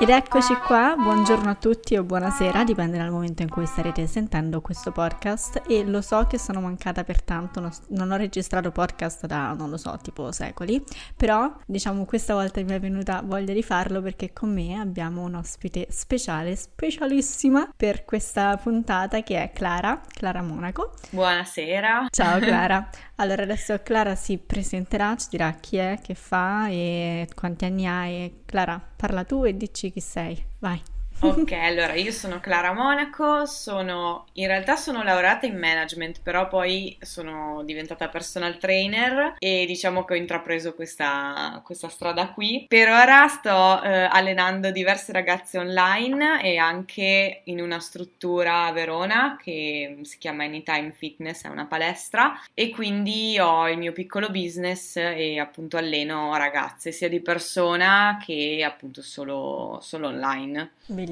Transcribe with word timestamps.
Ed 0.00 0.08
eccoci 0.08 0.54
qua, 0.54 0.94
buongiorno 0.96 1.50
a 1.50 1.54
tutti 1.56 1.94
o 1.94 2.04
buonasera, 2.04 2.64
dipende 2.64 2.96
dal 2.96 3.10
momento 3.10 3.42
in 3.42 3.50
cui 3.50 3.66
starete 3.66 4.06
sentendo 4.06 4.62
questo 4.62 4.92
podcast 4.92 5.60
e 5.68 5.84
lo 5.84 6.00
so 6.00 6.26
che 6.26 6.38
sono 6.38 6.62
mancata 6.62 7.04
per 7.04 7.20
tanto, 7.20 7.70
non 7.88 8.10
ho 8.10 8.16
registrato 8.16 8.70
podcast 8.70 9.26
da, 9.26 9.52
non 9.52 9.68
lo 9.68 9.76
so, 9.76 9.98
tipo 10.00 10.32
secoli, 10.32 10.82
però 11.14 11.54
diciamo 11.66 12.06
questa 12.06 12.32
volta 12.32 12.62
mi 12.62 12.72
è 12.72 12.80
venuta 12.80 13.20
voglia 13.22 13.52
di 13.52 13.62
farlo 13.62 14.00
perché 14.00 14.32
con 14.32 14.54
me 14.54 14.80
abbiamo 14.80 15.20
un 15.20 15.34
ospite 15.34 15.88
speciale, 15.90 16.56
specialissima 16.56 17.70
per 17.76 18.06
questa 18.06 18.56
puntata 18.56 19.22
che 19.22 19.42
è 19.42 19.52
Clara, 19.52 20.00
Clara 20.08 20.40
Monaco. 20.40 20.94
Buonasera. 21.10 22.06
Ciao 22.08 22.38
Clara. 22.38 22.88
Allora 23.20 23.42
adesso 23.42 23.78
Clara 23.82 24.14
si 24.14 24.38
presenterà, 24.38 25.14
ci 25.14 25.26
dirà 25.28 25.52
chi 25.52 25.76
è, 25.76 25.98
che 26.02 26.14
fa 26.14 26.68
e 26.68 27.28
quanti 27.34 27.66
anni 27.66 27.86
ha 27.86 28.06
e 28.06 28.39
Clara 28.50 28.80
parla 28.96 29.22
tu 29.22 29.44
e 29.44 29.56
dici 29.56 29.92
chi 29.92 30.00
sei, 30.00 30.44
vai. 30.58 30.82
Ok, 31.22 31.52
allora 31.52 31.92
io 31.92 32.12
sono 32.12 32.40
Clara 32.40 32.72
Monaco, 32.72 33.44
sono, 33.44 34.24
in 34.34 34.46
realtà 34.46 34.76
sono 34.76 35.02
laureata 35.02 35.44
in 35.44 35.58
management, 35.58 36.22
però 36.22 36.48
poi 36.48 36.96
sono 37.02 37.62
diventata 37.62 38.08
personal 38.08 38.56
trainer 38.56 39.34
e 39.38 39.66
diciamo 39.66 40.04
che 40.06 40.14
ho 40.14 40.16
intrapreso 40.16 40.72
questa, 40.72 41.60
questa 41.62 41.90
strada 41.90 42.30
qui. 42.30 42.64
Per 42.66 42.88
ora 42.88 43.28
sto 43.28 43.82
eh, 43.82 44.08
allenando 44.10 44.70
diverse 44.70 45.12
ragazze 45.12 45.58
online 45.58 46.42
e 46.42 46.56
anche 46.56 47.42
in 47.44 47.60
una 47.60 47.80
struttura 47.80 48.64
a 48.64 48.72
Verona 48.72 49.36
che 49.38 49.98
si 50.04 50.16
chiama 50.16 50.44
Anytime 50.44 50.94
Fitness, 50.96 51.44
è 51.44 51.48
una 51.48 51.66
palestra 51.66 52.32
e 52.54 52.70
quindi 52.70 53.38
ho 53.38 53.68
il 53.68 53.76
mio 53.76 53.92
piccolo 53.92 54.30
business 54.30 54.96
e 54.96 55.38
appunto 55.38 55.76
alleno 55.76 56.34
ragazze 56.36 56.92
sia 56.92 57.10
di 57.10 57.20
persona 57.20 58.18
che 58.24 58.64
appunto 58.66 59.02
solo, 59.02 59.80
solo 59.82 60.08
online. 60.08 60.70
Bellissimo. 60.86 61.08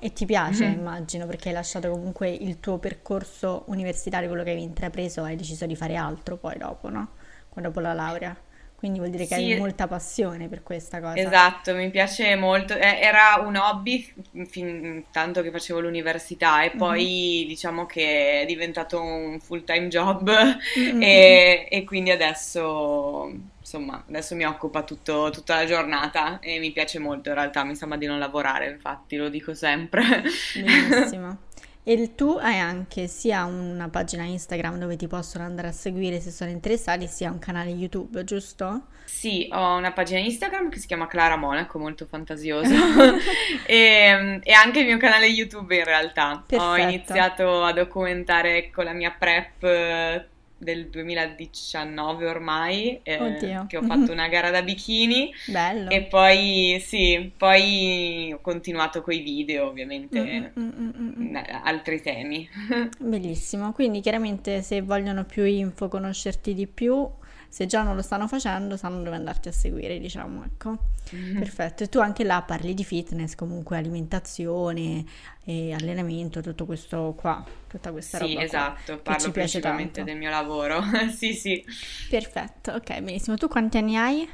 E 0.00 0.12
ti 0.12 0.26
piace, 0.26 0.66
mm-hmm. 0.66 0.78
immagino, 0.78 1.26
perché 1.26 1.48
hai 1.48 1.54
lasciato 1.54 1.90
comunque 1.90 2.30
il 2.30 2.60
tuo 2.60 2.78
percorso 2.78 3.64
universitario, 3.66 4.28
quello 4.28 4.42
che 4.42 4.50
hai 4.50 4.62
intrapreso, 4.62 5.22
hai 5.22 5.36
deciso 5.36 5.66
di 5.66 5.76
fare 5.76 5.96
altro 5.96 6.36
poi 6.36 6.56
dopo, 6.58 6.88
no? 6.88 7.10
Dopo 7.54 7.80
la 7.80 7.92
laurea. 7.92 8.36
Quindi 8.78 9.00
vuol 9.00 9.10
dire 9.10 9.26
che 9.26 9.34
sì, 9.34 9.50
hai 9.50 9.58
molta 9.58 9.88
passione 9.88 10.46
per 10.46 10.62
questa 10.62 11.00
cosa. 11.00 11.16
Esatto, 11.16 11.74
mi 11.74 11.90
piace 11.90 12.36
molto. 12.36 12.74
Era 12.74 13.42
un 13.44 13.56
hobby 13.56 14.08
fin 14.46 15.02
tanto 15.10 15.42
che 15.42 15.50
facevo 15.50 15.80
l'università 15.80 16.62
e 16.62 16.70
poi 16.70 17.38
mm-hmm. 17.38 17.48
diciamo 17.48 17.86
che 17.86 18.42
è 18.42 18.46
diventato 18.46 19.02
un 19.02 19.40
full 19.40 19.64
time 19.64 19.88
job 19.88 20.30
mm-hmm. 20.78 21.02
e, 21.02 21.66
e 21.68 21.82
quindi 21.82 22.12
adesso 22.12 23.32
insomma, 23.58 24.04
adesso 24.08 24.36
mi 24.36 24.44
occupa 24.44 24.84
tutto, 24.84 25.30
tutta 25.30 25.56
la 25.56 25.66
giornata 25.66 26.38
e 26.38 26.60
mi 26.60 26.70
piace 26.70 27.00
molto 27.00 27.30
in 27.30 27.34
realtà, 27.34 27.64
mi 27.64 27.74
sembra 27.74 27.98
di 27.98 28.06
non 28.06 28.20
lavorare, 28.20 28.70
infatti, 28.70 29.16
lo 29.16 29.28
dico 29.28 29.54
sempre. 29.54 30.22
Benissimo. 30.54 31.38
E 31.90 32.14
tu 32.14 32.36
hai 32.38 32.58
anche 32.58 33.06
sia 33.06 33.46
una 33.46 33.88
pagina 33.88 34.22
Instagram 34.24 34.76
dove 34.76 34.96
ti 34.96 35.06
possono 35.06 35.44
andare 35.44 35.68
a 35.68 35.72
seguire 35.72 36.20
se 36.20 36.30
sono 36.30 36.50
interessati, 36.50 37.06
sia 37.06 37.30
un 37.30 37.38
canale 37.38 37.70
YouTube, 37.70 38.24
giusto? 38.24 38.88
Sì, 39.06 39.48
ho 39.50 39.76
una 39.76 39.92
pagina 39.92 40.20
Instagram 40.20 40.68
che 40.68 40.80
si 40.80 40.86
chiama 40.86 41.06
Clara 41.06 41.36
Monaco, 41.36 41.78
molto 41.78 42.04
fantasioso, 42.04 42.74
e, 43.64 44.38
e, 44.42 44.52
anche 44.52 44.80
il 44.80 44.84
mio 44.84 44.98
canale 44.98 45.28
YouTube 45.28 45.78
in 45.78 45.84
realtà. 45.84 46.44
Perfetto. 46.46 46.70
Ho 46.70 46.76
iniziato 46.76 47.62
a 47.64 47.72
documentare 47.72 48.68
con 48.68 48.84
la 48.84 48.92
mia 48.92 49.16
prep 49.18 50.26
del 50.58 50.88
2019 50.88 52.26
ormai, 52.26 53.00
eh, 53.02 53.64
che 53.68 53.76
ho 53.76 53.82
fatto 53.82 54.10
una 54.12 54.28
gara 54.28 54.50
da 54.50 54.62
bikini. 54.62 55.32
Bello. 55.46 55.88
E 55.90 56.02
poi, 56.02 56.82
sì, 56.84 57.32
poi 57.36 58.32
ho 58.32 58.40
continuato 58.40 59.00
con 59.00 59.14
i 59.14 59.20
video, 59.20 59.66
ovviamente, 59.68 60.52
mm, 60.58 60.62
mm, 60.62 61.12
mm, 61.20 61.36
altri 61.62 62.02
temi. 62.02 62.48
Bellissimo, 62.98 63.72
quindi 63.72 64.00
chiaramente 64.00 64.60
se 64.62 64.82
vogliono 64.82 65.24
più 65.24 65.44
info, 65.44 65.88
conoscerti 65.88 66.52
di 66.52 66.66
più, 66.66 67.08
se 67.48 67.66
già 67.66 67.82
non 67.82 67.96
lo 67.96 68.02
stanno 68.02 68.28
facendo 68.28 68.76
sanno 68.76 69.02
dove 69.02 69.16
andarti 69.16 69.48
a 69.48 69.52
seguire, 69.52 69.98
diciamo, 69.98 70.44
ecco. 70.44 70.76
Mm-hmm. 71.14 71.38
Perfetto, 71.38 71.84
e 71.84 71.88
tu 71.88 72.00
anche 72.00 72.24
là 72.24 72.42
parli 72.42 72.74
di 72.74 72.84
fitness, 72.84 73.34
comunque 73.34 73.78
alimentazione 73.78 75.04
e 75.44 75.72
allenamento, 75.72 76.40
tutto 76.42 76.66
questo 76.66 77.14
qua, 77.16 77.42
tutta 77.66 77.90
questa 77.90 78.18
sì, 78.18 78.34
roba 78.34 78.44
esatto, 78.44 79.00
qua, 79.00 79.14
parlo 79.14 79.30
principalmente 79.30 80.04
del 80.04 80.18
mio 80.18 80.30
lavoro, 80.30 80.82
sì 81.14 81.32
sì. 81.32 81.64
Perfetto, 82.10 82.72
ok, 82.72 83.00
benissimo. 83.00 83.36
Tu 83.36 83.48
quanti 83.48 83.78
anni 83.78 83.96
hai? 83.96 84.28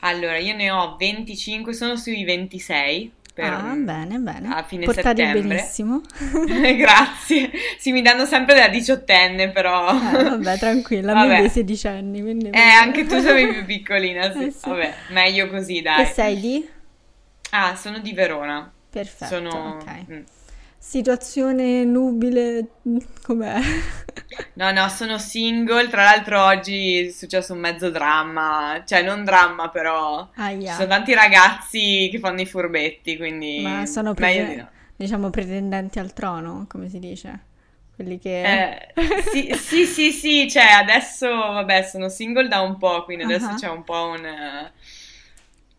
Allora, 0.00 0.36
io 0.36 0.54
ne 0.54 0.70
ho 0.70 0.96
25, 0.96 1.72
sono 1.72 1.96
sui 1.96 2.24
26 2.24 3.12
per, 3.34 3.50
ah, 3.50 3.74
bene, 3.76 4.18
bene. 4.18 4.54
a 4.54 4.62
fine 4.62 4.84
Portati 4.84 5.22
settembre. 5.22 5.54
benissimo. 5.56 6.02
Grazie. 6.76 7.50
Sì, 7.78 7.90
mi 7.90 8.02
danno 8.02 8.26
sempre 8.26 8.54
da 8.54 8.68
diciottenne, 8.68 9.48
però. 9.50 9.90
Eh, 9.90 10.22
vabbè, 10.22 10.58
tranquilla, 10.58 11.14
vabbè. 11.14 11.40
dei 11.40 11.48
sedicenni. 11.48 12.20
Quindi... 12.20 12.50
Eh, 12.50 12.60
anche 12.60 13.06
tu 13.06 13.18
sei 13.20 13.48
più 13.48 13.64
piccolina, 13.64 14.30
sì. 14.32 14.40
Eh, 14.44 14.50
sì. 14.50 14.68
Vabbè, 14.68 14.94
meglio 15.10 15.48
così, 15.48 15.80
dai. 15.80 16.04
Che 16.04 16.12
sei 16.12 16.40
di? 16.40 16.68
Ah, 17.50 17.74
sono 17.74 18.00
di 18.00 18.12
Verona. 18.12 18.70
Perfetto, 18.90 19.34
sono... 19.34 19.78
ok. 19.80 20.04
Mm. 20.10 20.22
Situazione 20.84 21.84
nubile, 21.84 22.70
com'è? 23.22 23.60
No, 24.54 24.72
no, 24.72 24.88
sono 24.88 25.16
single. 25.16 25.88
Tra 25.88 26.02
l'altro, 26.02 26.42
oggi 26.42 27.06
è 27.06 27.10
successo 27.10 27.52
un 27.52 27.60
mezzo 27.60 27.88
dramma. 27.88 28.82
Cioè, 28.84 29.00
non 29.02 29.22
dramma, 29.22 29.68
però. 29.70 30.28
Aia. 30.34 30.70
Ci 30.70 30.74
sono 30.74 30.88
tanti 30.88 31.14
ragazzi 31.14 32.08
che 32.10 32.18
fanno 32.18 32.40
i 32.40 32.46
furbetti. 32.46 33.16
Quindi. 33.16 33.60
Ma 33.62 33.86
sono 33.86 34.12
pre- 34.12 34.56
no. 34.56 34.68
diciamo 34.96 35.30
pretendenti 35.30 36.00
al 36.00 36.12
trono, 36.12 36.66
come 36.68 36.88
si 36.88 36.98
dice? 36.98 37.44
Quelli 37.94 38.18
che. 38.18 38.42
Eh, 38.42 38.92
sì, 39.30 39.54
sì, 39.54 39.86
sì, 39.86 40.10
sì. 40.10 40.50
Cioè, 40.50 40.64
adesso, 40.64 41.28
vabbè, 41.28 41.84
sono 41.84 42.08
single 42.08 42.48
da 42.48 42.60
un 42.60 42.76
po'. 42.76 43.04
Quindi 43.04 43.22
adesso 43.22 43.46
uh-huh. 43.46 43.56
c'è 43.56 43.68
un 43.68 43.84
po' 43.84 44.08
un. 44.08 44.70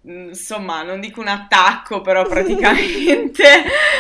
Mm, 0.06 0.30
insomma, 0.30 0.84
non 0.84 1.00
dico 1.00 1.22
un 1.22 1.30
attacco, 1.30 2.02
però 2.02 2.24
praticamente 2.28 3.44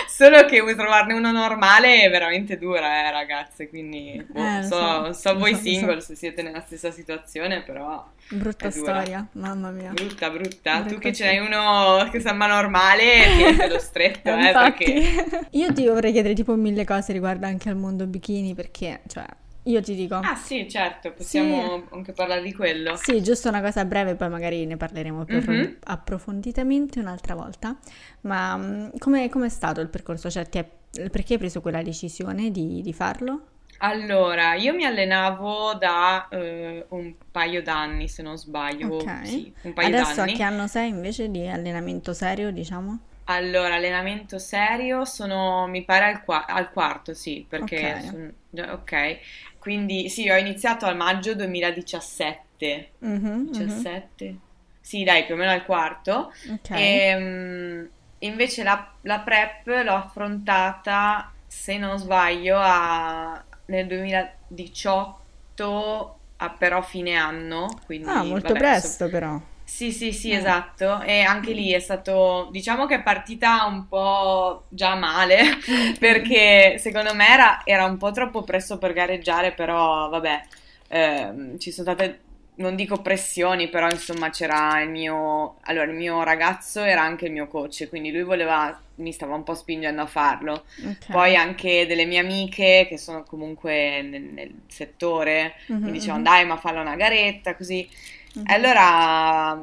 solo 0.05 0.43
che 0.45 0.59
vuoi 0.59 0.75
trovarne 0.75 1.13
uno 1.13 1.31
normale 1.31 2.01
è 2.01 2.09
veramente 2.09 2.57
dura, 2.57 3.07
eh, 3.07 3.11
ragazze. 3.11 3.69
Quindi 3.69 4.23
boh, 4.27 4.43
eh, 4.43 4.63
so, 4.63 5.05
so, 5.05 5.13
so 5.13 5.37
voi 5.37 5.55
so, 5.55 5.61
single 5.61 6.01
se 6.01 6.15
siete 6.15 6.41
nella 6.41 6.61
stessa 6.61 6.91
situazione, 6.91 7.61
però. 7.61 8.05
Brutta 8.29 8.69
storia, 8.69 9.25
mamma 9.33 9.69
mia. 9.69 9.91
Brutta, 9.91 10.29
brutta. 10.29 10.79
brutta 10.79 10.93
tu 10.93 10.97
che 10.99 11.13
ce 11.13 11.25
n'hai 11.25 11.39
uno 11.39 12.09
che 12.11 12.19
sembra 12.19 12.47
normale, 12.47 13.03
tieni 13.37 13.69
lo 13.69 13.79
stretto, 13.79 14.29
eh, 14.35 14.51
perché... 14.51 15.47
Io 15.51 15.71
ti 15.71 15.87
vorrei 15.87 16.11
chiedere 16.11 16.33
tipo 16.33 16.55
mille 16.55 16.83
cose 16.83 17.13
riguardo 17.13 17.45
anche 17.45 17.69
al 17.69 17.77
mondo 17.77 18.05
bikini, 18.05 18.53
perché, 18.53 19.01
cioè, 19.07 19.25
io 19.63 19.81
ti 19.81 19.95
dico. 19.95 20.15
Ah 20.15 20.35
sì, 20.35 20.69
certo, 20.69 21.11
possiamo 21.13 21.83
sì. 21.87 21.95
anche 21.95 22.11
parlare 22.11 22.41
di 22.41 22.53
quello. 22.53 22.95
Sì, 22.95 23.21
giusto 23.21 23.49
una 23.49 23.61
cosa 23.61 23.85
breve, 23.85 24.15
poi 24.15 24.29
magari 24.29 24.65
ne 24.65 24.77
parleremo 24.77 25.23
più 25.23 25.41
mm-hmm. 25.41 25.73
approfonditamente 25.85 26.99
un'altra 26.99 27.35
volta. 27.35 27.77
Ma 28.21 28.57
mm, 28.57 28.89
come 28.99 29.29
è 29.29 29.49
stato 29.49 29.79
il 29.79 29.87
percorso? 29.87 30.29
Cioè, 30.29 30.49
è, 30.49 30.65
perché 31.09 31.33
hai 31.33 31.39
preso 31.39 31.61
quella 31.61 31.81
decisione 31.81 32.51
di, 32.51 32.81
di 32.81 32.93
farlo? 32.93 33.47
Allora, 33.79 34.53
io 34.53 34.73
mi 34.73 34.85
allenavo 34.85 35.73
da 35.73 36.27
eh, 36.29 36.85
un 36.89 37.13
paio 37.31 37.61
d'anni, 37.61 38.07
se 38.07 38.21
non 38.21 38.37
sbaglio. 38.37 38.95
Ok. 38.95 39.27
Sì, 39.27 39.53
un 39.63 39.73
paio 39.73 39.87
Adesso 39.87 40.15
d'anni. 40.15 40.33
a 40.33 40.35
che 40.35 40.43
anno 40.43 40.67
sei 40.67 40.89
invece 40.89 41.29
di 41.29 41.47
allenamento 41.47 42.13
serio, 42.13 42.51
diciamo? 42.51 42.99
Allora, 43.25 43.75
allenamento 43.75 44.37
serio 44.37 45.05
sono, 45.05 45.65
mi 45.67 45.83
pare, 45.83 46.05
al, 46.05 46.23
qua- 46.23 46.45
al 46.45 46.69
quarto, 46.69 47.13
sì, 47.13 47.45
perché... 47.47 47.93
Ok. 47.93 48.03
Son, 48.03 48.33
ok, 48.69 49.17
quindi 49.63 50.09
sì, 50.09 50.29
ho 50.29 50.35
iniziato 50.35 50.85
a 50.85 50.93
maggio 50.93 51.33
2017. 51.35 52.89
Mm-hmm, 53.05 53.45
17? 53.45 54.25
Mm-hmm. 54.25 54.35
Sì, 54.81 55.05
dai, 55.05 55.23
più 55.23 55.35
o 55.35 55.37
meno 55.37 55.51
al 55.51 55.63
quarto. 55.63 56.33
Okay. 56.55 56.81
E, 56.81 57.15
um, 57.15 57.87
invece 58.19 58.63
la, 58.63 58.93
la, 59.03 59.19
prep 59.19 59.67
l'ho 59.67 59.95
affrontata, 59.95 61.31
se 61.47 61.77
non 61.77 61.97
sbaglio, 61.97 62.57
a, 62.59 63.41
nel 63.67 63.87
2018, 63.87 66.19
a 66.35 66.49
però 66.49 66.81
fine 66.81 67.15
anno. 67.15 67.73
Quindi, 67.85 68.09
ah, 68.09 68.21
molto 68.21 68.49
vabbè, 68.49 68.59
presto 68.59 69.05
so, 69.05 69.09
però. 69.09 69.39
Sì, 69.73 69.91
sì, 69.91 70.11
sì, 70.13 70.29
eh. 70.29 70.35
esatto. 70.35 71.01
E 71.01 71.21
anche 71.21 71.51
lì 71.51 71.71
è 71.71 71.79
stato, 71.79 72.47
diciamo 72.51 72.85
che 72.85 72.97
è 72.97 73.01
partita 73.01 73.65
un 73.65 73.87
po' 73.87 74.65
già 74.69 74.93
male, 74.93 75.57
perché 75.97 76.77
secondo 76.77 77.15
me 77.15 77.27
era, 77.27 77.61
era 77.65 77.85
un 77.85 77.97
po' 77.97 78.11
troppo 78.11 78.43
presto 78.43 78.77
per 78.77 78.93
gareggiare, 78.93 79.51
però 79.51 80.09
vabbè, 80.09 80.41
eh, 80.89 81.55
ci 81.57 81.71
sono 81.71 81.91
state, 81.91 82.19
non 82.57 82.75
dico 82.75 83.01
pressioni, 83.01 83.67
però 83.67 83.89
insomma 83.89 84.29
c'era 84.29 84.79
il 84.79 84.89
mio, 84.91 85.55
allora 85.61 85.85
il 85.89 85.97
mio 85.97 86.21
ragazzo 86.21 86.81
era 86.83 87.01
anche 87.01 87.25
il 87.25 87.31
mio 87.31 87.47
coach, 87.47 87.89
quindi 87.89 88.11
lui 88.11 88.21
voleva, 88.21 88.79
mi 88.97 89.11
stava 89.11 89.33
un 89.33 89.41
po' 89.41 89.55
spingendo 89.55 90.03
a 90.03 90.05
farlo. 90.05 90.65
Okay. 90.77 90.97
Poi 91.09 91.35
anche 91.35 91.87
delle 91.87 92.05
mie 92.05 92.19
amiche 92.19 92.85
che 92.87 92.99
sono 92.99 93.23
comunque 93.23 94.03
nel, 94.03 94.21
nel 94.21 94.53
settore, 94.67 95.55
mm-hmm, 95.71 95.83
mi 95.83 95.91
dicevano 95.91 96.21
dai 96.21 96.45
ma 96.45 96.57
falla 96.57 96.81
una 96.81 96.95
garetta, 96.95 97.55
così. 97.55 97.89
Mm-hmm. 98.37 98.45
Allora 98.47 99.59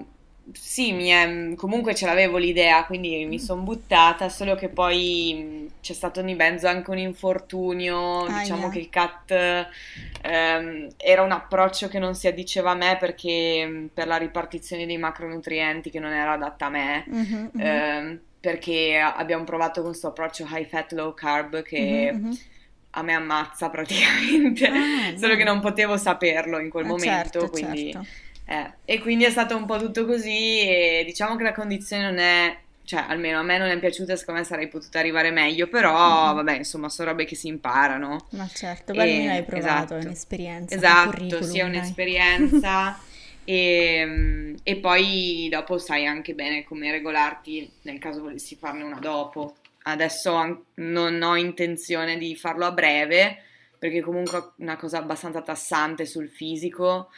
sì, 0.53 0.93
è, 1.09 1.55
comunque 1.55 1.95
ce 1.95 2.07
l'avevo 2.07 2.37
l'idea, 2.39 2.85
quindi 2.85 3.25
mi 3.25 3.37
mm. 3.37 3.41
sono 3.41 3.63
buttata, 3.63 4.29
solo 4.29 4.55
che 4.55 4.69
poi 4.69 5.71
c'è 5.81 5.93
stato 5.93 6.23
di 6.23 6.35
mezzo 6.35 6.67
anche 6.67 6.91
un 6.91 6.99
infortunio, 6.99 8.25
ah, 8.25 8.41
diciamo 8.41 8.63
yeah. 8.63 8.71
che 8.71 8.79
il 8.79 8.89
CAT 8.89 9.69
ehm, 10.23 10.89
era 10.97 11.23
un 11.23 11.31
approccio 11.33 11.89
che 11.89 11.99
non 11.99 12.15
si 12.15 12.27
addiceva 12.27 12.73
a 12.73 12.75
me 12.75 12.97
perché 12.99 13.89
per 13.93 14.07
la 14.07 14.17
ripartizione 14.17 14.87
dei 14.87 14.99
macronutrienti 14.99 15.91
che 15.91 16.01
non 16.01 16.13
era 16.13 16.33
adatta 16.33 16.67
a 16.67 16.71
me, 16.71 17.05
mm-hmm, 17.09 17.47
ehm, 17.57 18.21
perché 18.41 18.99
abbiamo 18.99 19.45
provato 19.45 19.83
questo 19.83 20.09
approccio 20.09 20.47
high 20.51 20.67
fat, 20.67 20.93
low 20.93 21.15
carb 21.15 21.63
che... 21.63 22.11
Mm-hmm, 22.13 22.33
a 22.95 23.03
me 23.03 23.13
ammazza 23.13 23.71
praticamente, 23.71 24.67
ah, 24.67 25.15
solo 25.17 25.37
che 25.37 25.45
non 25.45 25.61
potevo 25.61 25.97
saperlo 25.97 26.59
in 26.59 26.69
quel 26.69 26.87
eh, 26.87 26.89
momento, 26.89 27.39
certo, 27.39 27.49
quindi... 27.49 27.93
Certo 27.93 28.29
eh, 28.51 28.73
e 28.85 28.99
quindi 28.99 29.23
è 29.23 29.31
stato 29.31 29.57
un 29.57 29.65
po' 29.65 29.79
tutto 29.79 30.05
così 30.05 30.59
e 30.63 31.05
diciamo 31.07 31.37
che 31.37 31.45
la 31.45 31.53
condizione 31.53 32.03
non 32.03 32.19
è, 32.19 32.59
cioè 32.83 33.05
almeno 33.07 33.39
a 33.39 33.45
me 33.45 33.59
non 33.59 33.69
è 33.69 33.79
piaciuta, 33.79 34.17
secondo 34.17 34.41
me 34.41 34.47
sarei 34.47 34.67
potuta 34.67 34.99
arrivare 34.99 35.31
meglio, 35.31 35.69
però 35.69 36.33
mm. 36.33 36.35
vabbè 36.35 36.57
insomma 36.57 36.89
sono 36.89 37.11
robe 37.11 37.27
che 37.27 37.37
si 37.37 37.47
imparano. 37.47 38.27
Ma 38.31 38.49
certo, 38.49 38.93
poi 38.93 39.09
almeno 39.09 39.33
hai 39.35 39.45
provato, 39.45 39.69
esatto. 39.69 39.95
è 39.95 40.05
un'esperienza. 40.05 40.75
Esatto, 40.75 41.43
sì 41.45 41.61
è 41.61 41.63
un'esperienza. 41.63 42.99
e, 43.45 44.57
e 44.61 44.77
poi 44.79 45.49
dopo 45.49 45.79
sai 45.79 46.07
anche 46.07 46.35
bene 46.35 46.65
come 46.65 46.91
regolarti 46.91 47.71
nel 47.83 48.01
caso 48.01 48.23
volessi 48.23 48.57
farne 48.57 48.83
una 48.83 48.99
dopo. 48.99 49.59
Adesso 49.83 50.65
non 50.75 51.23
ho 51.23 51.37
intenzione 51.37 52.19
di 52.19 52.35
farlo 52.35 52.67
a 52.67 52.73
breve 52.73 53.45
perché 53.79 54.01
comunque 54.01 54.39
è 54.39 54.43
una 54.57 54.77
cosa 54.77 54.99
abbastanza 54.99 55.41
tassante 55.41 56.05
sul 56.05 56.29
fisico 56.29 57.11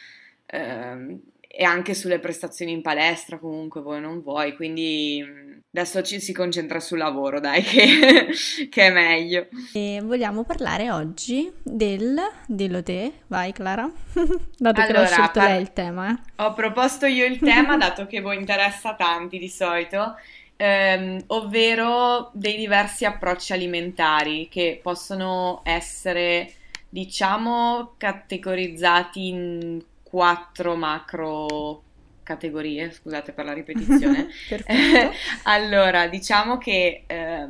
ehm, 0.52 1.20
e 1.54 1.64
anche 1.64 1.92
sulle 1.92 2.18
prestazioni 2.18 2.72
in 2.72 2.80
palestra 2.80 3.38
comunque 3.38 3.82
vuoi 3.82 4.00
non 4.00 4.22
vuoi, 4.22 4.54
quindi 4.54 5.22
adesso 5.70 6.02
ci 6.02 6.18
si 6.18 6.32
concentra 6.32 6.80
sul 6.80 6.96
lavoro, 6.96 7.40
dai, 7.40 7.60
che, 7.64 8.28
che 8.70 8.86
è 8.86 8.90
meglio. 8.90 9.48
E 9.74 10.00
vogliamo 10.02 10.44
parlare 10.44 10.90
oggi 10.90 11.52
del, 11.62 12.18
dillo 12.46 12.82
te, 12.82 13.12
vai 13.26 13.52
Clara, 13.52 13.90
dato 14.56 14.80
allora, 14.80 14.86
che 14.86 14.92
l'ho 14.92 15.04
scelto 15.06 15.40
par- 15.40 15.50
lei 15.50 15.60
il 15.60 15.72
tema. 15.72 16.10
Eh. 16.10 16.42
Ho 16.42 16.54
proposto 16.54 17.04
io 17.04 17.26
il 17.26 17.38
tema, 17.38 17.76
dato 17.78 18.06
che 18.06 18.20
voi 18.20 18.36
interessa 18.36 18.94
tanti 18.94 19.38
di 19.38 19.48
solito, 19.48 20.16
ehm, 20.56 21.24
ovvero 21.28 22.30
dei 22.32 22.56
diversi 22.56 23.04
approcci 23.04 23.52
alimentari 23.52 24.48
che 24.48 24.80
possono 24.82 25.60
essere, 25.64 26.50
diciamo, 26.88 27.94
categorizzati 27.98 29.28
in 29.28 29.82
quattro 30.12 30.76
macro 30.76 31.82
categorie, 32.22 32.92
scusate 32.92 33.32
per 33.32 33.46
la 33.46 33.54
ripetizione. 33.54 34.28
allora, 35.44 36.06
diciamo 36.06 36.58
che 36.58 37.04
eh, 37.06 37.46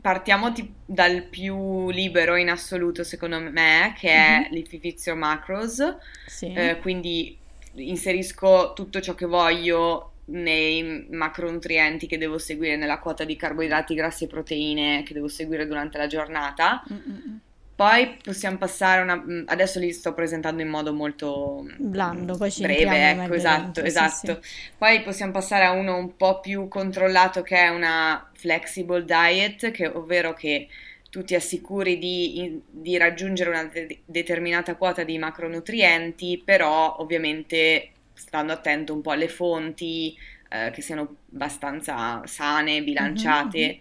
partiamo 0.00 0.52
t- 0.52 0.66
dal 0.86 1.24
più 1.24 1.90
libero 1.90 2.36
in 2.36 2.48
assoluto, 2.48 3.04
secondo 3.04 3.38
me, 3.38 3.94
che 3.98 4.08
è 4.08 4.38
mm-hmm. 4.40 4.52
l'Ififizio 4.52 5.14
Macros. 5.14 5.96
Sì. 6.26 6.50
Eh, 6.50 6.78
quindi 6.80 7.36
inserisco 7.74 8.72
tutto 8.74 9.02
ciò 9.02 9.14
che 9.14 9.26
voglio 9.26 10.12
nei 10.24 11.08
macronutrienti 11.10 12.06
che 12.06 12.16
devo 12.16 12.38
seguire 12.38 12.76
nella 12.76 13.00
quota 13.00 13.24
di 13.24 13.36
carboidrati, 13.36 13.94
grassi 13.94 14.24
e 14.24 14.28
proteine 14.28 15.02
che 15.02 15.12
devo 15.12 15.28
seguire 15.28 15.66
durante 15.66 15.98
la 15.98 16.06
giornata. 16.06 16.82
Mm-mm. 16.90 17.40
Poi 17.82 18.16
possiamo 18.22 18.58
passare 18.58 19.00
a 19.00 19.02
una... 19.02 19.44
Adesso 19.46 19.80
li 19.80 19.92
sto 19.92 20.14
presentando 20.14 20.62
in 20.62 20.68
modo 20.68 20.92
molto 20.92 21.66
blando, 21.78 22.36
poi 22.36 22.48
ci 22.48 22.62
breve, 22.62 23.10
ecco, 23.10 23.34
esatto, 23.34 23.62
dentro, 23.62 23.84
esatto. 23.84 24.38
Sì, 24.40 24.48
sì. 24.48 24.70
Poi 24.78 25.02
possiamo 25.02 25.32
passare 25.32 25.64
a 25.64 25.72
uno 25.72 25.96
un 25.96 26.16
po' 26.16 26.38
più 26.38 26.68
controllato 26.68 27.42
che 27.42 27.56
è 27.56 27.68
una 27.70 28.30
flexible 28.34 29.04
diet, 29.04 29.72
che, 29.72 29.88
ovvero 29.88 30.32
che 30.32 30.68
tu 31.10 31.24
ti 31.24 31.34
assicuri 31.34 31.98
di, 31.98 32.62
di 32.70 32.96
raggiungere 32.96 33.50
una 33.50 33.64
de- 33.64 34.02
determinata 34.04 34.76
quota 34.76 35.02
di 35.02 35.18
macronutrienti, 35.18 36.40
però 36.44 36.98
ovviamente 37.00 37.90
stando 38.14 38.52
attento 38.52 38.94
un 38.94 39.00
po' 39.00 39.10
alle 39.10 39.28
fonti, 39.28 40.16
eh, 40.50 40.70
che 40.70 40.82
siano 40.82 41.16
abbastanza 41.32 42.22
sane, 42.26 42.84
bilanciate. 42.84 43.58
Mm-hmm. 43.58 43.80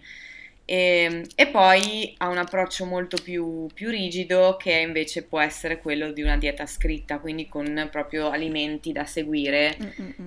E, 0.65 0.75
ehm, 0.75 1.23
e, 1.35 1.47
poi 1.47 2.13
ha 2.17 2.27
un 2.27 2.37
approccio 2.37 2.85
molto 2.85 3.17
più, 3.21 3.67
più, 3.73 3.89
rigido 3.89 4.57
che 4.57 4.71
invece 4.71 5.23
può 5.23 5.39
essere 5.39 5.79
quello 5.79 6.11
di 6.11 6.21
una 6.21 6.37
dieta 6.37 6.65
scritta, 6.65 7.19
quindi 7.19 7.47
con 7.47 7.87
proprio 7.91 8.29
alimenti 8.29 8.91
da 8.91 9.05
seguire. 9.05 9.77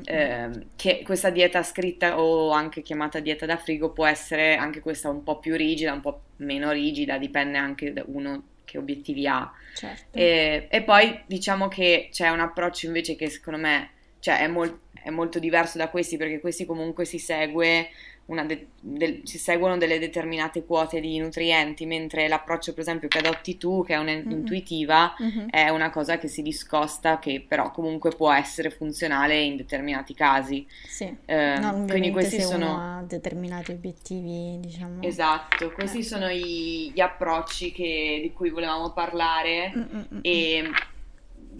Eh, 0.05 0.49
che 0.77 1.03
questa 1.05 1.31
dieta 1.31 1.63
scritta 1.63 2.21
o 2.21 2.51
anche 2.51 2.83
chiamata 2.83 3.21
dieta 3.21 3.47
da 3.47 3.57
frigo 3.57 3.91
può 3.91 4.07
essere 4.07 4.57
anche 4.57 4.81
questa 4.81 5.09
un 5.09 5.23
po' 5.23 5.39
più 5.39 5.57
rigida, 5.57 5.93
un 5.93 6.01
po' 6.01 6.21
meno 6.37 6.71
rigida, 6.73 7.19
dipende 7.19 7.59
anche 7.59 7.93
da 7.93 8.03
uno 8.07 8.43
che 8.65 8.79
obiettivi 8.79 9.27
ha. 9.27 9.51
Certo. 9.75 10.17
E, 10.17 10.67
e, 10.69 10.83
poi 10.83 11.21
diciamo 11.27 11.69
che 11.69 12.09
c'è 12.11 12.29
un 12.29 12.41
approccio 12.41 12.87
invece 12.87 13.17
che 13.17 13.29
secondo 13.29 13.61
me 13.61 13.91
cioè, 14.19 14.41
è, 14.41 14.47
mol- 14.49 14.81
è 14.93 15.11
molto 15.11 15.39
diverso 15.39 15.79
da 15.79 15.89
questi 15.89 16.17
perché 16.17 16.41
questi 16.41 16.65
comunque 16.65 17.05
si 17.05 17.19
segue 17.19 17.91
de- 18.27 18.69
del- 18.81 19.21
si 19.25 19.39
seguono 19.39 19.77
delle 19.77 19.99
determinate 19.99 20.65
quote 20.65 21.01
di 21.01 21.19
nutrienti, 21.19 21.85
mentre 21.85 22.27
l'approccio, 22.27 22.73
per 22.73 22.81
esempio, 22.81 23.09
che 23.09 23.19
adotti 23.19 23.59
tu, 23.59 23.85
che 23.85 23.95
è 23.95 23.99
un'intuitiva, 23.99 25.15
mm-hmm. 25.23 25.49
è 25.51 25.69
una 25.69 25.91
cosa 25.91 26.19
che 26.19 26.29
si 26.29 26.41
discosta, 26.41 27.19
che 27.19 27.45
però 27.47 27.71
comunque 27.71 28.11
può 28.11 28.33
essere 28.33 28.71
funzionale 28.71 29.41
in 29.41 29.57
determinati 29.57 30.15
casi. 30.15 30.67
Sì, 30.87 31.15
eh, 31.27 31.59
no, 31.59 31.85
quindi 31.87 32.11
questi 32.11 32.41
sono 32.41 33.05
determinati 33.07 33.73
obiettivi, 33.73 34.59
diciamo. 34.59 35.03
Esatto, 35.03 35.73
questi 35.73 36.03
certo. 36.03 36.17
sono 36.17 36.31
i- 36.33 36.91
gli 36.95 37.01
approcci 37.01 37.73
che- 37.73 38.21
di 38.23 38.33
cui 38.33 38.51
volevamo 38.51 38.93
parlare 38.93 39.73
Mm-mm-mm. 39.77 40.19
e 40.23 40.71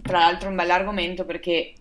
tra 0.01 0.19
l'altro 0.19 0.47
è 0.47 0.49
un 0.51 0.57
bell'argomento 0.57 1.25
perché 1.25 1.73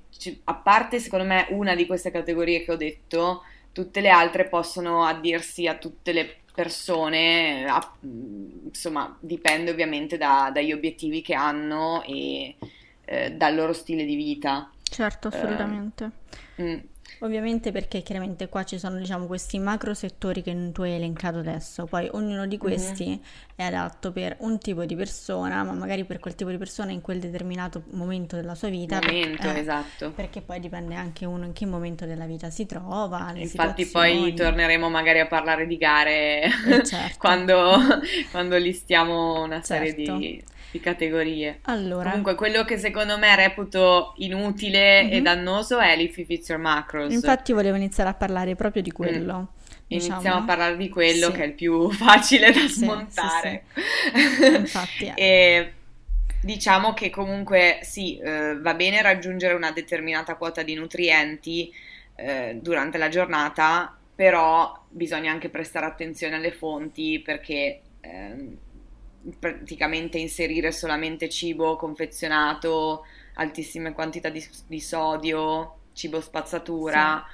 a 0.45 0.55
parte 0.55 1.01
secondo 1.01 1.25
me 1.25 1.47
una 1.51 1.75
di 1.75 1.87
queste 1.87 2.11
categorie 2.11 2.63
che 2.63 2.73
ho 2.73 2.77
detto 2.77 3.43
tutte 3.75 4.01
le 4.01 4.09
altre 4.09 4.49
possono 4.49 5.05
addirsi 5.05 5.67
a 5.67 5.75
tutte 5.75 6.13
le 6.13 6.37
persone, 6.55 7.67
a, 7.69 7.97
insomma 8.01 9.15
dipende 9.19 9.73
ovviamente 9.73 10.17
da, 10.17 10.51
dagli 10.55 10.73
obiettivi 10.73 11.21
che 11.21 11.35
hanno 11.35 12.05
e 12.05 12.55
eh, 13.05 13.33
dal 13.33 13.55
loro 13.57 13.73
stile 13.73 14.05
di 14.05 14.15
vita. 14.15 14.71
Certo, 14.81 15.29
assolutamente. 15.29 16.11
Uh, 16.55 16.63
mm. 16.63 16.79
Ovviamente 17.25 17.73
perché 17.73 18.03
chiaramente 18.03 18.51
qua 18.51 18.65
ci 18.65 18.79
sono 18.79 18.99
diciamo 18.99 19.25
questi 19.25 19.59
macro 19.59 19.95
settori 19.95 20.43
che 20.43 20.71
tu 20.73 20.83
hai 20.83 20.93
elencato 20.93 21.39
adesso, 21.39 21.87
poi 21.87 22.07
ognuno 22.13 22.47
di 22.47 22.59
questi 22.59 23.07
mm-hmm. 23.07 23.19
è 23.57 23.63
adatto 23.63 24.13
per 24.13 24.37
un 24.41 24.59
tipo 24.59 24.85
di 24.85 24.95
persona, 24.95 25.63
ma 25.65 25.73
magari 25.73 26.05
per 26.05 26.19
quel 26.19 26.35
tipo 26.35 26.51
di 26.51 26.59
persona 26.59 26.93
in 26.93 27.01
quel 27.01 27.21
determinato 27.21 27.85
momento 27.93 28.37
della 28.37 28.55
sua 28.55 28.69
vita. 28.69 28.99
Momento, 29.03 29.49
eh, 29.49 29.59
esatto. 29.59 30.11
Perché 30.11 30.43
poi 30.43 30.61
dipende 30.61 30.97
anche 30.97 31.25
uno 31.25 31.47
in 31.47 31.55
che 31.55 31.65
momento 31.65 32.05
della 32.05 32.27
vita 32.27 32.51
si 32.51 32.67
trova. 32.67 33.33
Infatti 33.35 33.87
poi 33.87 34.35
torneremo 34.35 34.91
magari 34.91 35.21
a 35.21 35.27
parlare 35.27 35.67
di 35.67 35.79
gare 35.79 36.43
eh, 36.43 36.85
certo. 36.85 37.17
quando, 37.17 37.79
quando 38.33 38.59
listiamo 38.59 39.43
una 39.43 39.63
serie 39.63 39.95
certo. 39.95 40.17
di 40.19 40.45
di 40.75 40.81
categorie. 40.81 41.61
Allora. 41.63 42.09
Comunque, 42.09 42.35
quello 42.35 42.65
che 42.65 42.79
secondo 42.79 43.17
me 43.17 43.37
reputo 43.37 44.15
inutile 44.17 45.05
mm-hmm. 45.05 45.13
e 45.13 45.17
mhm. 45.19 45.23
dannoso 45.23 45.79
è 45.79 45.97
l'if 45.97 46.25
Fits 46.25 46.49
Your 46.49 46.61
Macros. 46.61 47.13
Infatti, 47.13 47.53
volevo 47.53 47.77
iniziare 47.77 48.11
a 48.11 48.15
parlare 48.15 48.57
proprio 48.57 48.83
di 48.83 48.91
quello. 48.91 49.39
Mm. 49.39 49.63
Diciamo. 49.87 50.13
Iniziamo 50.15 50.37
a 50.39 50.43
parlare 50.43 50.77
di 50.77 50.89
quello 50.89 51.27
sì. 51.27 51.33
che 51.33 51.43
è 51.45 51.47
il 51.47 51.53
più 51.53 51.91
facile 51.95 52.51
da 52.51 52.67
smontare. 52.67 53.65
Sì, 53.73 54.43
sì, 54.43 54.55
Infatti. 54.57 55.13
e 55.15 55.73
diciamo 56.43 56.93
che 56.93 57.09
comunque 57.09 57.79
sì, 57.83 58.19
eh, 58.19 58.59
va 58.59 58.75
bene 58.75 59.01
raggiungere 59.01 59.55
una 59.55 59.71
determinata 59.71 60.35
quota 60.35 60.65
di 60.65 60.75
nutrienti 60.75 61.73
eh, 62.17 62.59
durante 62.61 62.99
la 62.99 63.09
giornata, 63.09 63.97
però 64.13 64.77
bisogna 64.89 65.31
anche 65.31 65.51
prestare 65.51 65.87
attenzione 65.87 66.35
alle 66.35 66.51
fonti 66.51 67.21
perché 67.25 67.81
eh, 68.01 68.57
praticamente 69.39 70.19
inserire 70.19 70.73
solamente 70.73 71.29
cibo 71.29 71.77
confezionato, 71.77 73.05
altissime 73.35 73.93
quantità 73.93 74.29
di, 74.29 74.45
di 74.67 74.81
sodio, 74.81 75.77
cibo 75.93 76.21
spazzatura. 76.21 77.25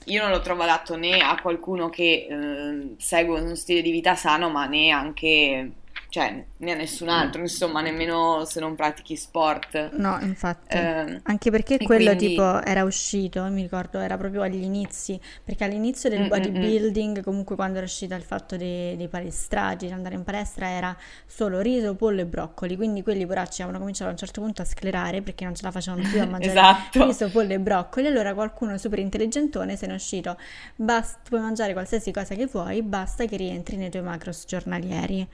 Sì. 0.00 0.12
Io 0.12 0.22
non 0.22 0.30
lo 0.30 0.40
trovo 0.40 0.62
adatto 0.62 0.96
né 0.96 1.18
a 1.18 1.40
qualcuno 1.40 1.88
che 1.88 2.26
eh, 2.28 2.94
segue 2.98 3.40
un 3.40 3.56
stile 3.56 3.82
di 3.82 3.90
vita 3.90 4.14
sano, 4.14 4.48
ma 4.50 4.66
né 4.66 4.90
anche 4.90 5.72
cioè 6.16 6.42
né 6.56 6.74
nessun 6.74 7.10
altro, 7.10 7.42
insomma, 7.42 7.82
nemmeno 7.82 8.46
se 8.46 8.58
non 8.58 8.74
pratichi 8.74 9.16
sport. 9.16 9.90
No, 9.96 10.18
infatti, 10.22 10.74
eh, 10.74 11.20
anche 11.22 11.50
perché 11.50 11.76
quello 11.76 12.06
quindi... 12.14 12.28
tipo 12.28 12.64
era 12.64 12.84
uscito, 12.84 13.42
mi 13.44 13.60
ricordo, 13.60 13.98
era 13.98 14.16
proprio 14.16 14.40
agli 14.40 14.62
inizi, 14.62 15.20
perché 15.44 15.64
all'inizio 15.64 16.08
del 16.08 16.20
mm-hmm. 16.20 16.28
bodybuilding, 16.28 17.22
comunque 17.22 17.54
quando 17.54 17.76
era 17.76 17.84
uscito 17.84 18.14
il 18.14 18.22
fatto 18.22 18.56
dei, 18.56 18.96
dei 18.96 19.08
palestrati, 19.08 19.88
di 19.88 19.92
andare 19.92 20.14
in 20.14 20.24
palestra, 20.24 20.70
era 20.70 20.96
solo 21.26 21.60
riso, 21.60 21.94
pollo 21.96 22.22
e 22.22 22.26
broccoli, 22.26 22.76
quindi 22.76 23.02
quelli 23.02 23.26
poracci 23.26 23.60
avevano 23.60 23.80
cominciato 23.80 24.08
a 24.08 24.12
un 24.12 24.18
certo 24.18 24.40
punto 24.40 24.62
a 24.62 24.64
sclerare 24.64 25.20
perché 25.20 25.44
non 25.44 25.54
ce 25.54 25.64
la 25.64 25.70
facevano 25.70 26.08
più 26.08 26.18
a 26.18 26.24
mangiare 26.26 26.50
esatto. 26.50 27.04
riso, 27.04 27.28
pollo 27.28 27.52
e 27.52 27.60
broccoli, 27.60 28.06
allora 28.06 28.32
qualcuno 28.32 28.78
super 28.78 29.00
intelligentone 29.00 29.76
se 29.76 29.84
ne 29.84 29.92
è 29.92 29.96
uscito, 29.96 30.38
basta, 30.76 31.18
puoi 31.28 31.42
mangiare 31.42 31.74
qualsiasi 31.74 32.10
cosa 32.10 32.34
che 32.34 32.46
vuoi, 32.46 32.80
basta 32.80 33.26
che 33.26 33.36
rientri 33.36 33.76
nei 33.76 33.90
tuoi 33.90 34.02
macros 34.02 34.44
giornalieri. 34.46 35.28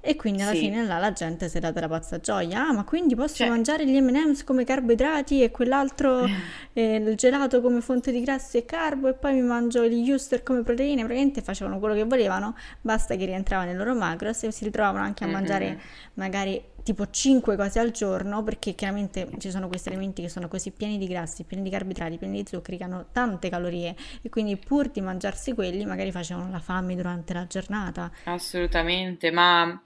E 0.00 0.14
quindi 0.14 0.42
alla 0.42 0.52
sì. 0.52 0.58
fine 0.60 0.84
là 0.84 0.98
la 0.98 1.12
gente 1.12 1.48
si 1.48 1.56
è 1.56 1.60
data 1.60 1.80
la 1.80 1.88
pazza 1.88 2.20
gioia. 2.20 2.68
Ah, 2.68 2.72
ma 2.72 2.84
quindi 2.84 3.14
posso 3.14 3.36
cioè... 3.36 3.48
mangiare 3.48 3.86
gli 3.86 4.00
MM's 4.00 4.44
come 4.44 4.64
carboidrati 4.64 5.42
e 5.42 5.50
quell'altro 5.50 6.24
eh, 6.72 6.96
il 6.96 7.16
gelato 7.16 7.60
come 7.60 7.80
fonte 7.80 8.12
di 8.12 8.20
grassi 8.22 8.58
e 8.58 8.64
carbo 8.64 9.08
e 9.08 9.14
poi 9.14 9.34
mi 9.34 9.42
mangio 9.42 9.84
gli 9.86 10.08
Euster 10.08 10.42
come 10.42 10.62
proteine. 10.62 11.02
Praticamente 11.02 11.42
facevano 11.42 11.78
quello 11.78 11.94
che 11.94 12.04
volevano, 12.04 12.54
basta 12.80 13.16
che 13.16 13.24
rientravano 13.24 13.68
nel 13.68 13.78
loro 13.78 13.94
macros 13.94 14.44
e 14.44 14.52
si 14.52 14.64
ritrovavano 14.64 15.04
anche 15.04 15.24
a 15.24 15.26
mangiare 15.26 15.66
mm-hmm. 15.66 15.78
magari 16.14 16.74
tipo 16.86 17.10
5 17.10 17.56
cose 17.56 17.80
al 17.80 17.90
giorno 17.90 18.44
perché 18.44 18.76
chiaramente 18.76 19.28
ci 19.38 19.50
sono 19.50 19.66
questi 19.66 19.88
alimenti 19.88 20.22
che 20.22 20.28
sono 20.28 20.46
così 20.46 20.70
pieni 20.70 20.98
di 20.98 21.08
grassi, 21.08 21.42
pieni 21.42 21.64
di 21.64 21.70
carboidrati, 21.70 22.16
pieni 22.16 22.42
di 22.42 22.48
zuccheri 22.48 22.76
che 22.76 22.84
hanno 22.84 23.06
tante 23.10 23.48
calorie 23.48 23.96
e 24.22 24.28
quindi 24.28 24.56
pur 24.56 24.90
di 24.90 25.00
mangiarsi 25.00 25.52
quelli 25.52 25.84
magari 25.84 26.12
facevano 26.12 26.48
la 26.48 26.60
fame 26.60 26.94
durante 26.94 27.34
la 27.34 27.44
giornata. 27.48 28.12
Assolutamente, 28.22 29.32
ma 29.32 29.82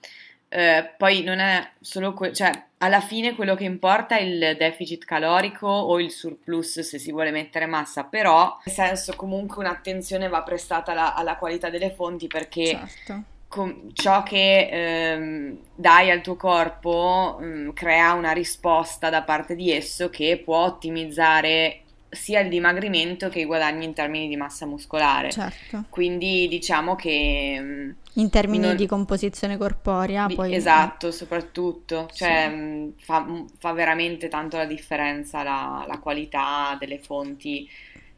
eh, 0.51 0.93
poi 0.99 1.23
non 1.23 1.39
è 1.39 1.71
solo 1.81 2.13
quello, 2.13 2.35
cioè 2.35 2.67
alla 2.77 3.01
fine 3.01 3.35
quello 3.35 3.55
che 3.55 3.65
importa 3.65 4.19
è 4.19 4.21
il 4.21 4.57
deficit 4.59 5.07
calorico 5.07 5.69
o 5.69 5.99
il 5.99 6.11
surplus 6.11 6.81
se 6.81 6.99
si 6.99 7.13
vuole 7.13 7.31
mettere 7.31 7.65
massa, 7.65 8.05
però 8.05 8.59
nel 8.63 8.75
senso 8.75 9.17
comunque 9.17 9.65
un'attenzione 9.65 10.29
va 10.29 10.43
prestata 10.43 10.93
alla, 10.93 11.15
alla 11.15 11.37
qualità 11.37 11.71
delle 11.71 11.93
fonti 11.93 12.27
perché 12.27 12.67
certo 12.67 13.30
com- 13.51 13.93
ciò 13.95 14.23
che 14.23 14.69
ehm, 14.71 15.59
dai 15.75 16.09
al 16.09 16.21
tuo 16.21 16.37
corpo 16.37 17.37
mh, 17.41 17.45
mm, 17.45 17.69
crea 17.71 18.13
una 18.13 18.31
risposta 18.31 19.11
da 19.11 19.23
parte 19.23 19.57
di 19.57 19.73
esso 19.73 20.09
che 20.09 20.41
può 20.43 20.65
ottimizzare 20.65 21.81
sia 22.09 22.41
il 22.41 22.49
dimagrimento 22.49 23.29
che 23.29 23.41
i 23.41 23.45
guadagni 23.45 23.85
in 23.85 23.93
termini 23.93 24.29
di 24.29 24.37
massa 24.37 24.67
muscolare. 24.67 25.31
Certo. 25.31 25.85
Quindi 25.89 26.47
diciamo 26.49 26.95
che... 26.95 27.59
Mm, 27.61 27.91
in 28.15 28.31
termini 28.31 28.67
non... 28.67 28.77
di 28.77 28.87
composizione 28.87 29.57
corporea, 29.57 30.27
di, 30.27 30.35
poi... 30.35 30.55
Esatto, 30.55 31.11
soprattutto. 31.11 32.09
Cioè, 32.13 32.47
sì. 32.49 32.55
mh, 32.55 32.61
mm, 32.61 32.89
fa, 32.99 33.45
fa, 33.59 33.73
veramente 33.73 34.29
tanto 34.29 34.57
la 34.57 34.65
differenza 34.65 35.43
la, 35.43 35.85
la 35.89 35.99
qualità 35.99 36.77
delle 36.79 36.99
fonti 36.99 37.69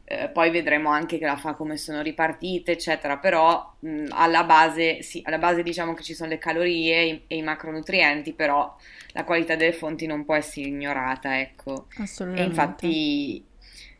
eh, 0.05 0.29
poi 0.29 0.49
vedremo 0.51 0.89
anche 0.89 1.17
che 1.17 1.25
la 1.25 1.37
fa 1.37 1.53
come 1.53 1.77
sono 1.77 2.01
ripartite, 2.01 2.71
eccetera, 2.73 3.17
però 3.17 3.75
mh, 3.79 4.07
alla 4.11 4.43
base, 4.43 5.01
sì, 5.01 5.21
alla 5.25 5.37
base 5.37 5.63
diciamo 5.63 5.93
che 5.93 6.03
ci 6.03 6.13
sono 6.13 6.29
le 6.29 6.37
calorie 6.37 6.95
e 6.95 7.05
i, 7.07 7.23
e 7.27 7.35
i 7.37 7.41
macronutrienti, 7.41 8.33
però 8.33 8.75
la 9.13 9.23
qualità 9.23 9.55
delle 9.55 9.73
fonti 9.73 10.05
non 10.05 10.25
può 10.25 10.35
essere 10.35 10.67
ignorata, 10.67 11.39
ecco. 11.39 11.87
Assolutamente. 11.97 12.41
E 12.41 12.45
infatti 12.45 13.45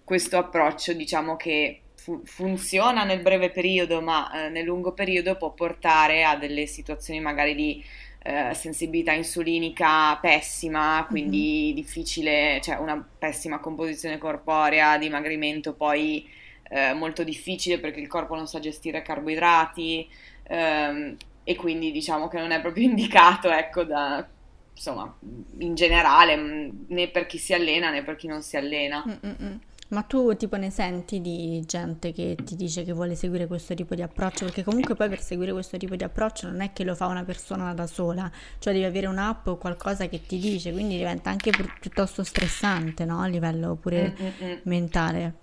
questo 0.03 0.37
approccio 0.37 0.93
diciamo 0.93 1.35
che 1.35 1.81
fu- 1.95 2.21
funziona 2.25 3.03
nel 3.05 3.21
breve 3.21 3.49
periodo, 3.51 4.01
ma 4.01 4.45
eh, 4.45 4.49
nel 4.49 4.65
lungo 4.65 4.93
periodo 4.93 5.37
può 5.37 5.53
portare 5.53 6.23
a 6.23 6.35
delle 6.35 6.65
situazioni 6.67 7.19
magari 7.21 7.55
di 7.55 7.83
eh, 8.23 8.53
sensibilità 8.53 9.11
insulinica 9.11 10.17
pessima, 10.17 11.05
quindi 11.09 11.65
mm-hmm. 11.65 11.75
difficile, 11.75 12.59
cioè 12.63 12.77
una 12.77 13.05
pessima 13.19 13.59
composizione 13.59 14.17
corporea, 14.17 14.97
dimagrimento 14.97 15.73
poi 15.73 16.27
eh, 16.69 16.93
molto 16.93 17.23
difficile 17.23 17.79
perché 17.79 17.99
il 17.99 18.07
corpo 18.07 18.35
non 18.35 18.47
sa 18.47 18.59
gestire 18.59 19.01
carboidrati 19.01 20.07
ehm, 20.43 21.17
e 21.43 21.55
quindi 21.55 21.91
diciamo 21.91 22.29
che 22.29 22.39
non 22.39 22.51
è 22.51 22.61
proprio 22.61 22.85
indicato, 22.87 23.51
ecco, 23.51 23.83
da, 23.83 24.25
insomma, 24.73 25.13
in 25.59 25.75
generale, 25.75 26.71
né 26.87 27.09
per 27.09 27.25
chi 27.25 27.37
si 27.37 27.53
allena 27.53 27.91
né 27.91 28.03
per 28.03 28.15
chi 28.15 28.27
non 28.27 28.41
si 28.41 28.55
allena. 28.55 29.03
Mm-mm. 29.05 29.59
Ma 29.93 30.01
tu 30.01 30.35
tipo 30.35 30.55
ne 30.55 30.71
senti 30.71 31.21
di 31.21 31.61
gente 31.67 32.11
che 32.13 32.35
ti 32.43 32.55
dice 32.55 32.83
che 32.83 32.93
vuole 32.93 33.13
seguire 33.15 33.45
questo 33.45 33.75
tipo 33.75 33.93
di 33.93 34.01
approccio? 34.01 34.45
Perché 34.45 34.63
comunque 34.63 34.95
poi 34.95 35.07
per 35.07 35.21
seguire 35.21 35.51
questo 35.51 35.77
tipo 35.77 35.95
di 35.95 36.03
approccio 36.03 36.47
non 36.47 36.61
è 36.61 36.73
che 36.73 36.83
lo 36.83 36.95
fa 36.95 37.05
una 37.05 37.23
persona 37.23 37.73
da 37.75 37.85
sola, 37.85 38.29
cioè 38.57 38.73
devi 38.73 38.85
avere 38.85 39.05
un'app 39.05 39.45
o 39.47 39.57
qualcosa 39.57 40.07
che 40.07 40.25
ti 40.25 40.39
dice, 40.39 40.71
quindi 40.71 40.97
diventa 40.97 41.29
anche 41.29 41.51
pi- 41.51 41.69
piuttosto 41.79 42.23
stressante, 42.23 43.05
no? 43.05 43.19
A 43.21 43.27
livello 43.27 43.75
pure 43.75 44.15
Mm-mm. 44.19 44.61
mentale. 44.63 45.33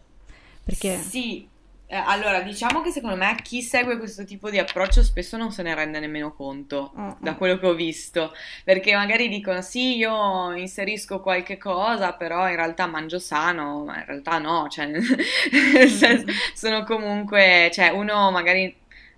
Perché... 0.64 0.99
Sì, 0.99 1.49
eh, 1.92 1.97
allora, 1.97 2.40
diciamo 2.40 2.82
che 2.82 2.92
secondo 2.92 3.16
me 3.16 3.35
chi 3.42 3.62
segue 3.62 3.99
questo 3.99 4.23
tipo 4.23 4.49
di 4.49 4.59
approccio 4.59 5.02
spesso 5.02 5.37
non 5.37 5.50
se 5.50 5.64
ne 5.64 5.75
rende 5.75 5.99
nemmeno 5.99 6.32
conto, 6.32 6.92
uh-uh. 6.94 7.16
da 7.18 7.35
quello 7.35 7.59
che 7.59 7.66
ho 7.66 7.75
visto, 7.75 8.32
perché 8.62 8.94
magari 8.94 9.26
dicono 9.26 9.61
sì, 9.61 9.97
io 9.97 10.52
inserisco 10.54 11.18
qualche 11.18 11.59
cosa, 11.59 12.12
però 12.12 12.49
in 12.49 12.54
realtà 12.54 12.87
mangio 12.87 13.18
sano, 13.18 13.82
ma 13.87 13.99
in 13.99 14.04
realtà 14.06 14.38
no, 14.38 14.68
cioè, 14.68 14.88
sono 16.54 16.85
comunque, 16.85 17.73
cioè 17.73 17.88
uno 17.88 18.30
magari 18.30 18.73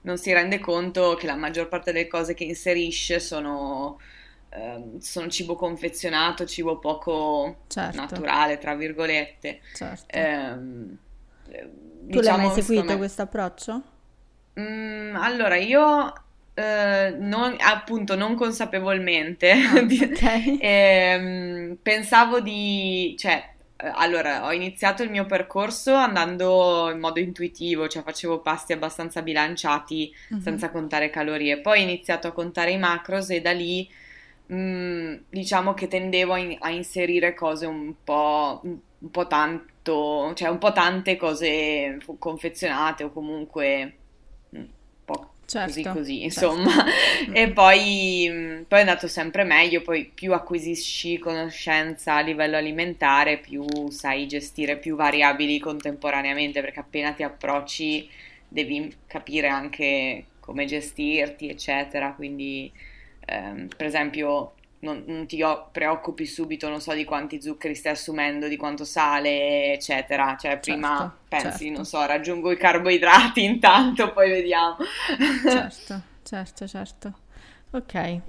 non 0.05 0.17
si 0.17 0.33
rende 0.33 0.59
conto 0.59 1.15
che 1.15 1.27
la 1.27 1.37
maggior 1.37 1.69
parte 1.69 1.93
delle 1.93 2.07
cose 2.07 2.33
che 2.33 2.45
inserisce 2.45 3.21
sono 3.21 4.01
ehm, 4.49 4.99
sono 4.99 5.29
cibo 5.29 5.57
confezionato, 5.57 6.47
cibo 6.47 6.79
poco 6.79 7.65
certo. 7.67 8.01
naturale, 8.01 8.57
tra 8.57 8.75
virgolette. 8.75 9.61
Certo. 9.75 10.17
Eh, 11.53 11.69
tu 12.09 12.21
l'hai 12.21 12.37
mai 12.37 12.49
diciamo, 12.49 12.63
seguito 12.63 12.97
questo 12.97 13.23
approccio? 13.23 13.83
Mm, 14.59 15.17
allora, 15.17 15.57
io 15.57 16.13
eh, 16.55 17.15
non, 17.19 17.57
appunto 17.59 18.17
non 18.17 18.35
consapevolmente 18.35 19.51
ah, 19.51 19.81
okay. 19.81 20.59
eh, 20.59 21.77
pensavo 21.81 22.41
di, 22.41 23.15
cioè, 23.19 23.51
eh, 23.77 23.91
allora 23.95 24.45
ho 24.45 24.53
iniziato 24.53 25.03
il 25.03 25.11
mio 25.11 25.27
percorso 25.27 25.95
andando 25.95 26.91
in 26.91 26.99
modo 26.99 27.21
intuitivo, 27.21 27.89
cioè 27.89 28.03
facevo 28.03 28.41
pasti 28.41 28.73
abbastanza 28.73 29.23
bilanciati 29.23 30.13
uh-huh. 30.31 30.41
senza 30.41 30.71
contare 30.71 31.11
calorie, 31.11 31.61
poi 31.61 31.81
ho 31.81 31.83
iniziato 31.83 32.29
a 32.29 32.33
contare 32.33 32.73
i 32.73 32.79
macros 32.79 33.31
e 33.31 33.41
da 33.41 33.53
lì 33.53 33.89
mh, 34.47 34.55
mm, 34.55 35.15
diciamo 35.31 35.75
che 35.75 35.89
tendevo 35.89 36.35
a, 36.35 36.39
in, 36.39 36.57
a 36.61 36.71
inserire 36.71 37.35
cose 37.35 37.67
un 37.67 37.95
po', 38.05 38.61
un 39.03 39.11
po' 39.11 39.27
tanto 39.27 40.33
cioè 40.35 40.49
un 40.49 40.59
po' 40.59 40.73
tante 40.73 41.17
cose 41.17 41.99
confezionate 42.19 43.05
o 43.05 43.11
comunque 43.11 43.95
mm, 44.55 44.59
un 44.59 44.69
po' 45.05 45.33
certo, 45.45 45.69
così 45.69 45.83
così, 45.83 46.31
certo. 46.31 46.55
insomma. 46.55 46.85
Certo. 46.85 47.33
e 47.33 47.51
poi, 47.53 48.29
mm, 48.31 48.63
poi, 48.63 48.79
è 48.79 48.81
andato 48.83 49.09
sempre 49.09 49.45
meglio, 49.45 49.83
poi 49.83 50.11
più 50.13 50.33
acquisisci 50.33 51.19
conoscenza 51.19 52.15
a 52.15 52.21
livello 52.21 52.57
alimentare, 52.57 53.39
più 53.39 53.65
sai 53.91 54.27
gestire 54.27 54.79
più 54.79 54.97
variabili 54.97 55.59
contemporaneamente, 55.59 56.61
perché 56.61 56.81
appena 56.81 57.13
ti 57.13 57.23
approcci 57.23 58.09
devi 58.49 58.95
capire 59.07 59.49
anche 59.49 60.27
come 60.41 60.65
gestirti, 60.67 61.49
eccetera. 61.49 62.13
Quindi, 62.13 62.71
ehm, 63.27 63.69
per 63.77 63.87
esempio, 63.87 64.55
non, 64.83 65.05
non, 65.07 65.27
ti 65.27 65.41
preoccupi 65.71 66.27
subito, 66.27 66.69
non 66.69 66.81
so, 66.81 66.93
di 66.93 67.05
quanti 67.05 67.41
zuccheri 67.41 67.75
stai 67.75 67.93
assumendo, 67.93 68.49
di 68.49 68.57
quanto 68.57 68.85
sale, 68.85 69.73
eccetera. 69.73 70.37
Cioè, 70.39 70.59
prima 70.59 70.99
certo, 70.99 71.17
pensi, 71.29 71.65
certo. 71.65 71.77
non 71.77 71.85
so, 71.85 72.05
raggiungo 72.05 72.51
i 72.51 72.57
carboidrati 72.57 73.43
intanto, 73.45 74.13
poi 74.13 74.31
vediamo. 74.31 74.77
certo, 75.43 76.03
certo, 76.23 76.67
certo. 76.67 77.13
Ok. 77.71 78.21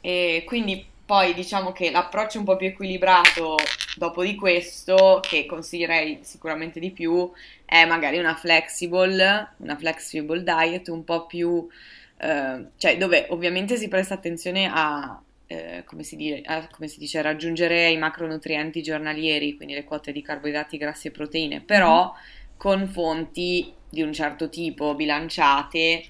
E 0.00 0.44
quindi 0.46 0.86
poi 1.04 1.34
diciamo 1.34 1.72
che 1.72 1.90
l'approccio 1.90 2.38
un 2.38 2.44
po' 2.44 2.56
più 2.56 2.68
equilibrato 2.68 3.56
dopo 3.96 4.22
di 4.22 4.34
questo, 4.34 5.20
che 5.22 5.44
consiglierei 5.44 6.20
sicuramente 6.22 6.80
di 6.80 6.90
più, 6.90 7.30
è 7.66 7.84
magari 7.84 8.18
una 8.18 8.34
flexible, 8.34 9.52
una 9.58 9.76
flexible 9.76 10.42
diet 10.42 10.88
un 10.88 11.04
po' 11.04 11.26
più... 11.26 11.68
Uh, 12.16 12.68
cioè 12.78 12.96
dove 12.96 13.26
ovviamente 13.30 13.76
si 13.76 13.88
presta 13.88 14.14
attenzione 14.14 14.70
a, 14.72 15.20
eh, 15.54 15.84
come, 15.84 16.02
si 16.02 16.16
dice, 16.16 16.42
eh, 16.42 16.68
come, 16.70 16.88
si 16.88 16.98
dice, 16.98 17.22
raggiungere 17.22 17.90
i 17.90 17.96
macronutrienti 17.96 18.82
giornalieri, 18.82 19.56
quindi 19.56 19.74
le 19.74 19.84
quote 19.84 20.12
di 20.12 20.22
carboidrati, 20.22 20.76
grassi 20.76 21.08
e 21.08 21.12
proteine, 21.12 21.60
però 21.60 22.12
mm. 22.12 22.56
con 22.56 22.88
fonti 22.88 23.72
di 23.88 24.02
un 24.02 24.12
certo 24.12 24.48
tipo, 24.48 24.94
bilanciate, 24.94 26.04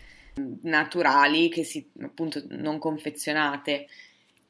naturali, 0.63 1.49
che 1.49 1.65
si, 1.65 1.89
appunto 2.01 2.43
non 2.49 2.79
confezionate 2.79 3.87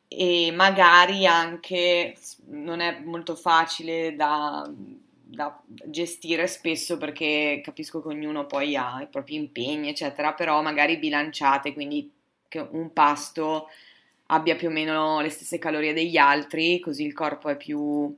e 0.09 0.53
magari 0.53 1.27
anche 1.27 2.17
non 2.47 2.81
è 2.81 3.01
molto 3.01 3.35
facile 3.35 4.15
da, 4.15 4.71
da, 4.73 5.61
gestire 5.87 6.47
spesso 6.47 6.97
perché 6.99 7.61
capisco 7.63 8.01
che 8.01 8.09
ognuno 8.09 8.47
poi 8.47 8.77
ha 8.77 9.01
i 9.03 9.09
propri 9.09 9.35
impegni, 9.35 9.89
eccetera, 9.89 10.33
però 10.33 10.63
magari 10.63 10.99
bilanciate, 10.99 11.73
quindi 11.73 12.11
che 12.49 12.67
un 12.71 12.93
pasto 12.93 13.69
abbia 14.27 14.57
più 14.57 14.69
o 14.69 14.71
meno 14.71 15.21
le 15.21 15.29
stesse 15.29 15.59
calorie 15.59 15.93
degli 15.93 16.17
altri, 16.17 16.81
così 16.81 17.05
il 17.05 17.13
corpo 17.13 17.49
è 17.49 17.57
più, 17.57 18.17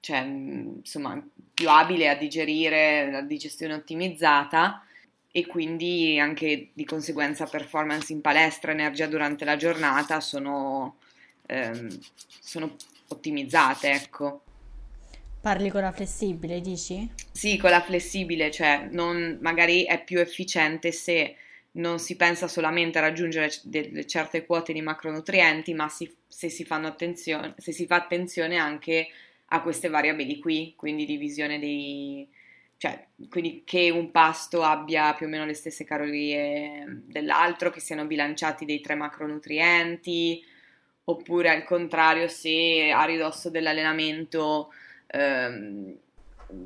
cioè, 0.00 0.18
insomma, 0.18 1.24
più 1.54 1.70
abile 1.70 2.08
a 2.08 2.16
digerire, 2.16 3.10
la 3.10 3.22
digestione 3.22 3.74
ottimizzata 3.74 4.84
e 5.30 5.46
quindi 5.46 6.18
anche 6.18 6.70
di 6.72 6.84
conseguenza 6.84 7.46
performance 7.46 8.12
in 8.12 8.20
palestra, 8.20 8.72
energia 8.72 9.06
durante 9.06 9.44
la 9.44 9.56
giornata 9.56 10.20
sono, 10.20 10.96
ehm, 11.46 11.98
sono 12.40 12.74
ottimizzate, 13.08 13.90
ecco. 13.90 14.42
Parli 15.40 15.70
con 15.70 15.82
la 15.82 15.92
flessibile, 15.92 16.60
dici? 16.60 17.08
Sì, 17.30 17.56
con 17.56 17.70
la 17.70 17.82
flessibile, 17.82 18.50
cioè 18.50 18.88
non, 18.90 19.38
magari 19.40 19.84
è 19.84 20.02
più 20.02 20.18
efficiente 20.18 20.90
se 20.90 21.36
non 21.76 21.98
si 21.98 22.16
pensa 22.16 22.48
solamente 22.48 22.98
a 22.98 23.02
raggiungere 23.02 23.50
delle 23.62 24.06
certe 24.06 24.44
quote 24.46 24.72
di 24.72 24.80
macronutrienti, 24.80 25.74
ma 25.74 25.88
si, 25.88 26.12
se, 26.26 26.48
si 26.48 26.64
se 26.64 27.72
si 27.72 27.86
fa 27.86 27.96
attenzione 27.96 28.56
anche 28.56 29.08
a 29.46 29.62
queste 29.62 29.88
variabili 29.88 30.38
qui, 30.38 30.74
quindi 30.76 31.04
divisione 31.04 31.58
dei... 31.58 32.28
cioè 32.78 33.06
quindi 33.28 33.62
che 33.64 33.90
un 33.90 34.10
pasto 34.10 34.62
abbia 34.62 35.14
più 35.14 35.26
o 35.26 35.28
meno 35.28 35.44
le 35.44 35.54
stesse 35.54 35.84
calorie 35.84 37.02
dell'altro, 37.04 37.70
che 37.70 37.80
siano 37.80 38.06
bilanciati 38.06 38.64
dei 38.64 38.80
tre 38.80 38.94
macronutrienti, 38.94 40.42
oppure 41.04 41.50
al 41.50 41.64
contrario 41.64 42.26
se 42.28 42.90
a 42.90 43.04
ridosso 43.04 43.50
dell'allenamento 43.50 44.72
ehm, 45.08 45.94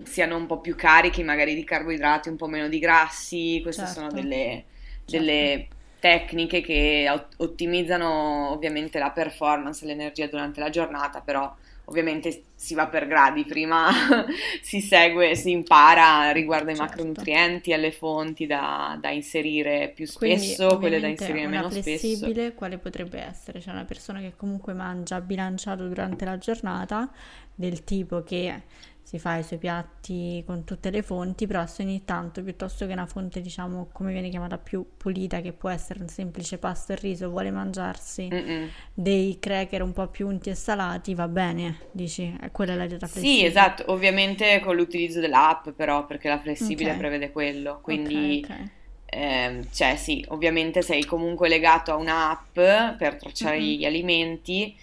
siano 0.04 0.36
un 0.36 0.46
po' 0.46 0.60
più 0.60 0.76
carichi 0.76 1.22
magari 1.22 1.54
di 1.54 1.64
carboidrati, 1.64 2.28
un 2.28 2.36
po' 2.36 2.46
meno 2.46 2.68
di 2.68 2.78
grassi, 2.78 3.60
queste 3.62 3.84
certo. 3.86 4.00
sono 4.00 4.12
delle. 4.12 4.64
Delle 5.10 5.68
tecniche 6.00 6.60
che 6.62 7.06
ottimizzano 7.36 8.50
ovviamente 8.50 8.98
la 8.98 9.10
performance, 9.10 9.84
l'energia 9.84 10.26
durante 10.26 10.60
la 10.60 10.70
giornata, 10.70 11.20
però 11.20 11.54
ovviamente 11.90 12.44
si 12.54 12.74
va 12.74 12.86
per 12.86 13.06
gradi, 13.06 13.44
prima 13.44 13.90
si 14.62 14.80
segue, 14.80 15.34
si 15.34 15.50
impara 15.50 16.30
riguardo 16.30 16.70
ai 16.70 16.76
certo. 16.76 16.90
macronutrienti, 16.92 17.72
alle 17.72 17.90
fonti 17.90 18.46
da, 18.46 18.96
da 19.00 19.10
inserire 19.10 19.92
più 19.94 20.06
spesso, 20.06 20.66
Quindi, 20.66 20.80
quelle 20.80 21.00
da 21.00 21.08
inserire 21.08 21.46
meno 21.46 21.70
spesso. 21.70 22.54
quale 22.54 22.78
potrebbe 22.78 23.20
essere? 23.20 23.58
C'è 23.60 23.70
una 23.70 23.84
persona 23.84 24.20
che 24.20 24.34
comunque 24.36 24.72
mangia 24.72 25.20
bilanciato 25.20 25.86
durante 25.88 26.24
la 26.24 26.38
giornata, 26.38 27.10
del 27.54 27.84
tipo 27.84 28.22
che 28.22 28.62
si 29.10 29.18
fa 29.18 29.38
i 29.38 29.42
suoi 29.42 29.58
piatti 29.58 30.40
con 30.46 30.62
tutte 30.62 30.88
le 30.90 31.02
fonti, 31.02 31.48
però 31.48 31.66
se 31.66 31.82
ogni 31.82 32.04
tanto 32.04 32.44
piuttosto 32.44 32.86
che 32.86 32.92
una 32.92 33.06
fonte, 33.06 33.40
diciamo, 33.40 33.88
come 33.90 34.12
viene 34.12 34.28
chiamata 34.28 34.56
più 34.56 34.86
pulita, 34.96 35.40
che 35.40 35.52
può 35.52 35.68
essere 35.68 35.98
un 36.00 36.06
semplice 36.06 36.58
pasto 36.58 36.92
e 36.92 36.94
riso, 36.94 37.28
vuole 37.28 37.50
mangiarsi 37.50 38.28
Mm-mm. 38.32 38.68
dei 38.94 39.38
cracker 39.40 39.82
un 39.82 39.92
po' 39.92 40.06
più 40.06 40.28
unti 40.28 40.50
e 40.50 40.54
salati, 40.54 41.16
va 41.16 41.26
bene, 41.26 41.78
dici, 41.90 42.32
è 42.40 42.52
quella 42.52 42.76
la 42.76 42.86
dieta 42.86 43.08
flessibile. 43.08 43.38
Sì, 43.40 43.44
esatto, 43.46 43.82
ovviamente 43.88 44.60
con 44.60 44.76
l'utilizzo 44.76 45.18
dell'app 45.18 45.70
però, 45.70 46.06
perché 46.06 46.28
la 46.28 46.38
flessibile 46.38 46.90
okay. 46.90 46.98
prevede 47.00 47.32
quello, 47.32 47.80
quindi... 47.82 48.42
Okay, 48.44 48.56
okay. 48.58 48.70
Eh, 49.12 49.66
cioè 49.72 49.96
sì, 49.96 50.24
ovviamente 50.28 50.82
sei 50.82 51.04
comunque 51.04 51.48
legato 51.48 51.90
a 51.90 51.96
un'app 51.96 52.52
per 52.52 53.16
tracciare 53.18 53.58
mm-hmm. 53.58 53.78
gli 53.80 53.84
alimenti, 53.84 54.76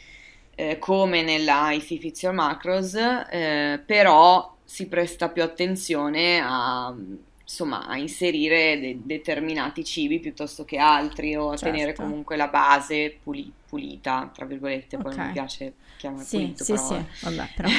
eh, 0.60 0.80
come 0.80 1.22
nella 1.22 1.72
Fits 1.80 2.24
Your 2.24 2.34
Macros, 2.34 2.96
eh, 2.96 3.80
però 3.86 4.56
si 4.64 4.88
presta 4.88 5.30
più 5.30 5.44
attenzione 5.44 6.42
a, 6.44 6.92
insomma, 7.44 7.86
a 7.86 7.96
inserire 7.96 8.80
de- 8.80 9.00
determinati 9.04 9.86
cibi 9.86 10.20
piuttosto 10.20 10.66
che 10.66 10.78
altri 10.78 11.36
o 11.36 11.52
a 11.52 11.58
certo. 11.58 11.66
tenere 11.76 11.94
comunque 11.94 12.38
la 12.38 12.48
base 12.48 13.20
puli- 13.22 13.54
pulita, 13.68 14.32
tra 14.34 14.46
virgolette, 14.46 14.96
okay. 14.96 15.16
poi 15.16 15.26
mi 15.28 15.32
piace 15.32 15.74
chiamare 15.96 16.24
sì, 16.24 16.38
pulito. 16.38 16.64
Sì, 16.64 16.74
però, 16.74 16.88
sì, 16.88 17.06
vabbè, 17.22 17.50
però 17.56 17.70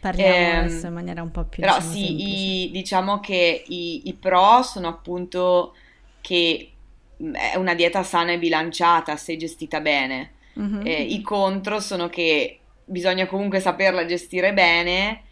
parliamo 0.00 0.34
eh, 0.34 0.56
adesso 0.56 0.86
in 0.88 0.92
maniera 0.92 1.22
un 1.22 1.30
po' 1.30 1.44
più 1.44 1.62
Però 1.62 1.76
diciamo, 1.76 1.92
sì, 1.94 2.66
i, 2.66 2.70
diciamo 2.72 3.20
che 3.20 3.64
i, 3.68 4.08
i 4.08 4.12
pro 4.12 4.62
sono 4.62 4.88
appunto 4.88 5.74
che 6.20 6.72
è 7.32 7.56
una 7.56 7.74
dieta 7.74 8.02
sana 8.02 8.32
e 8.32 8.38
bilanciata 8.38 9.16
se 9.16 9.38
gestita 9.38 9.80
bene 9.80 10.34
Mm-hmm. 10.58 10.86
Eh, 10.86 11.02
I 11.02 11.20
contro 11.22 11.80
sono 11.80 12.08
che 12.08 12.60
bisogna 12.84 13.26
comunque 13.26 13.60
saperla 13.60 14.06
gestire 14.06 14.52
bene, 14.52 15.22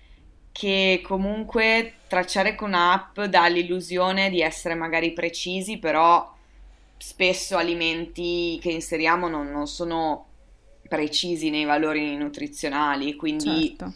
che 0.52 1.02
comunque 1.04 1.94
tracciare 2.06 2.54
con 2.54 2.68
un'app 2.68 3.20
dà 3.22 3.46
l'illusione 3.46 4.30
di 4.30 4.40
essere 4.40 4.74
magari 4.74 5.12
precisi, 5.12 5.78
però 5.78 6.32
spesso 6.96 7.56
alimenti 7.56 8.58
che 8.60 8.70
inseriamo 8.70 9.28
non, 9.28 9.50
non 9.50 9.66
sono 9.66 10.26
precisi 10.88 11.50
nei 11.50 11.64
valori 11.64 12.16
nutrizionali, 12.16 13.14
quindi... 13.14 13.68
Certo. 13.76 13.92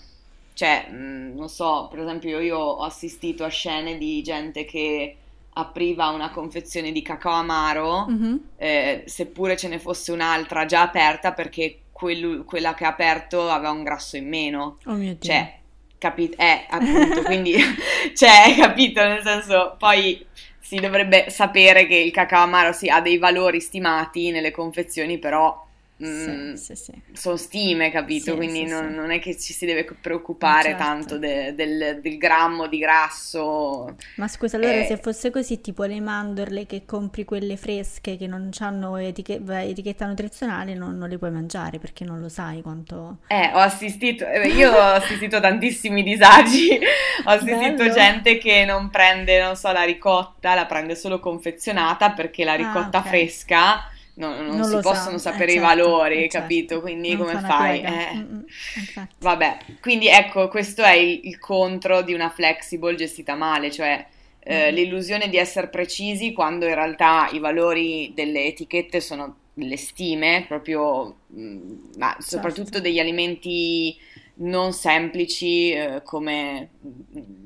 Cioè, 0.59 0.89
mh, 0.91 1.37
non 1.37 1.49
so, 1.49 1.87
per 1.89 2.01
esempio 2.01 2.31
io, 2.31 2.41
io 2.41 2.59
ho 2.59 2.83
assistito 2.83 3.45
a 3.45 3.49
scene 3.49 3.97
di 3.97 4.21
gente 4.23 4.65
che 4.65 5.17
apriva 5.59 6.09
una 6.09 6.31
confezione 6.31 6.93
di 6.93 7.03
cacao 7.03 7.33
amaro, 7.33 8.07
mm-hmm. 8.09 8.37
eh, 8.57 9.03
seppure 9.07 9.57
ce 9.57 9.69
ne 9.69 9.79
fosse 9.79 10.13
un'altra 10.13 10.65
già 10.67 10.83
aperta 10.83 11.33
perché 11.33 11.81
quel, 11.91 12.45
quella 12.47 12.75
che 12.75 12.85
ha 12.85 12.89
aperto 12.89 13.51
aveva 13.51 13.73
un 13.73 13.83
grasso 13.83 14.17
in 14.17 14.29
meno. 14.29 14.79
Oh 14.87 14.93
mio 14.93 15.17
Dio. 15.19 15.31
Cioè, 15.31 15.59
capito? 15.99 16.37
Eh, 16.39 16.65
appunto, 16.71 17.23
quindi, 17.23 17.57
cioè, 18.15 18.55
capito? 18.57 19.03
Nel 19.03 19.23
senso, 19.23 19.75
poi 19.79 20.25
si 20.61 20.77
dovrebbe 20.77 21.29
sapere 21.29 21.87
che 21.87 21.97
il 21.97 22.13
cacao 22.13 22.45
amaro 22.45 22.73
sì, 22.73 22.89
ha 22.89 23.01
dei 23.01 23.19
valori 23.19 23.61
stimati 23.61 24.31
nelle 24.31 24.53
confezioni, 24.53 25.19
però 25.19 25.67
Mm, 26.05 26.55
sì, 26.55 26.77
sì, 26.77 26.77
sì. 26.77 27.03
sono 27.13 27.37
stime, 27.37 27.91
capito? 27.91 28.37
Quindi 28.37 28.65
non, 28.65 28.95
non, 28.95 29.11
è 29.11 29.19
che 29.19 29.37
ci 29.37 29.53
si 29.53 29.67
deve 29.67 29.85
preoccupare 29.85 30.69
certo. 30.69 30.79
tanto 30.79 31.19
de, 31.19 31.57
del, 31.57 31.99
del, 32.01 32.17
grammo 32.17 32.69
di 32.69 32.79
grasso. 32.79 33.97
Ma 34.15 34.29
scusa, 34.29 34.59
allora 34.59 34.75
eh, 34.75 34.85
se 34.85 34.99
fosse 34.99 35.31
così, 35.31 35.61
tipo 35.61 35.83
le 35.83 35.99
mandorle 36.01 36.67
che 36.67 36.85
compri 36.85 37.25
quelle 37.25 37.57
fresche 37.57 38.17
che 38.17 38.29
non 38.29 38.51
hanno 38.61 38.97
etichet- 38.97 39.43
etichetta 39.49 40.07
nutrizionale, 40.07 40.75
non, 40.75 40.97
non, 40.97 41.09
le 41.09 41.19
puoi 41.19 41.33
mangiare 41.33 41.81
perché 41.81 42.05
non 42.05 42.21
lo 42.21 42.29
sai 42.29 42.63
quanto. 42.63 43.19
Eh, 43.27 43.51
ho 43.53 43.59
assistito, 43.59 44.25
eh, 44.25 44.47
io 44.51 44.71
ho 44.71 44.79
assistito 44.95 45.41
tantissimi 45.41 46.05
disagi. 46.05 46.79
ho 47.25 47.29
assistito 47.31 47.75
Bello. 47.75 47.93
gente 47.93 48.39
che 48.39 48.65
non 48.65 48.89
prende, 48.91 49.43
non 49.43 49.57
so, 49.57 49.73
la 49.73 49.83
ricotta, 49.83 50.55
la 50.55 50.67
prende 50.67 50.95
solo 50.95 51.19
confezionata 51.19 52.13
perché 52.13 52.45
la 52.45 52.53
ah, 52.53 52.57
ricotta 52.57 52.99
ah, 52.99 53.01
okay. 53.01 53.11
fresca 53.11 53.91
no, 54.19 54.43
non, 54.43 54.57
non, 54.57 54.65
si 54.65 54.79
possono 54.81 55.19
sa. 55.19 55.31
sapere 55.31 55.53
eh, 55.53 55.57
i 55.57 55.59
certo, 55.59 55.69
valori, 55.69 56.15
eh, 56.15 56.29
certo. 56.29 56.39
capito? 56.39 56.81
Quindi 56.81 57.15
non 57.15 57.27
come 57.27 57.41
fai? 57.41 57.81
Eh. 57.81 58.15
Mm, 58.15 58.35
mm, 58.35 59.03
Vabbè, 59.19 59.59
quindi 59.81 60.09
ecco, 60.09 60.49
questo 60.49 60.83
è 60.83 60.93
il, 60.93 61.21
il, 61.25 61.39
contro 61.39 62.03
di 62.03 62.13
una 62.13 62.29
flexible 62.29 62.95
gestita 62.95 63.35
male, 63.35 63.71
cioè 63.71 64.05
eh, 64.41 64.71
mm. 64.71 64.75
l'illusione 64.75 65.29
di 65.29 65.37
essere 65.37 65.69
precisi 65.69 66.33
quando 66.33 66.67
in 66.67 66.75
realtà 66.75 67.29
i 67.33 67.39
valori 67.39 68.13
delle 68.15 68.45
etichette 68.45 69.01
sono 69.01 69.37
le 69.55 69.77
stime, 69.77 70.45
proprio, 70.47 71.17
mh, 71.27 71.59
ma 71.97 72.17
soprattutto 72.21 72.73
certo. 72.73 72.81
degli 72.81 72.99
alimenti 72.99 73.97
non 74.39 74.73
semplici, 74.73 75.73
eh, 75.73 76.03
come, 76.05 76.71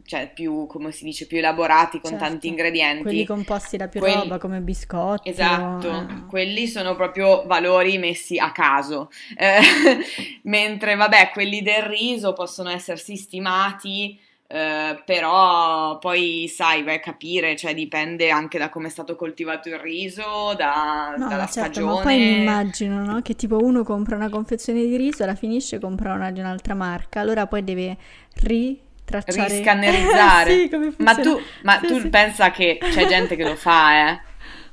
cioè 0.04 0.30
più, 0.32 0.66
come 0.66 0.92
si 0.92 1.04
dice, 1.04 1.26
più 1.26 1.38
elaborati 1.38 2.00
con 2.00 2.10
certo. 2.10 2.24
tanti 2.26 2.48
ingredienti. 2.48 3.02
Quelli 3.02 3.24
composti 3.24 3.76
da 3.76 3.88
più 3.88 4.00
Quelli... 4.00 4.14
roba, 4.14 4.38
come 4.38 4.60
biscotti. 4.60 5.28
Esatto, 5.30 5.90
eh. 5.90 6.26
quelli 6.28 6.66
sono 6.66 6.94
proprio 6.94 7.44
valori 7.46 7.98
messi 7.98 8.38
a 8.38 8.52
caso. 8.52 9.10
Eh, 9.36 9.60
mentre, 10.44 10.94
vabbè, 10.94 11.30
quelli 11.32 11.62
del 11.62 11.82
riso 11.82 12.32
possono 12.32 12.70
essersi 12.70 13.16
stimati 13.16 14.18
eh, 14.54 15.00
però 15.06 15.98
poi 15.98 16.46
sai, 16.46 16.82
vai 16.82 16.96
a 16.96 17.00
capire, 17.00 17.56
cioè 17.56 17.72
dipende 17.72 18.28
anche 18.28 18.58
da 18.58 18.68
come 18.68 18.88
è 18.88 18.90
stato 18.90 19.16
coltivato 19.16 19.70
il 19.70 19.78
riso, 19.78 20.52
da, 20.58 21.14
no, 21.16 21.26
dalla 21.26 21.46
certo, 21.46 21.72
stagione. 21.72 21.94
Ma 21.94 22.02
poi 22.02 22.18
mi 22.18 22.40
immagino 22.40 23.02
no? 23.02 23.22
che 23.22 23.34
tipo 23.34 23.56
uno 23.56 23.82
compra 23.82 24.14
una 24.14 24.28
confezione 24.28 24.84
di 24.84 24.94
riso, 24.96 25.24
la 25.24 25.34
finisce 25.34 25.76
e 25.76 25.78
compra 25.78 26.12
una 26.12 26.30
di 26.30 26.40
un'altra 26.40 26.74
marca, 26.74 27.20
allora 27.20 27.46
poi 27.46 27.64
deve 27.64 27.96
ritracciare... 28.42 29.48
Riscannerizzare. 29.48 30.68
sì, 30.68 30.94
ma 30.98 31.14
tu, 31.14 31.40
ma 31.62 31.78
sì, 31.80 31.86
tu 31.86 32.00
sì. 32.00 32.08
pensa 32.10 32.50
che 32.50 32.78
c'è 32.78 33.06
gente 33.06 33.36
che 33.36 33.44
lo 33.44 33.56
fa, 33.56 34.10
eh? 34.10 34.20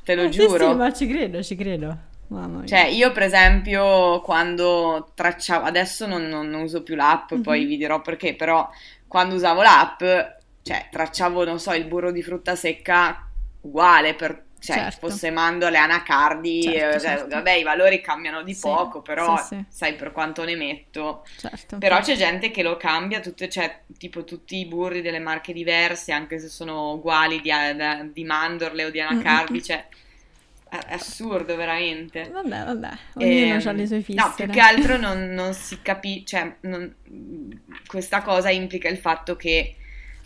Te 0.03 0.13
lo 0.13 0.27
giuro. 0.27 0.57
Sì, 0.57 0.71
sì, 0.71 0.75
ma 0.75 0.91
ci 0.91 1.07
credo, 1.07 1.41
ci 1.41 1.55
credo. 1.55 1.97
Cioè, 2.65 2.85
io 2.85 3.11
per 3.11 3.23
esempio 3.23 4.21
quando 4.21 5.13
tracciavo, 5.15 5.65
adesso 5.65 6.05
non, 6.05 6.27
non, 6.27 6.47
non 6.47 6.61
uso 6.61 6.83
più 6.83 6.93
l'app, 6.95 7.33
mm-hmm. 7.33 7.41
poi 7.41 7.65
vi 7.65 7.75
dirò 7.75 8.01
perché, 8.01 8.35
però 8.35 8.69
quando 9.09 9.35
usavo 9.35 9.61
l'app, 9.61 9.99
cioè, 10.61 10.87
tracciavo, 10.89 11.43
non 11.43 11.59
so, 11.59 11.73
il 11.73 11.85
burro 11.85 12.13
di 12.13 12.23
frutta 12.23 12.55
secca 12.55 13.27
uguale 13.61 14.13
per 14.13 14.45
cioè 14.59 14.75
certo. 14.75 15.07
fosse 15.07 15.31
mandorle, 15.31 15.77
anacardi, 15.77 16.63
certo, 16.63 16.97
eh, 16.97 16.99
certo. 16.99 17.27
vabbè 17.29 17.53
i 17.53 17.63
valori 17.63 18.01
cambiano 18.01 18.43
di 18.43 18.53
sì, 18.53 18.61
poco, 18.61 19.01
però 19.01 19.37
sì, 19.37 19.55
sì. 19.55 19.65
sai 19.69 19.95
per 19.95 20.11
quanto 20.11 20.43
ne 20.43 20.55
metto. 20.55 21.25
Certo. 21.37 21.77
Però 21.77 21.99
c'è 22.01 22.15
gente 22.15 22.51
che 22.51 22.61
lo 22.61 22.75
cambia, 22.75 23.21
tutte, 23.21 23.47
cioè 23.47 23.83
tipo 23.97 24.25
tutti 24.25 24.57
i 24.57 24.65
burri 24.65 25.01
delle 25.01 25.19
marche 25.19 25.53
diverse, 25.53 26.11
anche 26.11 26.39
se 26.39 26.49
sono 26.49 26.91
uguali 26.91 27.39
di, 27.39 27.51
di 28.11 28.23
mandorle 28.25 28.85
o 28.85 28.89
di 28.89 28.99
anacardi, 28.99 29.53
mm-hmm. 29.53 29.61
cioè 29.61 29.85
assurdo, 30.69 31.55
veramente. 31.55 32.29
Vabbè, 32.31 32.63
vabbè, 32.65 32.89
ognuno 33.15 33.61
ha 33.63 33.71
le 33.71 33.87
sue 33.87 34.01
fisse. 34.01 34.19
No, 34.19 34.33
più 34.35 34.47
che 34.47 34.59
altro 34.59 34.97
non, 34.97 35.29
non 35.31 35.53
si 35.53 35.81
capisce, 35.81 36.25
cioè, 36.25 36.55
non, 36.61 36.93
questa 37.87 38.21
cosa 38.21 38.49
implica 38.49 38.87
il 38.87 38.97
fatto 38.97 39.35
che 39.35 39.75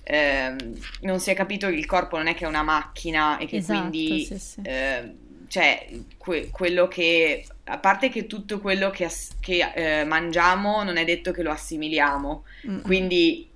eh, 0.04 0.56
non 1.02 1.20
si 1.20 1.30
è 1.30 1.34
capito 1.34 1.68
che 1.68 1.76
il 1.76 1.86
corpo 1.86 2.18
non 2.18 2.28
è 2.28 2.36
che 2.36 2.46
è 2.46 2.48
una 2.48 2.64
macchina 2.64 3.38
e 3.38 3.46
che 3.46 3.58
esatto, 3.58 3.80
quindi... 3.80 4.26
Sì, 4.26 4.40
sì. 4.40 4.62
Eh, 4.64 5.16
cioè, 5.48 5.88
que- 6.18 6.50
quello 6.50 6.88
che... 6.88 7.46
A 7.66 7.78
parte 7.78 8.10
che 8.10 8.28
tutto 8.28 8.60
quello 8.60 8.90
che, 8.90 9.06
ass- 9.06 9.36
che 9.40 9.72
eh, 9.74 10.04
mangiamo 10.04 10.84
non 10.84 10.98
è 10.98 11.06
detto 11.06 11.32
che 11.32 11.44
lo 11.44 11.52
assimiliamo, 11.52 12.44
mm-hmm. 12.68 12.82
quindi 12.82 13.50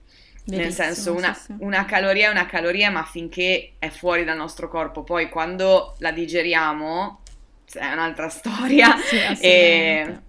Verissimo, 0.47 0.85
nel 0.85 0.95
senso 0.95 1.13
una, 1.13 1.33
sì, 1.33 1.43
sì. 1.43 1.55
una, 1.59 1.83
caloria 1.83 2.29
è 2.29 2.31
una 2.31 2.45
caloria 2.45 2.89
ma 2.89 3.03
finché 3.03 3.73
è 3.79 3.89
fuori 3.89 4.23
dal 4.23 4.37
nostro 4.37 4.69
corpo. 4.69 5.03
Poi 5.03 5.27
quando 5.27 5.95
la 5.99 6.11
digeriamo 6.11 7.19
è 7.73 7.91
un'altra 7.91 8.29
storia. 8.31 8.95
Sì, 8.97 9.17
e, 9.41 10.19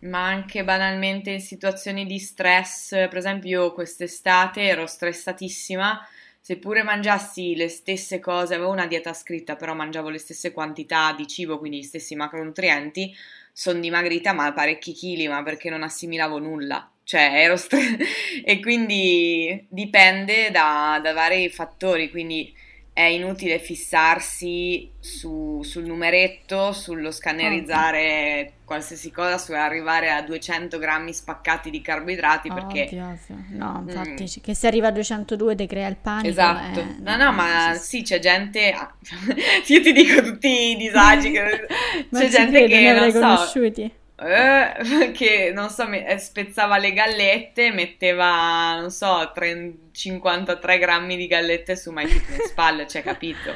ma 0.00 0.24
anche 0.24 0.62
banalmente 0.62 1.30
in 1.30 1.40
situazioni 1.40 2.06
di 2.06 2.20
stress 2.20 2.90
per 2.90 3.16
esempio 3.16 3.64
io 3.64 3.72
quest'estate 3.72 4.62
ero 4.62 4.86
stressatissima. 4.86 6.06
Seppure 6.40 6.84
mangiassi 6.84 7.56
le 7.56 7.66
stesse 7.68 8.20
cose 8.20 8.54
avevo 8.54 8.70
una 8.70 8.86
dieta 8.86 9.12
scritta 9.12 9.56
però 9.56 9.74
mangiavo 9.74 10.10
le 10.10 10.18
stesse 10.18 10.52
quantità 10.52 11.12
di 11.12 11.26
cibo 11.26 11.58
quindi 11.58 11.78
gli 11.78 11.82
stessi 11.82 12.14
macronutrienti 12.14 13.12
sono 13.52 13.80
dimagrita 13.80 14.32
ma 14.32 14.52
parecchi 14.52 14.92
chili 14.92 15.26
ma 15.26 15.42
perché 15.42 15.70
non 15.70 15.82
assimilavo 15.82 16.38
nulla 16.38 16.88
cioè 17.06 17.30
ero 17.34 17.56
stre- 17.56 17.98
e 18.44 18.60
quindi 18.60 19.64
dipende 19.70 20.50
da, 20.50 20.98
da, 21.00 21.12
vari 21.12 21.48
fattori, 21.48 22.10
quindi 22.10 22.52
è 22.92 23.02
inutile 23.02 23.60
fissarsi 23.60 24.90
su, 24.98 25.60
sul 25.62 25.84
numeretto, 25.84 26.72
sullo 26.72 27.12
scannerizzare 27.12 28.40
okay. 28.40 28.52
qualsiasi 28.64 29.12
cosa, 29.12 29.38
su 29.38 29.52
arrivare 29.52 30.10
a 30.10 30.20
200 30.22 30.78
grammi 30.78 31.12
spaccati 31.12 31.70
di 31.70 31.80
carboidrati 31.80 32.48
perché... 32.48 32.84
Ovvio, 32.84 33.04
ovvio. 33.04 33.36
No, 33.50 33.84
infatti, 33.86 34.24
mm. 34.24 34.42
che 34.42 34.54
se 34.54 34.66
arriva 34.66 34.88
a 34.88 34.92
202 34.92 35.54
te 35.54 35.66
crea 35.66 35.86
il 35.86 35.98
panico. 36.02 36.28
Esatto, 36.28 36.80
eh, 36.80 36.96
no, 36.98 37.16
no, 37.16 37.32
ma 37.32 37.74
sì, 37.74 38.02
c'è 38.02 38.18
gente... 38.18 38.74
Io 39.68 39.80
ti 39.80 39.92
dico 39.92 40.22
tutti 40.22 40.70
i 40.70 40.76
disagi, 40.76 41.30
che... 41.30 41.66
c'è 42.10 42.28
gente 42.28 42.66
che... 42.66 42.80
Ne 42.80 42.90
avrei 42.90 43.12
so, 43.12 43.20
conosciuti 43.20 43.92
eh, 44.18 45.12
che 45.12 45.50
non 45.54 45.68
so, 45.68 45.88
eh, 45.90 46.18
spezzava 46.18 46.78
le 46.78 46.92
gallette, 46.92 47.70
metteva, 47.70 48.78
non 48.80 48.90
so, 48.90 49.30
30, 49.34 49.90
53 49.92 50.78
grammi 50.78 51.16
di 51.16 51.26
gallette 51.26 51.76
su 51.76 51.90
MyFitnessPal, 51.90 52.46
spalle, 52.46 52.86
cioè 52.88 53.02
capito? 53.02 53.50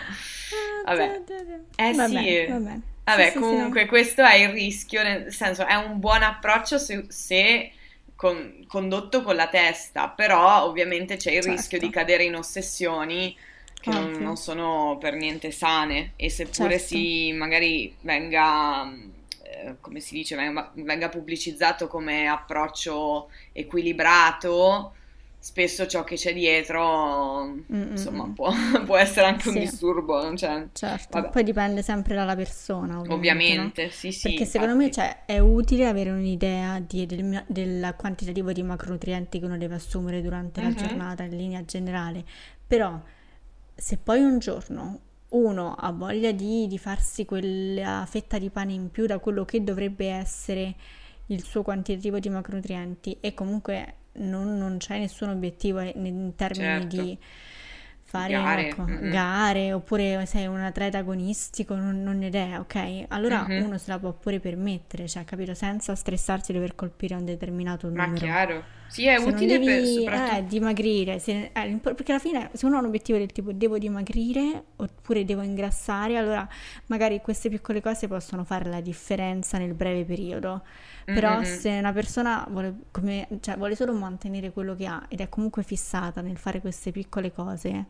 Ah, 0.85 0.95
vabbè, 0.95 1.21
eh 1.77 1.93
va 1.95 2.07
sì, 2.07 2.15
bene, 2.15 2.47
va 2.49 2.57
bene. 2.57 2.81
vabbè, 3.05 3.31
sì, 3.31 3.39
comunque 3.39 3.83
sì, 3.83 3.87
questo 3.87 4.23
è 4.23 4.37
il 4.37 4.51
rischio, 4.51 5.03
nel 5.03 5.33
senso 5.33 5.65
è 5.67 5.75
un 5.75 5.99
buon 5.99 6.23
approccio 6.23 6.79
se, 6.79 7.07
se 7.09 7.73
con, 8.15 8.65
condotto 8.67 9.23
con 9.23 9.37
la 9.37 9.49
testa, 9.49 10.09
però 10.09 10.65
ovviamente 10.65 11.17
c'è 11.17 11.31
il 11.31 11.43
certo. 11.43 11.51
rischio 11.51 11.79
di 11.79 11.89
cadere 11.89 12.25
in 12.25 12.37
ossessioni 12.37 13.35
che 13.81 13.89
non, 13.89 14.11
non, 14.19 14.37
sono 14.37 14.99
per 15.01 15.15
niente 15.15 15.51
sane 15.51 16.13
e 16.17 16.29
seppure 16.29 16.79
certo. 16.79 16.87
si 16.87 17.33
magari 17.33 17.95
venga 18.03 18.93
eh, 19.63 19.77
come 19.81 20.01
si 20.01 20.15
dice, 20.15 20.37
venga, 20.37 20.71
venga 20.75 21.09
pubblicizzato 21.09 21.87
come 21.87 22.27
approccio 22.27 23.31
equilibrato, 23.53 24.95
spesso 25.39 25.87
ciò 25.87 26.05
che 26.05 26.17
c'è 26.17 26.35
dietro, 26.35 27.45
Mm-mm. 27.45 27.93
insomma, 27.93 28.31
può, 28.35 28.53
può, 28.85 28.97
essere 28.97 29.27
anche 29.27 29.49
un 29.49 29.55
disturbo. 29.55 30.37
Cioè, 30.37 30.69
certo, 30.73 31.19
vabbè. 31.21 31.31
poi 31.31 31.45
dipende 31.45 31.83
sempre 31.83 32.15
dalla 32.15 32.37
persona. 32.37 32.99
Ovviamente, 32.99 33.15
ovviamente 33.15 33.85
no? 33.85 33.91
sì, 33.91 34.13
sì. 34.13 34.23
Perché 34.23 34.43
infatti. 34.43 34.59
secondo 34.59 34.77
me 34.77 34.91
cioè, 34.91 35.25
è 35.25 35.39
utile 35.39 35.87
avere 35.87 36.11
un'idea 36.11 36.79
di, 36.81 37.07
del, 37.07 37.45
del, 37.47 37.95
quantitativo 37.97 38.53
di 38.53 38.63
macronutrienti 38.63 39.39
che 39.39 39.45
uno 39.45 39.57
deve 39.57 39.77
assumere 39.77 40.21
durante 40.21 40.61
mm-hmm. 40.61 40.75
la 40.75 40.77
giornata 40.77 41.23
in 41.23 41.37
linea 41.37 41.65
generale, 41.65 42.25
però 42.67 43.01
se 43.75 43.97
poi 43.97 44.21
un 44.21 44.39
giorno 44.39 45.01
uno 45.31 45.75
ha 45.75 45.91
voglia 45.93 46.33
di, 46.33 46.67
di, 46.67 46.79
farsi 46.79 47.25
quella 47.25 48.05
fetta 48.09 48.39
di 48.39 48.51
pane 48.51 48.73
in 48.73 48.91
più 48.91 49.07
da 49.07 49.19
quello 49.19 49.45
che 49.45 49.63
dovrebbe 49.63 50.09
essere 50.09 50.75
il 51.27 51.43
suo 51.45 51.63
quantitativo 51.63 52.19
di 52.19 52.29
macronutrienti 52.29 53.19
e 53.21 53.35
comunque 53.35 53.95
non, 54.15 54.59
non 54.59 54.79
c'è 54.79 54.99
nessun 54.99 55.29
obiettivo 55.29 55.81
in 55.81 56.33
termini 56.35 56.81
certo. 56.81 57.03
di 57.03 57.19
fare 58.03 58.33
gare, 58.33 58.69
ecco, 58.69 58.83
mm-hmm. 58.83 59.11
gare 59.11 59.73
oppure 59.73 60.27
sei 60.27 60.47
un 60.47 60.59
atleta 60.59 60.99
agonistico, 60.99 61.77
non, 61.77 62.03
non 62.03 62.21
idea, 62.23 62.59
ok? 62.59 63.05
Allora 63.09 63.47
mm-hmm. 63.47 63.65
uno 63.65 63.79
se 63.79 63.93
la 63.93 64.01
può 64.01 64.13
pure 64.13 64.41
permettere, 64.41 65.07
cioè 65.07 65.25
capito, 65.25 65.55
senza 65.55 65.95
stressarsi 65.95 66.51
di 66.51 66.59
dover 66.59 66.75
colpire 66.75 67.15
un 67.15 67.25
determinato 67.25 67.89
Ma 67.89 68.07
numero. 68.07 68.25
chiaro. 68.25 68.65
Sì, 68.91 69.07
è 69.07 69.19
se 69.19 69.25
utile 69.29 69.59
devi, 69.59 69.67
per 69.67 69.87
soprattutto... 69.87 70.37
eh, 70.37 70.45
dimagrire, 70.47 71.19
se, 71.19 71.51
eh, 71.53 71.79
perché 71.81 72.11
alla 72.11 72.21
fine 72.21 72.51
se 72.53 72.67
uno 72.67 72.77
ha 72.77 72.81
un 72.81 72.87
obiettivo 72.87 73.19
del 73.19 73.31
tipo 73.31 73.53
devo 73.53 73.79
dimagrire 73.79 74.65
oppure 74.77 75.25
devo 75.25 75.43
ingrassare, 75.43 76.17
allora 76.17 76.47
magari 76.87 77.21
queste 77.21 77.49
piccole 77.49 77.81
cose 77.81 78.09
possono 78.09 78.45
fare 78.45 78.69
la 78.69 78.81
differenza 78.81 79.59
nel 79.59 79.75
breve 79.75 80.05
periodo. 80.05 80.63
Però 81.05 81.41
mm-hmm. 81.41 81.59
se 81.59 81.71
una 81.71 81.93
persona 81.93 82.47
vuole, 82.49 82.75
come, 82.91 83.27
cioè, 83.41 83.57
vuole 83.57 83.75
solo 83.75 83.93
mantenere 83.93 84.53
quello 84.53 84.77
che 84.77 84.87
ha 84.87 85.05
ed 85.09 85.21
è 85.21 85.29
comunque 85.29 85.63
fissata 85.63 86.21
nel 86.21 86.37
fare 86.37 86.61
queste 86.61 86.93
piccole 86.93 87.33
cose, 87.33 87.87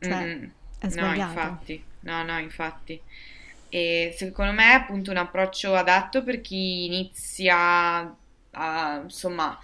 cioè 0.00 0.24
mm-hmm. 0.24 0.44
è 0.78 0.88
sbagliato. 0.88 1.34
No, 1.34 1.40
infatti. 1.40 1.84
No, 2.00 2.22
no, 2.24 2.38
infatti. 2.38 3.00
E 3.68 4.14
secondo 4.16 4.52
me 4.52 4.70
è 4.70 4.74
appunto 4.74 5.10
un 5.10 5.16
approccio 5.18 5.74
adatto 5.74 6.22
per 6.22 6.40
chi 6.40 6.86
inizia 6.86 8.16
a, 8.50 9.00
insomma, 9.02 9.58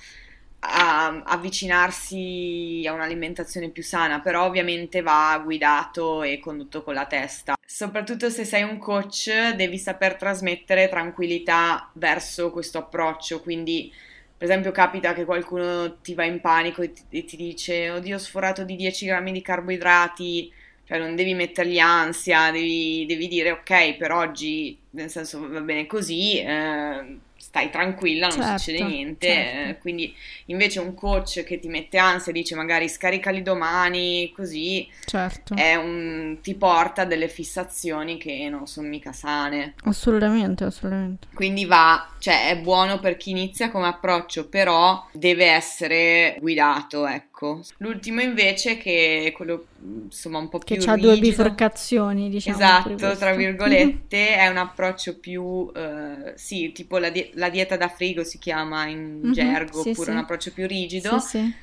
a 0.60 1.22
avvicinarsi 1.24 2.84
a 2.86 2.92
un'alimentazione 2.92 3.70
più 3.70 3.82
sana, 3.82 4.20
però 4.20 4.44
ovviamente 4.44 5.00
va 5.00 5.40
guidato 5.42 6.22
e 6.22 6.38
condotto 6.38 6.82
con 6.82 6.94
la 6.94 7.06
testa. 7.06 7.56
Soprattutto 7.64 8.28
se 8.30 8.44
sei 8.44 8.62
un 8.62 8.78
coach, 8.78 9.54
devi 9.54 9.78
saper 9.78 10.16
trasmettere 10.16 10.88
tranquillità 10.88 11.90
verso 11.94 12.50
questo 12.50 12.78
approccio, 12.78 13.40
quindi 13.40 13.92
per 14.36 14.48
esempio 14.48 14.70
capita 14.70 15.12
che 15.12 15.24
qualcuno 15.24 15.98
ti 16.00 16.14
va 16.14 16.24
in 16.24 16.40
panico 16.40 16.82
e 16.82 16.92
ti, 16.92 17.02
e 17.10 17.24
ti 17.24 17.36
dice 17.36 17.90
oddio 17.90 18.16
ho 18.16 18.18
sforato 18.18 18.64
di 18.64 18.74
10 18.74 19.06
grammi 19.06 19.32
di 19.32 19.42
carboidrati, 19.42 20.50
cioè 20.84 20.98
non 20.98 21.14
devi 21.14 21.34
mettergli 21.34 21.78
ansia, 21.78 22.50
devi, 22.50 23.04
devi 23.06 23.28
dire 23.28 23.52
ok 23.52 23.96
per 23.96 24.12
oggi, 24.12 24.76
nel 24.90 25.10
senso 25.10 25.46
va 25.46 25.60
bene 25.60 25.86
così, 25.86 26.38
eh, 26.40 27.18
stai 27.40 27.70
tranquilla, 27.70 28.28
non 28.28 28.36
certo, 28.42 28.58
succede 28.58 28.84
niente. 28.84 29.26
certo. 29.26 29.68
Eh, 29.68 29.78
quindi 29.78 30.14
invece 30.46 30.78
un 30.80 30.94
coach 30.94 31.42
che 31.42 31.58
ti 31.58 31.68
mette 31.68 31.96
ansia, 31.96 32.32
dice 32.32 32.54
magari 32.54 32.88
scaricali 32.88 33.42
domani, 33.42 34.30
così 34.34 34.86
Certo, 35.04 35.54
un, 35.54 36.38
ti 36.42 36.54
porta 36.54 37.02
a 37.02 37.04
delle 37.06 37.28
fissazioni 37.28 38.18
che 38.18 38.48
non 38.50 38.66
sono 38.66 38.88
mica 38.88 39.12
sane. 39.12 39.74
assolutamente, 39.84 40.64
assolutamente. 40.64 41.28
Quindi 41.34 41.64
va, 41.64 42.10
cioè 42.18 42.50
è 42.50 42.58
buono 42.58 43.00
per 43.00 43.16
chi 43.16 43.30
inizia 43.30 43.70
come 43.70 43.86
approccio, 43.86 44.48
però 44.48 45.08
deve 45.12 45.46
essere 45.46 46.36
guidato, 46.40 47.06
ecco. 47.06 47.29
L'ultimo 47.78 48.20
invece 48.20 48.76
che 48.78 49.24
è 49.26 49.32
quello 49.32 49.68
insomma 49.78 50.38
un 50.38 50.48
po' 50.48 50.64
Che 50.64 50.78
più 50.78 50.86
ha 50.86 50.96
due 50.96 51.16
rigido. 51.16 51.18
bifurcazioni, 51.18 52.30
diciamo. 52.30 52.78
Esatto, 52.82 53.16
tra 53.18 53.34
virgolette, 53.34 54.34
è 54.36 54.48
un 54.48 54.56
approccio 54.56 55.18
più, 55.20 55.70
eh, 55.74 56.32
sì, 56.36 56.72
tipo 56.72 56.98
la, 56.98 57.10
die- 57.10 57.30
la 57.34 57.50
dieta 57.50 57.76
da 57.76 57.88
frigo 57.88 58.24
si 58.24 58.38
chiama 58.38 58.86
in 58.86 59.28
Mhm, 59.28 59.32
gergo, 59.32 59.80
sì, 59.80 59.94
oppure 59.94 60.10
sì. 60.10 60.12
un 60.12 60.18
approccio 60.18 60.52
più 60.52 60.66
rigido, 60.66 61.10
Sì, 61.10 61.20
sì. 61.20 61.54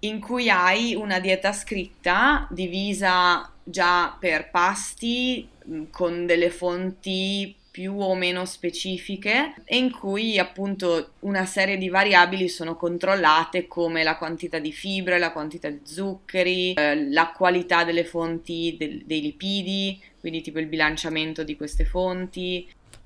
in 0.00 0.20
cui 0.20 0.50
hai 0.50 0.94
una 0.94 1.20
dieta 1.20 1.52
scritta 1.52 2.46
divisa 2.50 3.50
già 3.62 4.16
per 4.18 4.50
pasti 4.50 5.48
mh, 5.64 5.84
con 5.90 6.26
delle 6.26 6.50
fonti 6.50 7.56
più 7.74 7.98
o 7.98 8.14
meno 8.14 8.44
specifiche 8.44 9.52
e 9.64 9.76
in 9.76 9.90
cui 9.90 10.38
appunto 10.38 11.14
una 11.20 11.44
serie 11.44 11.76
di 11.76 11.88
variabili 11.88 12.48
sono 12.48 12.76
controllate 12.76 13.66
come 13.66 14.04
la 14.04 14.16
quantità 14.16 14.60
di 14.60 14.70
fibre, 14.70 15.18
la 15.18 15.32
quantità 15.32 15.68
di 15.70 15.80
zuccheri, 15.82 16.74
eh, 16.74 17.10
la 17.10 17.32
qualità 17.36 17.82
delle 17.82 18.04
fonti 18.04 18.76
del- 18.78 19.02
dei 19.04 19.20
lipidi, 19.20 20.00
quindi 20.20 20.40
tipo 20.40 20.60
il 20.60 20.66
bilanciamento 20.66 21.42
di 21.42 21.56
queste 21.56 21.84
fonti. 21.84 22.64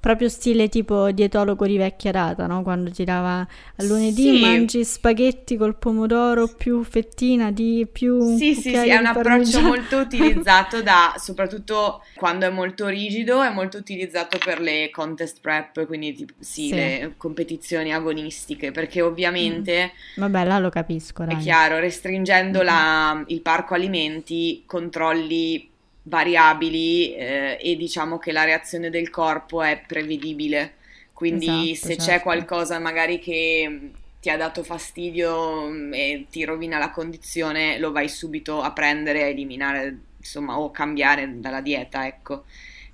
Proprio 0.09 0.31
stile 0.31 0.71
tipo 0.71 1.11
dietologo 1.11 1.67
di 1.67 1.77
vecchia 1.77 2.11
data, 2.13 2.47
no? 2.47 2.63
Quando 2.63 2.91
ti 2.91 3.05
dava 3.05 3.41
a 3.41 3.83
lunedì 3.85 4.23
Sì. 4.23 4.41
mangi 4.41 4.83
spaghetti 4.83 5.59
col 5.59 5.77
pomodoro 5.77 6.49
più 6.49 6.83
fettina 6.83 7.51
di 7.51 7.87
più 7.93 8.19
Sì, 8.39 8.55
sì, 8.55 8.71
sì, 8.71 8.89
è 8.89 8.97
un 8.97 9.05
approccio 9.05 9.61
molto 9.61 9.99
utilizzato 9.99 10.81
da, 10.81 11.13
soprattutto 11.19 12.03
quando 12.15 12.47
è 12.47 12.49
molto 12.49 12.87
rigido, 12.87 13.43
è 13.43 13.51
molto 13.53 13.77
utilizzato 13.77 14.39
per 14.43 14.61
le 14.63 14.89
contest 14.91 15.41
prep, 15.43 15.85
quindi 15.85 16.15
tipo, 16.15 16.33
sì, 16.39 16.69
Sì. 16.69 16.75
le 16.75 17.15
competizioni 17.19 17.93
agonistiche, 17.93 18.71
perché 18.71 19.03
ovviamente 19.03 19.93
Vabbè, 20.15 20.47
là 20.47 20.59
lo 20.59 20.71
capisco, 20.71 21.25
è 21.25 21.27
dai. 21.27 21.37
chiaro, 21.37 21.81
restringendo 21.81 22.61
Mm. 22.63 22.65
la- 22.65 23.25
il 23.27 23.43
parco 23.43 23.75
alimenti 23.75 24.63
controlli 24.65 25.68
variabili 26.09 27.15
eh, 27.15 27.59
e 27.61 27.77
diciamo 27.77 28.19
che 28.19 28.33
la 28.33 28.45
reazione 28.45 28.91
del 28.91 29.11
corpo 29.11 29.63
è 29.63 29.81
prevedibile. 29.87 30.75
Quindi 31.13 31.73
esatto, 31.73 31.87
se 31.87 31.97
certo. 31.97 32.05
c'è 32.05 32.23
qualcosa 32.23 32.79
magari 32.79 33.19
che 33.19 33.91
ti 34.21 34.31
ha 34.31 34.37
dato 34.37 34.63
fastidio 34.63 35.69
mm, 35.69 35.93
e 35.93 36.27
ti 36.31 36.45
rovina 36.45 36.79
la 36.79 36.91
condizione, 36.91 37.79
lo 37.79 37.93
vai 37.93 38.09
subito 38.09 38.61
a 38.61 38.73
prendere, 38.73 39.23
a 39.23 39.27
eliminare, 39.27 39.99
insomma, 40.17 40.59
o 40.59 40.71
cambiare 40.71 41.41
dalla 41.41 41.61
dieta, 41.61 42.07
ecco. 42.07 42.45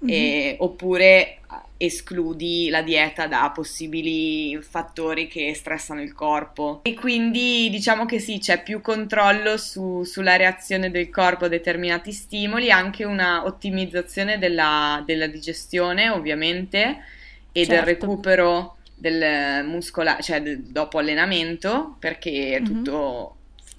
Mm-hmm. 0.05 0.13
E, 0.13 0.57
oppure 0.59 1.39
escludi 1.77 2.69
la 2.69 2.83
dieta 2.83 3.27
da 3.27 3.51
possibili 3.55 4.61
fattori 4.63 5.27
che 5.27 5.53
stressano 5.55 6.01
il 6.03 6.13
corpo 6.13 6.81
e 6.85 6.95
quindi 6.95 7.69
diciamo 7.69 8.07
che 8.07 8.21
sì 8.21 8.39
c'è 8.39 8.63
più 8.63 8.81
controllo 8.81 9.57
su, 9.57 10.05
sulla 10.05 10.37
reazione 10.37 10.91
del 10.91 11.11
corpo 11.11 11.47
a 11.47 11.49
determinati 11.49 12.13
stimoli 12.13 12.71
anche 12.71 13.05
una 13.05 13.45
ottimizzazione 13.45 14.39
della, 14.39 15.03
della 15.05 15.27
digestione 15.27 16.09
ovviamente 16.11 17.03
e 17.51 17.65
certo. 17.65 17.73
del 17.73 17.83
recupero 17.83 18.77
del 18.95 19.65
muscola, 19.65 20.19
cioè 20.21 20.41
de, 20.41 20.71
dopo 20.71 20.99
allenamento, 20.99 21.97
perché 21.99 22.59
mm-hmm. 22.61 22.65
tutto, 22.65 23.37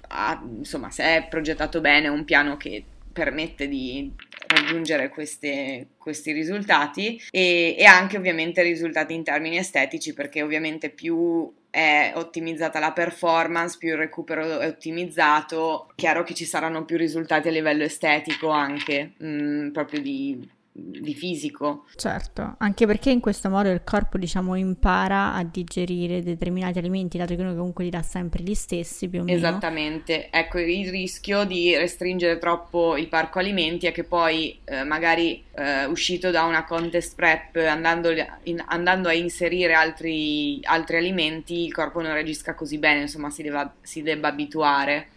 ha, 0.08 0.40
insomma, 0.58 0.90
se 0.90 1.02
è 1.02 1.26
progettato 1.28 1.80
bene, 1.80 2.08
un 2.08 2.24
piano 2.24 2.56
che 2.56 2.84
permette 3.12 3.66
di 3.66 4.12
raggiungere 4.46 5.08
queste, 5.08 5.88
questi 5.96 6.32
risultati 6.32 7.20
e, 7.30 7.76
e, 7.78 7.84
anche 7.84 8.16
ovviamente 8.16 8.62
risultati 8.62 9.14
in 9.14 9.24
termini 9.24 9.58
estetici 9.58 10.14
perché 10.14 10.42
ovviamente 10.42 10.90
più 10.90 11.52
è 11.70 12.12
ottimizzata 12.14 12.78
la 12.78 12.92
performance, 12.92 13.76
più 13.78 13.90
il 13.90 13.98
recupero 13.98 14.60
è 14.60 14.66
ottimizzato, 14.66 15.90
chiaro 15.94 16.22
che 16.24 16.32
ci 16.32 16.46
saranno 16.46 16.84
più 16.84 16.96
risultati 16.96 17.48
a 17.48 17.50
livello 17.50 17.84
estetico 17.84 18.48
anche, 18.48 19.12
mh, 19.18 19.26
mm, 19.26 19.70
proprio 19.72 20.00
di 20.00 20.54
di 20.78 21.14
fisico. 21.14 21.86
Certo, 21.96 22.56
anche 22.58 22.86
perché 22.86 23.10
in 23.10 23.20
questo 23.20 23.48
modo 23.48 23.70
il 23.70 23.82
corpo, 23.82 24.18
diciamo, 24.18 24.54
impara 24.56 25.32
a 25.32 25.42
digerire 25.42 26.22
determinati 26.22 26.78
alimenti, 26.78 27.16
dato 27.16 27.34
che 27.34 27.42
noi 27.42 27.56
comunque 27.56 27.84
li 27.84 27.90
dà 27.90 28.02
sempre 28.02 28.42
gli 28.42 28.54
stessi 28.54 29.08
più 29.08 29.20
o 29.20 29.24
meno. 29.24 29.38
Esattamente, 29.38 30.28
ecco 30.30 30.58
il 30.58 30.90
rischio 30.90 31.44
di 31.44 31.74
restringere 31.74 32.38
troppo 32.38 32.96
il 32.96 33.08
parco 33.08 33.38
alimenti 33.38 33.86
è 33.86 33.92
che 33.92 34.04
poi 34.04 34.58
eh, 34.64 34.84
magari 34.84 35.42
eh, 35.54 35.86
uscito 35.86 36.30
da 36.30 36.44
una 36.44 36.64
contest 36.64 37.14
prep 37.14 37.56
andando, 37.56 38.10
in, 38.44 38.62
andando 38.66 39.08
a 39.08 39.14
inserire 39.14 39.72
altri, 39.72 40.60
altri, 40.62 40.98
alimenti 40.98 41.64
il 41.64 41.72
corpo 41.72 42.02
non 42.02 42.12
reagisca 42.12 42.54
così 42.54 42.76
bene, 42.78 43.02
insomma 43.02 43.30
si, 43.30 43.42
deva, 43.42 43.72
si 43.80 44.02
debba 44.02 44.28
abituare. 44.28 45.08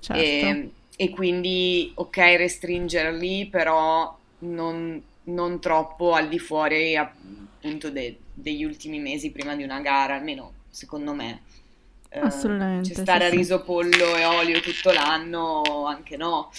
Certo. 0.00 0.20
E, 0.20 0.70
e 0.96 1.10
quindi 1.10 1.92
ok 1.94 2.16
restringerli, 2.16 3.46
però 3.46 4.16
non, 4.52 5.02
non 5.24 5.60
troppo 5.60 6.12
al 6.12 6.28
di 6.28 6.38
fuori 6.38 6.96
appunto 6.96 7.90
de, 7.90 8.18
degli 8.32 8.64
ultimi 8.64 8.98
mesi 8.98 9.30
prima 9.30 9.54
di 9.54 9.62
una 9.62 9.80
gara, 9.80 10.14
almeno 10.14 10.52
secondo 10.70 11.14
me. 11.14 11.42
Eh, 12.08 12.20
Assolutamente. 12.20 12.94
Cioè 12.94 13.02
stare 13.02 13.28
sì, 13.28 13.34
a 13.34 13.36
riso, 13.36 13.62
pollo 13.62 14.16
e 14.16 14.24
olio 14.24 14.60
tutto 14.60 14.92
l'anno, 14.92 15.84
anche 15.86 16.16
no. 16.16 16.50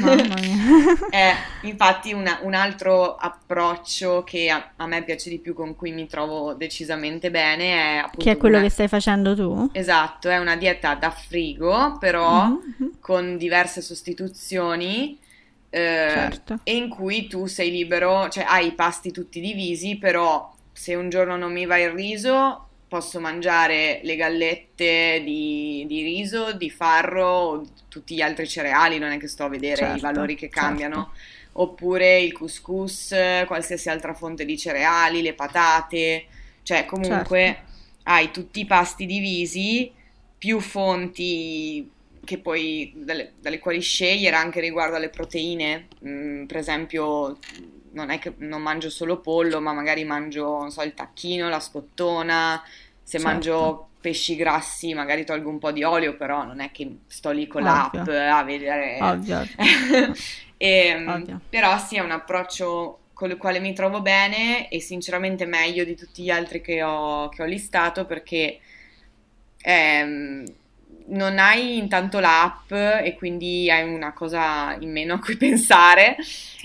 Mamma 0.00 0.34
mia. 0.34 1.08
eh, 1.10 1.34
infatti 1.62 2.12
una, 2.12 2.38
un 2.42 2.54
altro 2.54 3.16
approccio 3.16 4.22
che 4.24 4.50
a, 4.50 4.72
a, 4.76 4.86
me 4.86 5.02
piace 5.02 5.30
di 5.30 5.38
più, 5.38 5.54
con 5.54 5.74
cui 5.74 5.90
mi 5.92 6.06
trovo 6.06 6.54
decisamente 6.54 7.30
bene, 7.30 7.72
è 7.72 7.96
appunto... 7.96 8.24
Che 8.24 8.30
è 8.30 8.36
quello 8.36 8.56
una... 8.56 8.64
che 8.64 8.70
stai 8.70 8.88
facendo 8.88 9.34
tu? 9.34 9.70
Esatto, 9.72 10.28
è 10.28 10.38
una 10.38 10.56
dieta 10.56 10.94
da 10.94 11.10
frigo, 11.10 11.96
però 11.98 12.46
mm-hmm. 12.46 12.90
con 13.00 13.36
diverse 13.36 13.80
sostituzioni 13.80 15.18
eh, 15.70 16.08
certo. 16.10 16.60
e 16.64 16.76
in 16.76 16.88
cui 16.88 17.26
tu 17.28 17.46
sei 17.46 17.70
libero, 17.70 18.28
cioè 18.28 18.44
hai 18.46 18.68
i 18.68 18.72
pasti 18.72 19.12
tutti 19.12 19.40
divisi, 19.40 19.96
però 19.96 20.52
se 20.72 20.94
un 20.94 21.08
giorno 21.08 21.36
non 21.36 21.52
mi 21.52 21.64
va 21.64 21.78
il 21.78 21.90
riso 21.90 22.66
posso 22.90 23.20
mangiare 23.20 24.00
le 24.02 24.16
gallette 24.16 25.22
di, 25.24 25.84
di 25.86 26.02
riso, 26.02 26.52
di 26.54 26.70
farro, 26.70 27.64
tutti 27.88 28.16
gli 28.16 28.20
altri 28.20 28.48
cereali, 28.48 28.98
non 28.98 29.12
è 29.12 29.18
che 29.18 29.28
sto 29.28 29.44
a 29.44 29.48
vedere 29.48 29.76
certo, 29.76 29.96
i 29.96 30.00
valori 30.00 30.34
che 30.34 30.48
cambiano. 30.48 31.12
Certo. 31.12 31.38
Oppure 31.52 32.18
il 32.18 32.32
couscous, 32.32 33.14
qualsiasi 33.46 33.88
altra 33.88 34.12
fonte 34.12 34.44
di 34.44 34.58
cereali, 34.58 35.22
le 35.22 35.34
patate, 35.34 36.26
cioè 36.64 36.84
comunque 36.84 37.44
certo. 37.44 37.70
hai 38.04 38.32
tutti 38.32 38.58
i 38.58 38.66
pasti 38.66 39.06
divisi, 39.06 39.92
più 40.36 40.58
fonti 40.58 41.88
che 42.24 42.38
poi 42.38 42.92
dalle, 42.96 43.32
dalle, 43.40 43.58
quali 43.58 43.80
scegliere 43.80 44.36
anche 44.36 44.60
riguardo 44.60 44.96
alle 44.96 45.08
proteine, 45.08 45.88
mm, 46.06 46.44
per 46.44 46.56
esempio 46.58 47.38
non 47.92 48.10
è 48.10 48.18
che 48.18 48.34
non 48.38 48.62
mangio 48.62 48.90
solo 48.90 49.20
pollo, 49.20 49.60
ma 49.60 49.72
magari 49.72 50.04
mangio, 50.04 50.70
so, 50.70 50.82
il 50.82 50.94
tacchino, 50.94 51.48
la 51.48 51.60
scottona, 51.60 52.62
se 53.02 53.18
certo. 53.18 53.26
mangio 53.26 53.88
pesci 54.00 54.34
grassi 54.34 54.94
magari 54.94 55.24
tolgo 55.24 55.48
un 55.48 55.58
po' 55.58 55.72
di 55.72 55.82
olio, 55.82 56.14
però 56.14 56.44
non 56.44 56.60
è 56.60 56.70
che 56.70 57.00
sto 57.06 57.30
lì 57.30 57.46
con 57.46 57.66
Ovvio. 57.66 58.04
l'app 58.04 58.08
a 58.08 58.44
vedere... 58.44 58.98
Ovvio. 59.00 59.42
e, 60.56 60.86
ehm, 60.86 61.08
Ovvio. 61.08 61.40
Però 61.48 61.78
sì, 61.78 61.96
è 61.96 62.00
un 62.00 62.10
approccio 62.10 62.98
con 63.12 63.30
il 63.30 63.36
quale 63.36 63.60
mi 63.60 63.74
trovo 63.74 64.00
bene 64.00 64.68
e 64.70 64.80
sinceramente 64.80 65.44
meglio 65.44 65.84
di 65.84 65.94
tutti 65.94 66.22
gli 66.22 66.30
altri 66.30 66.62
che 66.62 66.82
ho, 66.82 67.28
che 67.28 67.42
ho 67.42 67.46
listato 67.46 68.06
perché... 68.06 68.60
Ehm, 69.62 70.44
non 71.10 71.38
hai 71.38 71.78
intanto 71.78 72.18
l'app 72.18 72.72
e 72.72 73.14
quindi 73.16 73.70
hai 73.70 73.92
una 73.92 74.12
cosa 74.12 74.76
in 74.78 74.90
meno 74.90 75.14
a 75.14 75.18
cui 75.18 75.36
pensare. 75.36 76.16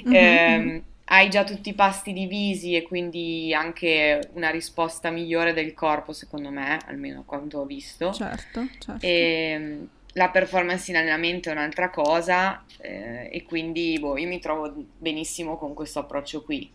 Mm-hmm. 0.08 0.14
Eh, 0.14 0.84
hai 1.06 1.30
già 1.30 1.44
tutti 1.44 1.70
i 1.70 1.74
pasti 1.74 2.14
divisi 2.14 2.76
e 2.76 2.82
quindi 2.82 3.54
anche 3.54 4.30
una 4.34 4.50
risposta 4.50 5.12
migliore 5.12 5.54
del 5.54 5.74
corpo, 5.74 6.14
secondo 6.14 6.50
me, 6.50 6.80
almeno 6.88 7.24
quanto 7.26 7.60
ho 7.60 7.66
visto. 7.66 8.12
Certo, 8.12 8.68
certo. 8.80 9.06
E, 9.06 9.10
ehm, 9.10 9.88
la 10.14 10.30
performance 10.30 10.90
in 10.90 10.98
allenamento 10.98 11.50
è 11.50 11.52
un'altra 11.52 11.90
cosa 11.90 12.64
eh, 12.80 13.30
e 13.32 13.44
quindi 13.44 13.98
boh, 14.00 14.18
io 14.18 14.28
mi 14.28 14.40
trovo 14.40 14.74
benissimo 14.98 15.58
con 15.58 15.74
questo 15.74 16.00
approccio 16.00 16.42
qui. 16.42 16.72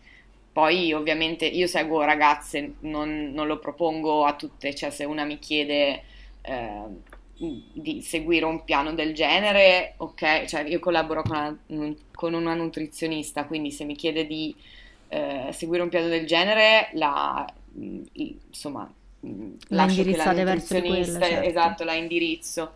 Poi 0.53 0.93
ovviamente 0.93 1.47
io 1.47 1.67
seguo 1.67 2.03
ragazze, 2.03 2.75
non, 2.81 3.31
non 3.33 3.47
lo 3.47 3.59
propongo 3.59 4.27
a 4.27 4.35
tutte, 4.35 4.75
cioè 4.75 4.91
se 4.91 5.05
una 5.05 5.25
mi 5.25 5.39
chiede 5.39 6.03
eh, 6.43 6.83
di 7.41 8.03
seguire 8.03 8.45
un 8.45 8.65
piano 8.65 8.93
del 8.93 9.15
genere, 9.15 9.95
ok, 9.97 10.45
cioè 10.45 10.63
io 10.63 10.79
collaboro 10.79 11.23
con 11.23 11.59
una, 11.69 11.95
con 12.13 12.35
una 12.35 12.55
nutrizionista, 12.55 13.47
quindi 13.47 13.71
se 13.71 13.85
mi 13.85 13.97
chiede 13.97 14.27
di 14.27 14.55
eh, 15.09 15.49
seguire 15.53 15.83
un 15.83 15.89
piano 15.89 16.09
del 16.09 16.27
genere, 16.27 16.91
la, 16.93 17.51
insomma, 18.13 18.93
lascio 19.69 20.03
che 20.03 20.17
la 20.17 20.33
nutrizionista, 20.33 21.19
quella, 21.19 21.27
certo. 21.27 21.49
esatto, 21.49 21.85
la 21.85 21.95
indirizzo 21.95 22.73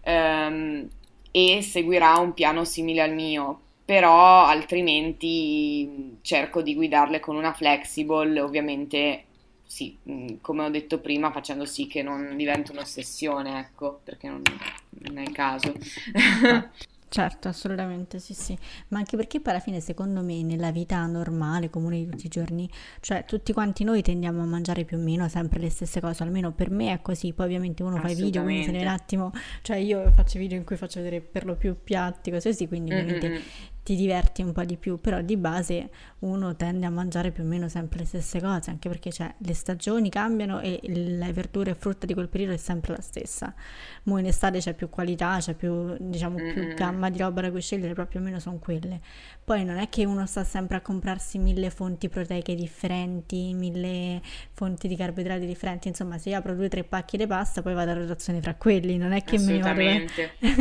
ehm, 0.00 0.88
e 1.30 1.62
seguirà 1.62 2.18
un 2.18 2.34
piano 2.34 2.64
simile 2.64 3.02
al 3.02 3.14
mio, 3.14 3.60
però 3.84 4.46
altrimenti 4.46 6.18
cerco 6.22 6.60
di 6.60 6.74
guidarle 6.74 7.20
con 7.20 7.36
una 7.36 7.52
flexible, 7.52 8.40
ovviamente 8.40 9.26
sì, 9.68 9.94
mm, 10.10 10.36
come 10.40 10.64
ho 10.64 10.70
detto 10.70 10.98
prima, 10.98 11.30
facendo 11.30 11.66
sì 11.66 11.86
che 11.86 12.02
non 12.02 12.34
diventi 12.38 12.72
un'ossessione, 12.72 13.58
ecco, 13.58 14.00
perché 14.02 14.26
non, 14.26 14.42
non 14.88 15.18
è 15.18 15.22
il 15.22 15.32
caso. 15.32 15.74
Certo, 17.10 17.48
assolutamente 17.48 18.18
sì, 18.18 18.34
sì, 18.34 18.56
ma 18.88 18.98
anche 18.98 19.16
perché 19.16 19.40
poi 19.40 19.54
alla 19.54 19.62
fine 19.62 19.80
secondo 19.80 20.20
me 20.20 20.42
nella 20.42 20.70
vita 20.70 21.06
normale, 21.06 21.70
comune 21.70 21.96
di 21.96 22.10
tutti 22.10 22.26
i 22.26 22.28
giorni, 22.28 22.68
cioè 23.00 23.24
tutti 23.24 23.54
quanti 23.54 23.82
noi 23.82 24.02
tendiamo 24.02 24.42
a 24.42 24.44
mangiare 24.44 24.84
più 24.84 24.98
o 24.98 25.00
meno 25.00 25.26
sempre 25.26 25.58
le 25.58 25.70
stesse 25.70 26.00
cose, 26.00 26.22
almeno 26.22 26.52
per 26.52 26.70
me 26.70 26.92
è 26.92 27.00
così, 27.00 27.32
poi 27.32 27.46
ovviamente 27.46 27.82
uno 27.82 27.96
fa 27.96 28.10
i 28.10 28.14
video, 28.14 28.42
quindi 28.42 28.64
se 28.64 28.72
ne 28.72 28.82
un 28.82 28.88
attimo, 28.88 29.32
cioè 29.62 29.76
io 29.76 30.10
faccio 30.10 30.38
video 30.38 30.58
in 30.58 30.64
cui 30.64 30.76
faccio 30.76 31.00
vedere 31.00 31.22
per 31.22 31.46
lo 31.46 31.56
più 31.56 31.76
piatti, 31.82 32.30
cose 32.30 32.50
così, 32.50 32.68
quindi 32.68 32.92
ovviamente 32.92 33.42
ti 33.88 33.96
diverti 33.96 34.42
un 34.42 34.52
po' 34.52 34.64
di 34.64 34.76
più, 34.76 35.00
però 35.00 35.22
di 35.22 35.38
base 35.38 35.88
uno 36.18 36.54
tende 36.56 36.84
a 36.84 36.90
mangiare 36.90 37.30
più 37.30 37.42
o 37.42 37.46
meno 37.46 37.68
sempre 37.68 38.00
le 38.00 38.04
stesse 38.04 38.38
cose, 38.38 38.68
anche 38.68 38.86
perché 38.90 39.10
cioè, 39.10 39.34
le 39.38 39.54
stagioni 39.54 40.10
cambiano 40.10 40.60
e 40.60 40.78
le 40.82 41.32
verdure 41.32 41.70
e 41.70 41.74
frutta 41.74 42.04
di 42.04 42.12
quel 42.12 42.28
periodo 42.28 42.52
è 42.52 42.58
sempre 42.58 42.92
la 42.92 43.00
stessa. 43.00 43.54
Mo 44.02 44.18
in 44.18 44.26
estate 44.26 44.58
c'è 44.58 44.74
più 44.74 44.90
qualità, 44.90 45.38
c'è 45.38 45.54
più, 45.54 45.96
diciamo, 45.98 46.36
più 46.36 46.74
gamma 46.74 47.08
di 47.08 47.18
roba 47.18 47.40
da 47.40 47.50
cui 47.50 47.62
scegliere, 47.62 47.94
però 47.94 48.06
più 48.06 48.20
o 48.20 48.22
meno 48.22 48.38
sono 48.40 48.58
quelle. 48.58 49.00
Poi 49.48 49.64
non 49.64 49.78
è 49.78 49.88
che 49.88 50.04
uno 50.04 50.26
sta 50.26 50.44
sempre 50.44 50.76
a 50.76 50.82
comprarsi 50.82 51.38
mille 51.38 51.70
fonti 51.70 52.10
proteiche 52.10 52.54
differenti, 52.54 53.54
mille 53.54 54.20
fonti 54.52 54.88
di 54.88 54.94
carboidrati 54.94 55.46
differenti, 55.46 55.88
insomma 55.88 56.18
se 56.18 56.28
io 56.28 56.36
apro 56.36 56.54
due 56.54 56.66
o 56.66 56.68
tre 56.68 56.84
pacchi 56.84 57.16
di 57.16 57.26
pasta 57.26 57.62
poi 57.62 57.72
vado 57.72 57.92
a 57.92 57.94
rotazione 57.94 58.40
tra 58.40 58.54
quelli, 58.56 58.98
non 58.98 59.12
è 59.12 59.24
che 59.24 59.38
mi 59.38 59.58
vado... 59.58 59.80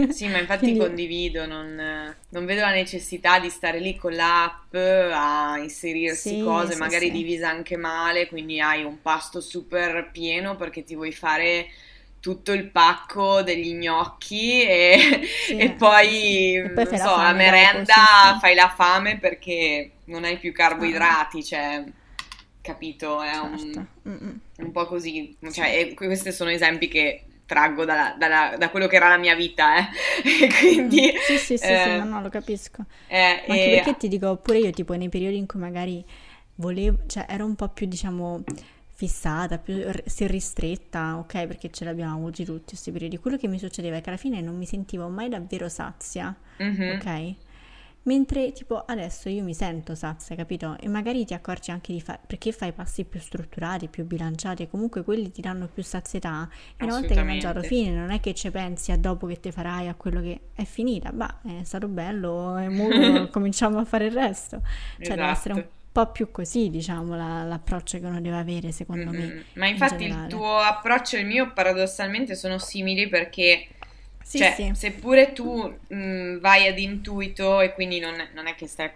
sì, 0.10 0.30
ma 0.30 0.39
infatti 0.39 0.60
Quindi... 0.71 0.80
condivido, 0.80 1.45
non, 1.45 2.15
non 2.30 2.45
vedo 2.45 2.62
la 2.62 2.71
necessità 2.71 3.41
di 3.41 3.50
stare 3.50 3.82
lì 3.82 3.97
con 3.97 4.13
l'app 4.13 4.73
a 4.73 5.58
inserirsi 5.62 6.38
sì, 6.38 6.41
cose, 6.41 6.71
sì, 6.71 6.80
magari 6.80 7.08
sì. 7.08 7.12
divisa 7.12 7.50
anche 7.50 7.76
male, 7.76 8.28
quindi 8.28 8.62
hai 8.62 8.86
un 8.86 9.02
pasto 9.02 9.41
super 9.41 10.12
pieno 10.13 10.56
perché 10.56 10.86
ti 10.86 10.95
vuoi 10.95 11.12
fare 11.12 11.67
tutto 12.19 12.51
il 12.51 12.69
pacco 12.69 13.41
degli 13.41 13.73
gnocchi 13.75 14.63
e, 14.63 15.21
sì, 15.45 15.58
e 15.58 15.71
poi, 15.71 16.56
e 16.56 16.69
poi 16.71 16.84
non 16.86 16.97
so, 16.97 17.15
la, 17.15 17.23
la 17.23 17.34
merenda 17.34 18.38
fai 18.39 18.56
la 18.56 18.73
fame 18.75 19.17
perché 19.17 19.91
non 20.06 20.23
hai 20.23 20.38
più 20.38 20.51
carboidrati, 20.51 21.39
ah. 21.39 21.43
cioè 21.43 21.84
capito? 22.67 23.21
È 23.21 23.32
certo. 23.32 23.86
un, 24.03 24.39
un, 24.58 24.71
po' 24.71 24.86
così. 24.86 25.36
Cioè, 25.51 25.93
questi 25.93 26.34
sono 26.34 26.49
esempi 26.49 26.89
che 26.89 27.23
traggo 27.45 27.86
da, 27.86 28.15
da, 28.19 28.56
da, 28.58 28.69
quello 28.69 28.88
che 28.88 28.97
era 28.97 29.08
la 29.08 29.17
mia 29.17 29.34
vita, 29.34 29.77
eh. 29.80 29.88
quindi... 30.60 31.13
Sì, 31.25 31.38
sì, 31.38 31.58
sì, 31.58 31.63
eh, 31.63 31.84
sì, 31.84 31.97
no, 31.97 32.03
no, 32.03 32.21
lo 32.21 32.30
capisco. 32.30 32.84
Eh, 33.08 33.43
Ma 33.47 33.53
anche 33.53 33.69
perché 33.69 33.97
ti 33.97 34.08
dico, 34.10 34.36
pure 34.36 34.60
io, 34.60 34.71
tipo, 34.71 34.93
nei 34.95 35.08
periodi 35.08 35.38
in 35.38 35.45
cui 35.45 35.60
magari 35.60 36.03
volevo, 36.56 36.97
cioè, 37.08 37.25
ero 37.30 37.45
un 37.45 37.56
po' 37.56 37.69
più, 37.69 37.88
diciamo, 37.88 38.43
fissata, 38.97 39.60
più 39.60 39.75
ristretta, 40.21 41.17
ok, 41.19 41.45
perché 41.45 41.69
ce 41.69 41.86
l'abbiamo 41.86 42.15
avuti 42.15 42.43
tutti 42.43 42.69
questi 42.69 42.91
periodi. 42.91 43.19
Quello 43.19 43.38
che 43.38 43.47
mi 43.47 43.60
succedeva 43.60 43.97
è 43.97 44.01
che 44.01 44.10
alla 44.10 44.17
fine 44.17 44.41
non 44.41 44.57
mi 44.57 44.65
sentivo 44.65 45.07
mai 45.07 45.29
davvero 45.29 45.69
sazia, 45.69 46.36
mm-hmm. 46.63 46.95
ok? 46.95 47.36
Mentre 48.07 48.51
tipo 48.53 48.83
adesso 48.83 49.29
io 49.29 49.43
mi 49.43 49.53
sento 49.53 49.93
sazia, 49.93 50.36
capito? 50.36 50.75
E 50.79 50.88
magari 50.88 51.25
ti 51.25 51.36
accorgi 51.36 51.69
anche 51.69 51.93
di 51.93 52.01
fare, 52.01 52.21
perché 52.25 52.51
fai 52.51 52.71
passi 52.71 53.03
più 53.03 53.19
strutturati, 53.19 53.88
più 53.88 54.03
bilanciati 54.03 54.63
e 54.63 54.67
comunque 54.67 55.03
quelli 55.03 55.29
ti 55.29 55.41
danno 55.41 55.67
più 55.67 55.83
sazietà. 55.83 56.49
E 56.75 56.83
una 56.86 56.93
volta 56.93 57.13
che 57.13 57.19
hai 57.19 57.25
mangiato 57.25 57.62
fine, 57.62 57.91
non 57.91 58.10
è 58.10 58.19
che 58.19 58.33
ci 58.33 58.49
pensi 58.49 58.91
a 58.91 58.97
dopo 58.97 59.27
che 59.27 59.39
te 59.39 59.51
farai, 59.51 59.89
a 59.89 59.93
quello 59.93 60.21
che 60.21 60.39
è 60.55 60.63
finita. 60.63 61.12
Bah, 61.12 61.41
è 61.43 61.63
stato 61.63 61.88
bello 61.88 62.57
e 62.57 62.67
ora 62.67 63.27
cominciamo 63.29 63.77
a 63.77 63.86
fare 63.86 64.07
il 64.07 64.13
resto. 64.13 64.60
Cioè 64.60 65.01
esatto. 65.01 65.15
deve 65.15 65.29
essere 65.29 65.53
un 65.53 65.65
po' 65.97 66.12
più 66.12 66.29
così, 66.29 66.69
diciamo, 66.69 67.15
la, 67.15 67.41
l'approccio 67.41 67.97
che 67.97 68.05
uno 68.05 68.21
deve 68.21 68.38
avere, 68.38 68.71
secondo 68.71 69.10
mm-hmm. 69.10 69.27
me. 69.29 69.45
Ma 69.53 69.67
infatti 69.67 70.03
in 70.03 70.12
il 70.12 70.27
tuo 70.27 70.57
approccio 70.57 71.15
e 71.15 71.21
il 71.21 71.25
mio 71.25 71.51
paradossalmente 71.53 72.36
sono 72.36 72.60
simili 72.60 73.07
perché 73.07 73.67
sì, 74.21 74.38
cioè, 74.38 74.53
sì. 74.55 74.71
seppure 74.73 75.33
tu 75.33 75.75
mh, 75.88 76.38
vai 76.38 76.67
ad 76.67 76.77
intuito 76.77 77.62
e 77.62 77.73
quindi 77.73 77.99
non, 77.99 78.13
non, 78.36 78.45
è 78.45 78.53
che 78.53 78.67
stai 78.67 78.88
a 78.88 78.91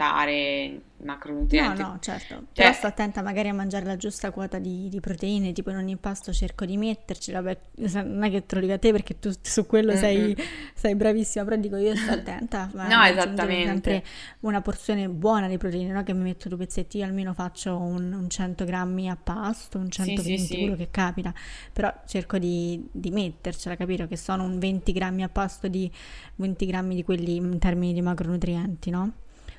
contare 0.00 0.80
macronutrienti. 1.00 1.80
No, 1.80 1.88
no, 1.88 1.98
certo. 2.00 2.34
Cioè, 2.34 2.64
Però 2.64 2.72
sto 2.72 2.86
attenta 2.86 3.22
magari 3.22 3.48
a 3.48 3.54
mangiare 3.54 3.84
la 3.84 3.96
giusta 3.96 4.30
quota 4.30 4.58
di, 4.58 4.88
di, 4.88 5.00
proteine, 5.00 5.52
tipo 5.52 5.70
in 5.70 5.76
ogni 5.76 5.96
pasto 5.96 6.32
cerco 6.32 6.64
di 6.64 6.76
metterci, 6.76 7.32
vabbè, 7.32 7.58
non 8.04 8.24
è 8.24 8.30
che 8.30 8.44
te 8.44 8.54
lo 8.56 8.60
dico 8.60 8.72
a 8.72 8.78
te 8.78 8.92
perché 8.92 9.18
tu 9.18 9.30
su 9.40 9.66
quello 9.66 9.94
sei, 9.96 10.36
sei, 10.74 10.94
bravissima, 10.94 11.44
però 11.44 11.56
dico 11.56 11.76
io 11.76 11.94
sto 11.94 12.12
attenta. 12.12 12.70
no, 12.72 13.02
esattamente. 13.04 13.66
sempre 13.66 14.04
una 14.40 14.60
porzione 14.60 15.08
buona 15.08 15.48
di 15.48 15.56
proteine, 15.56 15.92
no 15.92 16.02
che 16.02 16.12
mi 16.12 16.22
metto 16.22 16.48
due 16.48 16.58
pezzetti, 16.58 16.98
io 16.98 17.04
almeno 17.04 17.32
faccio 17.32 17.76
un, 17.76 18.12
un 18.12 18.28
100 18.28 18.64
grammi 18.64 19.08
a 19.08 19.16
pasto, 19.16 19.78
un 19.78 19.90
120, 19.90 20.38
sì, 20.38 20.46
sì, 20.46 20.58
quello 20.58 20.76
che 20.76 20.88
capita, 20.90 21.32
però 21.72 21.92
cerco 22.06 22.38
di, 22.38 22.86
di 22.90 23.10
mettercela, 23.10 23.76
capire 23.76 24.06
che 24.06 24.16
sono 24.16 24.44
un 24.44 24.58
20 24.58 24.92
grammi 24.92 25.22
a 25.22 25.28
pasto 25.28 25.66
di 25.68 25.90
20 26.36 26.66
grammi 26.66 26.94
di 26.94 27.04
quelli 27.04 27.36
in 27.36 27.58
termini 27.58 27.94
di 27.94 28.02
macronutrienti, 28.02 28.90
no? 28.90 29.12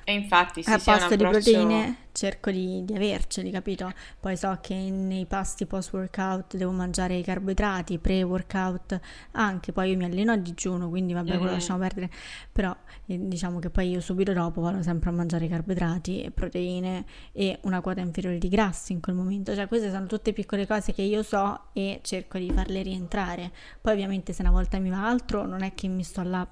E 0.04 0.12
infatti, 0.12 0.62
sì, 0.62 0.70
a 0.70 0.78
sì, 0.78 0.90
posto 0.90 1.16
di 1.16 1.24
proteine 1.24 1.96
cerco 2.12 2.50
di, 2.50 2.84
di, 2.84 2.94
averceli, 2.94 3.50
capito? 3.50 3.92
Poi 4.20 4.36
so 4.36 4.58
che 4.60 4.74
nei 4.74 5.26
pasti 5.26 5.66
post 5.66 5.92
workout 5.92 6.56
devo 6.56 6.70
mangiare 6.70 7.16
i 7.16 7.22
carboidrati, 7.22 7.98
pre 7.98 8.22
workout 8.22 9.00
anche, 9.32 9.72
poi 9.72 9.90
io 9.90 9.96
mi 9.96 10.04
alleno 10.04 10.32
a 10.32 10.36
digiuno, 10.36 10.88
quindi 10.88 11.12
vabbè, 11.12 11.30
mm-hmm. 11.30 11.38
quello 11.38 11.52
lasciamo 11.52 11.78
perdere, 11.80 12.10
però 12.50 12.74
eh, 13.06 13.18
diciamo 13.28 13.58
che 13.58 13.70
poi 13.70 13.90
io 13.90 14.00
subito 14.00 14.32
dopo 14.32 14.60
vado 14.60 14.82
sempre 14.82 15.10
a 15.10 15.12
mangiare 15.12 15.48
carboidrati 15.48 16.22
e 16.22 16.30
proteine 16.30 17.04
e 17.32 17.58
una 17.62 17.80
quota 17.80 18.00
inferiore 18.00 18.38
di 18.38 18.48
grassi 18.48 18.92
in 18.92 19.00
quel 19.00 19.16
momento, 19.16 19.54
cioè 19.54 19.66
queste 19.68 19.90
sono 19.90 20.06
tutte 20.06 20.32
piccole 20.32 20.66
cose 20.66 20.92
che 20.92 21.02
io 21.02 21.22
so 21.22 21.68
e 21.72 22.00
cerco 22.02 22.38
di 22.38 22.50
farle 22.52 22.82
rientrare. 22.82 23.50
Poi 23.80 23.92
ovviamente 23.92 24.32
se 24.32 24.42
una 24.42 24.50
volta 24.50 24.78
mi 24.78 24.90
va 24.90 25.06
altro 25.06 25.46
non 25.46 25.62
è 25.62 25.72
che 25.74 25.88
mi 25.88 26.02
sto 26.02 26.22
là 26.22 26.46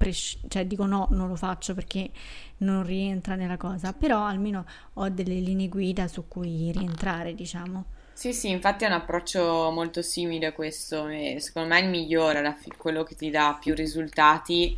pres- 0.00 0.38
cioè 0.48 0.64
dico 0.64 0.86
no, 0.86 1.08
non 1.10 1.28
lo 1.28 1.36
faccio 1.36 1.74
perché 1.74 2.10
non 2.58 2.82
rientra 2.84 3.34
nella 3.34 3.58
cosa, 3.58 3.92
però 3.92 4.24
almeno 4.24 4.64
ho 4.94 5.10
delle 5.10 5.38
linee 5.40 5.68
guida 5.68 6.08
su 6.08 6.26
cui 6.26 6.72
rientrare, 6.72 7.34
diciamo. 7.34 7.84
Sì, 8.12 8.34
sì, 8.34 8.50
infatti 8.50 8.84
è 8.84 8.86
un 8.86 8.92
approccio 8.92 9.70
molto 9.70 10.02
simile 10.02 10.46
a 10.46 10.52
questo 10.52 11.08
e 11.08 11.36
secondo 11.40 11.68
me 11.70 11.80
è 11.80 11.82
il 11.82 11.88
migliore, 11.88 12.56
quello 12.76 13.02
che 13.02 13.14
ti 13.14 13.30
dà 13.30 13.56
più 13.58 13.74
risultati. 13.74 14.76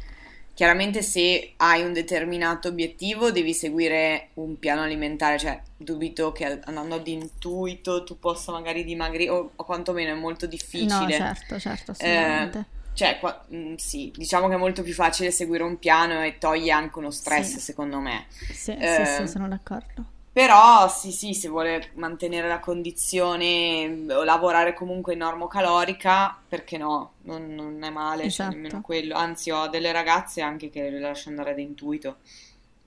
Chiaramente 0.55 1.03
se 1.03 1.55
hai 1.57 1.83
un 1.83 1.93
determinato 1.93 2.69
obiettivo 2.69 3.33
devi 3.33 3.53
seguire 3.53 4.29
un 4.35 4.59
piano 4.59 4.83
alimentare, 4.83 5.39
cioè 5.39 5.61
dubito 5.77 6.31
che 6.31 6.61
andando 6.65 6.95
ad 6.97 7.07
intuito 7.09 8.05
tu 8.05 8.19
possa 8.19 8.53
magari 8.53 8.85
dimagrire 8.85 9.31
o, 9.31 9.51
o 9.57 9.65
quantomeno 9.65 10.13
è 10.13 10.19
molto 10.19 10.47
difficile. 10.47 11.17
No, 11.17 11.25
certo, 11.35 11.59
certo, 11.59 11.91
assolutamente. 11.93 12.59
Eh, 12.59 12.81
cioè, 12.95 13.19
qua, 13.19 13.45
mh, 13.49 13.57
mm, 13.57 13.75
sì, 13.75 14.13
diciamo 14.15 14.49
che 14.49 14.55
è 14.55 14.59
molto 14.59 14.83
più 14.83 14.93
facile 14.93 15.31
seguire 15.31 15.63
un 15.63 15.79
piano 15.79 16.23
e 16.23 16.39
toglie 16.39 16.73
anche 16.73 16.99
uno 16.99 17.11
stress, 17.11 17.55
sì. 17.55 17.61
secondo 17.61 17.99
me. 18.01 18.27
Sì, 18.31 18.77
eh, 18.77 19.05
sì, 19.05 19.23
sì, 19.23 19.29
sono 19.29 19.49
d'accordo. 19.49 20.05
Però 20.33 20.89
sì, 20.89 21.13
sì, 21.13 21.35
se 21.35 21.49
vuole 21.49 21.91
mantenere 21.95 22.49
la 22.49 22.59
condizione 22.59 23.87
mm, 23.87 24.11
o 24.11 24.25
lavorare 24.25 24.73
comunque 24.73 25.13
in 25.13 25.19
normocalorica, 25.19 26.39
perché 26.49 26.79
no? 26.79 27.13
Non, 27.23 27.55
non 27.55 27.83
è 27.83 27.91
male, 27.91 28.25
esatto. 28.25 28.51
cioè, 28.51 28.61
nemmeno 28.61 28.81
quello. 28.81 29.15
Anzi, 29.15 29.51
ho 29.51 29.69
delle 29.69 29.93
ragazze 29.93 30.41
anche 30.41 30.71
che 30.71 30.89
le 30.89 31.01
lascio 31.01 31.29
andare 31.29 31.51
ad 31.51 31.59
intuito, 31.59 32.17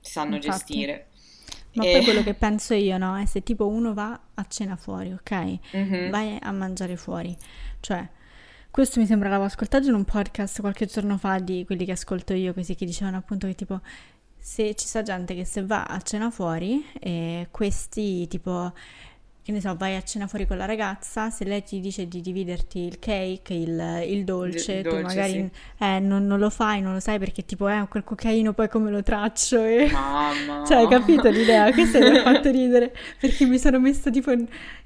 si 0.01 0.11
sanno 0.11 0.35
Infatti. 0.35 0.57
gestire. 0.57 1.07
Ma 1.73 1.83
e... 1.83 1.91
poi 1.91 2.03
quello 2.03 2.23
che 2.23 2.33
penso 2.33 2.73
io, 2.73 2.97
no? 2.97 3.15
È 3.15 3.25
se 3.25 3.43
tipo 3.43 3.67
uno 3.67 3.93
va 3.93 4.19
a 4.33 4.45
cena 4.47 4.75
fuori, 4.75 5.11
ok? 5.13 5.59
Mm-hmm. 5.75 6.09
Vai 6.09 6.39
a 6.41 6.51
mangiare 6.51 6.95
fuori. 6.95 7.35
Cioè, 7.79 8.07
questo 8.75 8.99
mi 8.99 9.05
sembra 9.05 9.29
l'avevo 9.29 9.47
ascoltato 9.47 9.88
in 9.88 9.93
un 9.93 10.03
podcast 10.03 10.59
qualche 10.59 10.85
giorno 10.85 11.17
fa 11.17 11.39
di 11.39 11.63
quelli 11.65 11.85
che 11.85 11.93
ascolto 11.93 12.33
io, 12.33 12.53
così 12.53 12.75
che 12.75 12.85
dicevano 12.85 13.15
appunto 13.15 13.47
che 13.47 13.55
tipo 13.55 13.79
se 14.38 14.75
ci 14.75 14.85
sta 14.85 15.01
gente 15.01 15.33
che 15.33 15.45
se 15.45 15.65
va 15.65 15.85
a 15.85 16.01
cena 16.01 16.29
fuori 16.29 16.85
e 16.99 17.47
questi 17.51 18.27
tipo 18.27 18.73
che 19.45 19.51
ne 19.51 19.62
so, 19.62 19.75
vai 19.75 19.95
a 19.95 20.01
cena 20.01 20.25
fuori 20.25 20.47
con 20.47 20.58
la 20.58 20.65
ragazza, 20.65 21.29
se 21.29 21.45
lei 21.45 21.62
ti 21.62 21.79
dice 21.79 22.08
di 22.08 22.19
dividerti 22.19 22.79
il 22.79 22.97
cake, 22.97 23.53
il, 23.53 24.03
il 24.08 24.23
dolce, 24.23 24.81
D- 24.81 24.88
tu 24.88 24.99
magari 25.01 25.34
sì. 25.34 25.84
eh, 25.84 25.99
non, 25.99 26.25
non, 26.25 26.39
lo 26.39 26.49
fai, 26.49 26.81
non 26.81 26.93
lo 26.93 26.99
sai 26.99 27.19
perché 27.19 27.45
tipo, 27.45 27.69
eh, 27.69 27.86
quel 27.88 28.03
cocaino 28.03 28.53
poi 28.53 28.67
come 28.67 28.89
lo 28.89 29.03
traccio 29.03 29.63
e... 29.63 29.88
Mamma! 29.91 30.65
cioè, 30.65 30.77
hai 30.77 30.88
capito 30.88 31.29
l'idea? 31.29 31.71
Questo 31.71 31.99
mi 31.99 32.17
ha 32.17 32.23
fatto 32.23 32.49
ridere, 32.49 32.91
perché 33.19 33.45
mi 33.45 33.60
sono 33.60 33.79
messa 33.79 34.10
tipo 34.10 34.34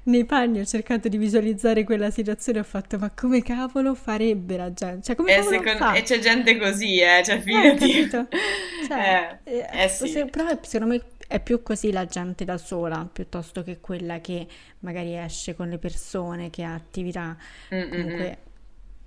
nei 0.02 0.26
panni, 0.26 0.60
ho 0.60 0.66
cercato 0.66 1.08
di 1.08 1.16
visualizzare 1.16 1.82
quella 1.84 2.10
situazione 2.10 2.58
e 2.58 2.60
ho 2.60 2.64
fatto, 2.64 2.98
ma 2.98 3.10
come 3.14 3.42
cavolo 3.42 3.94
farebbe 3.94 4.58
la 4.58 4.70
gente? 4.74 5.04
Cioè, 5.04 5.16
come 5.16 5.38
e, 5.38 5.42
secondo... 5.42 5.92
e 5.94 6.02
c'è 6.02 6.18
gente 6.18 6.58
così, 6.58 7.00
eh, 7.00 7.22
cioè, 7.24 7.40
fidati. 7.40 7.98
Eh, 7.98 8.08
cioè, 8.86 9.38
eh, 9.42 9.56
eh, 9.56 9.84
eh 9.84 9.88
sì. 9.88 10.22
Però 10.30 10.46
secondo 10.60 10.92
me 10.92 11.02
è 11.30 11.38
più 11.38 11.62
così 11.62 11.92
la 11.92 12.06
gente 12.06 12.44
da 12.44 12.58
sola 12.58 13.08
piuttosto 13.10 13.62
che 13.62 13.78
quella 13.78 14.20
che 14.20 14.48
magari 14.80 15.16
esce 15.16 15.54
con 15.54 15.68
le 15.68 15.78
persone, 15.78 16.50
che 16.50 16.62
ha 16.62 16.74
attività 16.74 17.36
Mm-mm. 17.72 17.90
comunque 17.94 18.38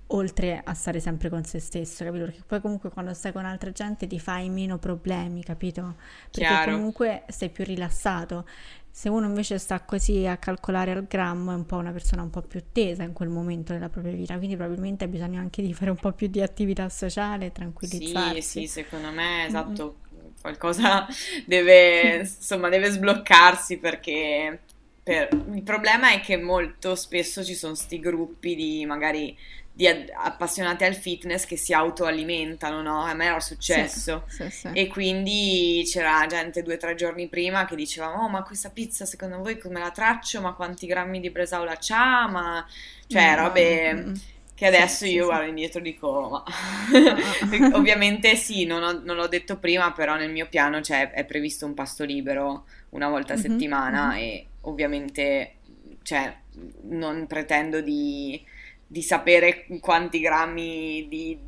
oltre 0.08 0.60
a 0.62 0.74
stare 0.74 1.00
sempre 1.00 1.28
con 1.28 1.44
se 1.44 1.58
stesso, 1.58 2.04
capito? 2.04 2.24
Perché 2.26 2.42
poi 2.46 2.60
comunque 2.60 2.90
quando 2.90 3.14
stai 3.14 3.32
con 3.32 3.44
altra 3.46 3.72
gente 3.72 4.06
ti 4.06 4.20
fai 4.20 4.48
meno 4.50 4.78
problemi, 4.78 5.42
capito? 5.42 5.96
Perché 6.32 6.40
Chiaro. 6.46 6.72
comunque 6.72 7.24
sei 7.28 7.48
più 7.50 7.64
rilassato. 7.64 8.46
Se 8.90 9.08
uno 9.08 9.26
invece 9.26 9.58
sta 9.58 9.80
così 9.80 10.24
a 10.26 10.36
calcolare 10.36 10.92
al 10.92 11.06
grammo 11.08 11.50
è 11.50 11.54
un 11.54 11.66
po' 11.66 11.76
una 11.76 11.90
persona 11.90 12.22
un 12.22 12.30
po' 12.30 12.42
più 12.42 12.62
tesa 12.70 13.02
in 13.02 13.12
quel 13.12 13.28
momento 13.28 13.72
della 13.72 13.88
propria 13.88 14.12
vita, 14.12 14.36
quindi 14.36 14.54
probabilmente 14.56 15.04
ha 15.04 15.08
bisogno 15.08 15.40
anche 15.40 15.62
di 15.62 15.74
fare 15.74 15.90
un 15.90 15.96
po' 15.96 16.12
più 16.12 16.28
di 16.28 16.40
attività 16.40 16.88
sociale, 16.88 17.50
tranquillizzarsi. 17.50 18.40
Sì, 18.42 18.66
sì, 18.66 18.66
secondo 18.66 19.10
me 19.10 19.46
esatto. 19.46 19.84
Mm-hmm 19.84 20.02
qualcosa 20.40 21.06
deve, 21.46 22.16
insomma, 22.18 22.68
deve 22.68 22.90
sbloccarsi 22.90 23.78
perché 23.78 24.60
per... 25.04 25.28
il 25.52 25.62
problema 25.62 26.12
è 26.12 26.20
che 26.20 26.38
molto 26.38 26.94
spesso 26.96 27.44
ci 27.44 27.54
sono 27.54 27.74
questi 27.74 28.00
gruppi 28.00 28.56
di 28.56 28.86
magari 28.86 29.36
di 29.76 29.88
appassionati 29.88 30.84
al 30.84 30.94
fitness 30.94 31.46
che 31.46 31.56
si 31.56 31.72
autoalimentano, 31.72 32.80
no? 32.80 33.02
A 33.02 33.12
me 33.12 33.24
era 33.24 33.40
successo. 33.40 34.22
Sì, 34.28 34.44
sì, 34.44 34.50
sì. 34.50 34.68
E 34.72 34.86
quindi 34.86 35.82
c'era 35.84 36.24
gente 36.26 36.62
due 36.62 36.74
o 36.74 36.76
tre 36.78 36.94
giorni 36.94 37.28
prima 37.28 37.64
che 37.64 37.74
diceva: 37.74 38.22
Oh, 38.22 38.28
ma 38.28 38.44
questa 38.44 38.70
pizza 38.70 39.04
secondo 39.04 39.38
voi 39.38 39.58
come 39.58 39.80
la 39.80 39.90
traccio? 39.90 40.40
Ma 40.40 40.52
quanti 40.52 40.86
grammi 40.86 41.18
di 41.18 41.30
bresaola 41.30 41.76
c'ha? 41.76 42.28
Ma 42.28 42.64
cioè, 43.08 43.32
mm, 43.32 43.36
robe. 43.36 43.94
Mm, 43.94 44.08
mm. 44.08 44.14
Che 44.54 44.66
adesso 44.66 45.04
io 45.04 45.24
guardo 45.24 45.48
indietro 45.48 45.80
e 45.80 45.82
dico, 45.82 46.30
ma 46.30 46.44
ovviamente 47.74 48.36
sì, 48.36 48.64
non, 48.66 48.84
ho, 48.84 49.00
non, 49.02 49.16
l'ho 49.16 49.26
detto 49.26 49.58
prima, 49.58 49.90
però 49.90 50.14
nel 50.14 50.30
mio 50.30 50.46
piano 50.48 50.80
cioè, 50.80 51.10
è 51.10 51.24
previsto 51.24 51.66
un 51.66 51.74
pasto 51.74 52.04
libero 52.04 52.64
una 52.90 53.08
volta 53.08 53.32
a 53.32 53.36
mm-hmm, 53.36 53.50
settimana 53.50 54.10
mm-hmm. 54.10 54.22
e 54.22 54.46
ovviamente 54.64 55.56
cioè, 56.02 56.34
non 56.82 57.26
pretendo 57.26 57.80
di, 57.80 58.40
di, 58.86 59.02
sapere 59.02 59.66
quanti 59.80 60.20
grammi 60.20 61.06
di, 61.08 61.38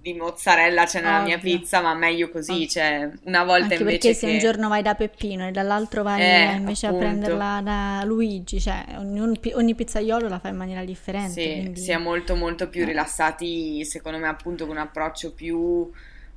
di 0.00 0.14
mozzarella 0.14 0.84
c'è 0.86 1.00
nella 1.02 1.20
Ovvio. 1.20 1.26
mia 1.26 1.38
pizza, 1.38 1.80
ma 1.82 1.94
meglio 1.94 2.30
così, 2.30 2.66
cioè 2.68 3.10
una 3.24 3.44
volta 3.44 3.74
Anche 3.74 3.82
invece 3.82 3.98
perché 3.98 4.14
se 4.14 4.26
che... 4.26 4.32
un 4.32 4.38
giorno 4.38 4.68
vai 4.68 4.82
da 4.82 4.94
Peppino 4.94 5.46
e 5.46 5.50
dall'altro 5.50 6.02
vai 6.02 6.20
Eh, 6.22 6.52
invece 6.54 6.86
appunto. 6.86 7.04
a 7.04 7.08
prenderla 7.08 7.60
da 7.62 8.02
Luigi, 8.04 8.60
cioè 8.60 8.84
ogni, 8.96 9.38
ogni 9.52 9.74
pizzaiolo 9.74 10.28
la 10.28 10.38
fa 10.38 10.48
in 10.48 10.56
maniera 10.56 10.84
differente, 10.84 11.40
Sì, 11.42 11.60
quindi... 11.60 11.80
si 11.80 11.90
è 11.90 11.98
molto 11.98 12.34
molto 12.36 12.68
più 12.68 12.82
Eh. 12.82 12.86
rilassati, 12.86 13.84
secondo 13.84 14.18
me 14.18 14.28
appunto 14.28 14.66
con 14.66 14.76
un 14.76 14.82
approccio 14.82 15.32
più 15.34 15.90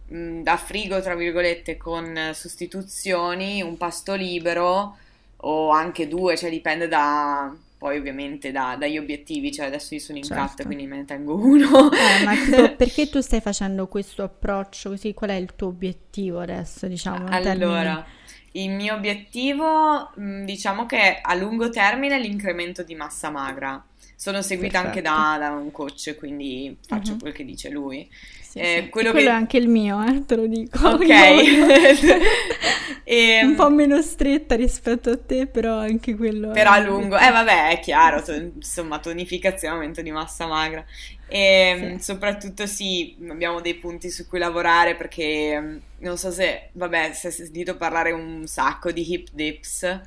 mh, 0.07 0.41
da 0.41 0.57
frigo, 0.57 1.01
tra 1.01 1.15
virgolette, 1.15 1.77
con 1.77 2.31
sostituzioni, 2.33 3.61
un 3.61 3.77
pasto 3.77 4.15
libero 4.15 4.97
o 5.41 5.69
anche 5.69 6.07
due, 6.07 6.35
cioè 6.37 6.49
dipende 6.49 6.87
da, 6.87 7.55
poi 7.77 7.97
ovviamente 7.97 8.51
da- 8.51 8.75
dagli 8.77 8.97
obiettivi, 8.97 9.51
cioè 9.51 9.67
adesso 9.67 9.93
io 9.93 9.99
sono 10.01 10.17
in 10.17 10.23
Certo. 10.23 10.43
cut, 10.43 10.65
quindi 10.65 10.85
me 10.85 10.97
ne 10.97 11.05
tengo 11.05 11.35
uno. 11.35 11.91
Eh, 11.91 12.23
ma 12.25 12.33
tipo, 12.43 12.75
perché 12.75 13.09
tu 13.09 13.21
stai 13.21 13.41
facendo 13.41 13.87
questo 13.87 14.23
approccio 14.23 14.89
così? 14.89 15.13
Qual 15.13 15.29
è 15.29 15.35
il 15.35 15.55
tuo 15.55 15.67
obiettivo 15.67 16.39
adesso, 16.39 16.87
diciamo. 16.87 17.25
Allora, 17.29 18.05
il 18.53 18.71
mio 18.71 18.95
obiettivo, 18.95 20.11
mh, 20.15 20.43
diciamo 20.43 20.85
che 20.85 21.19
a 21.21 21.33
lungo 21.35 21.69
termine 21.69 22.15
è 22.17 22.19
l'incremento 22.19 22.83
di 22.83 22.95
massa 22.95 23.29
magra. 23.29 23.81
Sono 24.15 24.41
seguita 24.41 24.79
anche 24.79 25.01
da, 25.01 25.37
Perfetto. 25.37 25.39
da 25.39 25.61
un 25.61 25.71
coach, 25.71 26.15
quindi 26.17 26.75
faccio 26.85 27.13
Mhm. 27.13 27.19
quel 27.19 27.31
che 27.33 27.45
dice 27.45 27.69
lui. 27.69 28.09
Sì, 28.49 28.57
Eh, 28.59 28.81
sì. 28.83 28.89
quello 28.89 29.11
Quello 29.11 29.27
che- 29.27 29.31
è 29.31 29.35
anche 29.35 29.57
il 29.57 29.67
mio, 29.67 30.01
eh, 30.03 30.25
te 30.25 30.35
lo 30.35 30.47
dico. 30.47 30.77
Ok. 30.89 30.97
Voglio- 30.97 32.17
Ehm, 33.11 33.49
Un 33.49 33.55
po' 33.55 33.69
meno 33.71 34.01
stretta 34.03 34.55
rispetto 34.55 35.09
a 35.09 35.17
te, 35.17 35.47
però 35.47 35.77
anche 35.79 36.15
quello 36.15 36.51
Però 36.51 36.69
a 36.71 36.77
un 36.79 36.85
lungo, 36.85 37.17
eh 37.17 37.31
vabbè, 37.31 37.69
è 37.71 37.79
chiaro, 37.79 38.21
to- 38.21 38.33
insomma, 38.33 38.99
tonificazione, 38.99 39.73
aumento 39.73 40.01
di 40.03 40.11
massa 40.11 40.45
magra. 40.45 40.85
E 41.27 41.95
Sì. 41.97 42.03
soprattutto 42.03 42.65
sì, 42.67 43.15
abbiamo 43.29 43.61
dei 43.61 43.75
punti 43.75 44.09
su 44.11 44.27
cui 44.27 44.37
lavorare 44.39 44.95
perché 44.95 45.59
mm, 45.59 45.77
non 45.99 46.17
so 46.17 46.29
se, 46.31 46.69
vabbè, 46.73 47.13
se 47.13 47.27
hai 47.27 47.33
sentito 47.33 47.77
parlare 47.77 48.11
un 48.11 48.45
sacco 48.45 48.91
di 48.91 49.11
hip 49.11 49.27
dips, 49.31 50.01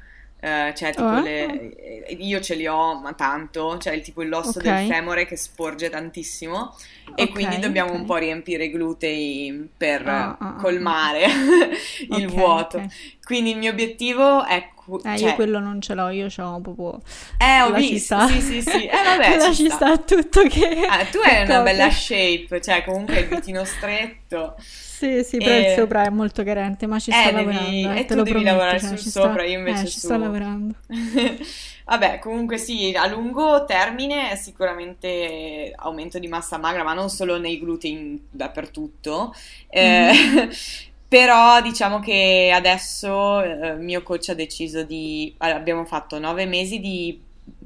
eh, 0.44 0.72
cioè 0.76 0.90
tipo 0.90 1.06
Ah. 1.06 1.20
le, 1.20 1.76
eh, 1.76 2.16
io 2.18 2.40
ce 2.40 2.56
li 2.56 2.66
ho, 2.66 2.98
ma 3.00 3.12
tanto, 3.12 3.78
cioè 3.78 3.92
il 3.92 4.02
tipo 4.02 4.22
l'osso 4.22 4.58
Ok. 4.58 4.62
del 4.64 4.86
femore 4.88 5.24
che 5.24 5.36
sporge 5.36 5.88
tantissimo 5.88 6.74
e 7.14 7.24
Ok, 7.24 7.30
quindi 7.30 7.60
dobbiamo 7.60 7.90
ok. 7.92 7.96
un 7.98 8.04
po' 8.06 8.16
riempire 8.16 8.64
i 8.64 8.70
glutei 8.70 9.68
per 9.76 10.04
ah, 10.08 10.36
ah. 10.40 10.52
colmare 10.54 11.26
il 12.16 12.26
vuoto. 12.26 12.82
Quindi 13.24 13.50
il 13.50 13.58
mio 13.58 13.70
obiettivo 13.70 14.44
è... 14.44 14.68
cu- 14.74 15.00
Eh, 15.06 15.16
cioè- 15.16 15.28
io 15.30 15.34
quello 15.36 15.60
non 15.60 15.80
ce 15.80 15.94
l'ho, 15.94 16.08
io 16.08 16.26
ho 16.26 16.60
proprio... 16.60 17.00
eh, 17.38 17.60
ho 17.62 17.68
Lasci 17.70 17.92
visto, 17.92 18.16
stare. 18.16 18.32
sì, 18.32 18.40
sì, 18.40 18.62
sì. 18.62 18.86
Eh, 18.86 19.02
vabbè, 19.04 19.36
Lasci 19.38 19.54
ci 19.54 19.66
sta. 19.66 19.76
stare 19.76 20.04
tutto 20.04 20.42
che... 20.48 20.86
Ah, 20.88 21.04
tu 21.04 21.18
hai 21.18 21.44
una 21.44 21.60
bella 21.62 21.88
shape, 21.90 22.60
cioè 22.60 22.82
comunque 22.84 23.20
il 23.20 23.28
vitino 23.30 23.64
stretto. 23.64 24.56
Sì, 25.02 25.24
sì, 25.24 25.40
però 25.40 25.56
E- 25.56 25.58
il 25.58 25.66
sopra 25.66 26.04
è 26.04 26.10
molto 26.10 26.44
carente, 26.44 26.86
ma 26.86 26.98
ci 27.00 27.10
Eh, 27.10 27.12
sto 27.12 27.30
devi- 27.34 27.52
lavorando, 27.52 27.90
eh, 27.92 28.00
e 28.00 28.04
te 28.06 28.14
tu 28.14 28.14
lo 28.14 28.22
devi 28.22 28.42
prometto, 28.42 28.44
lavorare 28.44 28.78
cioè, 28.78 28.96
sul 28.96 29.04
sopra, 29.04 29.42
sto- 29.42 29.44
io 29.44 29.58
invece 29.58 29.82
eh, 29.82 29.86
ci 29.88 29.98
su- 29.98 30.00
sto 30.00 30.16
lavorando. 30.16 30.74
Vabbè, 31.84 32.18
comunque 32.20 32.58
sì, 32.58 32.94
a 32.96 33.06
lungo 33.06 33.64
termine 33.64 34.36
sicuramente 34.36 35.72
aumento 35.76 36.18
di 36.18 36.28
massa 36.28 36.56
magra, 36.58 36.84
ma 36.84 36.94
non 36.94 37.10
solo 37.10 37.38
nei 37.38 37.58
glutei 37.58 38.22
dappertulto. 38.30 39.34
Eh, 39.68 40.12
Mhm. 40.12 40.50
Però 41.12 41.60
diciamo 41.60 42.00
che 42.00 42.50
adesso 42.54 43.42
eh, 43.42 43.68
il 43.72 43.80
mio 43.80 44.02
coach 44.02 44.30
ha 44.30 44.34
deciso 44.34 44.82
di... 44.82 45.34
abbiamo 45.38 45.84
fatto 45.84 46.18
nove 46.18 46.46
mesi 46.46 46.80
di 46.80 47.20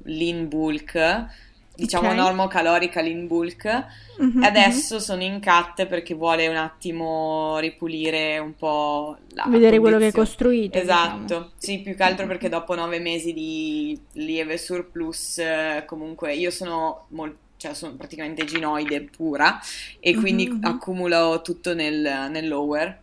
lean 0.04 0.48
bulk, 0.48 1.26
diciamo 1.76 2.10
Ok. 2.10 2.14
normocalorica 2.14 3.00
lean 3.00 3.26
bulk, 3.26 3.64
Mhm, 4.18 4.42
e 4.42 4.46
adesso 4.46 4.98
sono 4.98 5.22
in 5.22 5.40
cut 5.40 5.86
perché 5.86 6.14
vuole 6.14 6.48
un 6.48 6.56
attimo 6.56 7.58
ripulire 7.58 8.38
un 8.38 8.54
po' 8.56 9.18
la. 9.34 9.48
Vedere 9.48 9.78
quello 9.78 9.98
che 9.98 10.06
hai 10.06 10.12
condizione. 10.12 10.12
costruito, 10.12 10.78
Esatto, 10.78 11.18
diciamo. 11.18 11.52
sì, 11.56 11.80
più 11.80 11.94
che 11.96 12.02
altro 12.02 12.26
perché 12.26 12.48
dopo 12.48 12.74
nove 12.74 12.98
mesi 12.98 13.32
di 13.32 13.98
lieve 14.12 14.58
surplus, 14.58 15.40
comunque 15.86 16.34
io 16.34 16.50
sono 16.50 17.06
molto, 17.10 17.38
cioè 17.56 17.74
sono 17.74 17.94
praticamente 17.96 18.44
ginoide 18.44 19.02
pura 19.02 19.58
e 20.00 20.14
quindi 20.16 20.58
mhm. 20.60 20.60
accumulo 20.60 21.40
tutto 21.42 21.74
nel, 21.74 22.28
nel 22.30 22.48
lower 22.48 23.00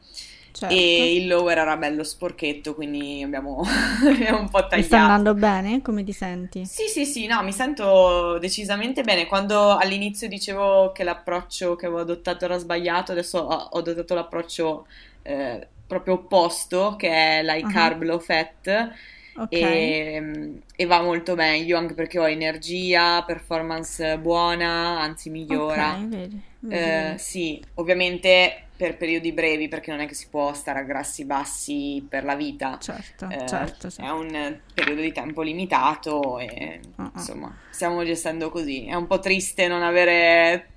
Certo. 0.54 1.04
e 1.06 1.16
il 1.16 1.28
lower 1.28 1.58
era 1.58 1.78
bello 1.78 2.04
sporchetto, 2.04 2.74
quindi 2.76 3.22
abbiamo, 3.26 3.62
un 3.62 4.50
po' 4.50 4.68
Mi 4.74 4.84
sta 4.84 4.98
tagliato. 4.98 4.98
andando 4.98 5.34
bene? 5.36 5.82
Come 5.82 6.04
ti 6.04 6.12
senti? 6.12 6.70
Sì, 6.70 6.88
sì, 6.88 7.06
sì, 7.06 7.28
no, 7.28 7.44
mi 7.44 7.52
sento 7.52 8.38
decisamente 8.40 9.04
bene. 9.04 9.28
Quando 9.28 9.76
all'inizio 9.76 10.28
dicevo 10.30 10.92
che 10.94 11.04
l'approccio 11.04 11.76
che 11.76 11.86
avevo 11.86 12.02
adottato 12.02 12.46
era 12.46 12.58
sbagliato, 12.58 13.12
adesso 13.12 13.40
ho, 13.40 13.54
ho 13.72 13.78
adottato 13.80 14.16
l'approccio 14.16 14.88
eh, 15.24 15.68
proprio 15.86 16.14
opposto, 16.16 16.96
che 16.96 17.10
è 17.10 17.44
l'high 17.44 17.66
Ah. 17.66 17.68
carb, 17.68 18.02
low 18.04 18.20
fat, 18.20 18.92
Ok. 19.36 19.62
e, 19.62 20.62
e 20.76 20.86
va 20.86 21.02
molto 21.02 21.36
meglio 21.36 21.78
anche 21.78 21.94
perché 21.94 22.18
ho 22.18 22.28
energia, 22.28 23.24
performance 23.24 24.18
buona, 24.20 25.00
anzi 25.02 25.30
migliora. 25.30 26.00
Ok, 26.00 26.08
vedi, 26.10 26.42
vedi, 26.62 26.92
Eh, 26.92 27.16
sì, 27.20 27.64
ovviamente 27.76 28.63
per 28.76 28.98
periodi 28.98 29.32
brevi, 29.32 29.68
perché 29.68 29.92
non 29.92 30.00
è 30.00 30.08
che 30.08 30.14
si 30.16 30.28
può 30.30 30.54
stare 30.54 30.80
a 30.80 30.84
grassi 30.84 31.26
bassi 31.26 32.06
per 32.08 32.24
la 32.24 32.36
vita. 32.36 32.78
Certo, 32.82 33.30
Eh, 33.30 33.46
certo, 33.48 33.90
sì. 33.90 34.02
È 34.02 34.10
un 34.10 34.60
periodo 34.74 35.02
di 35.02 35.12
tempo 35.12 35.42
limitato 35.42 36.40
e 36.40 36.80
ah. 36.98 37.12
insomma 37.16 37.56
stiamo 37.70 38.04
gestendo 38.04 38.50
così. 38.50 38.86
È 38.86 38.96
un 38.96 39.08
po' 39.08 39.20
triste 39.20 39.68
non 39.68 39.84
avere 39.84 40.68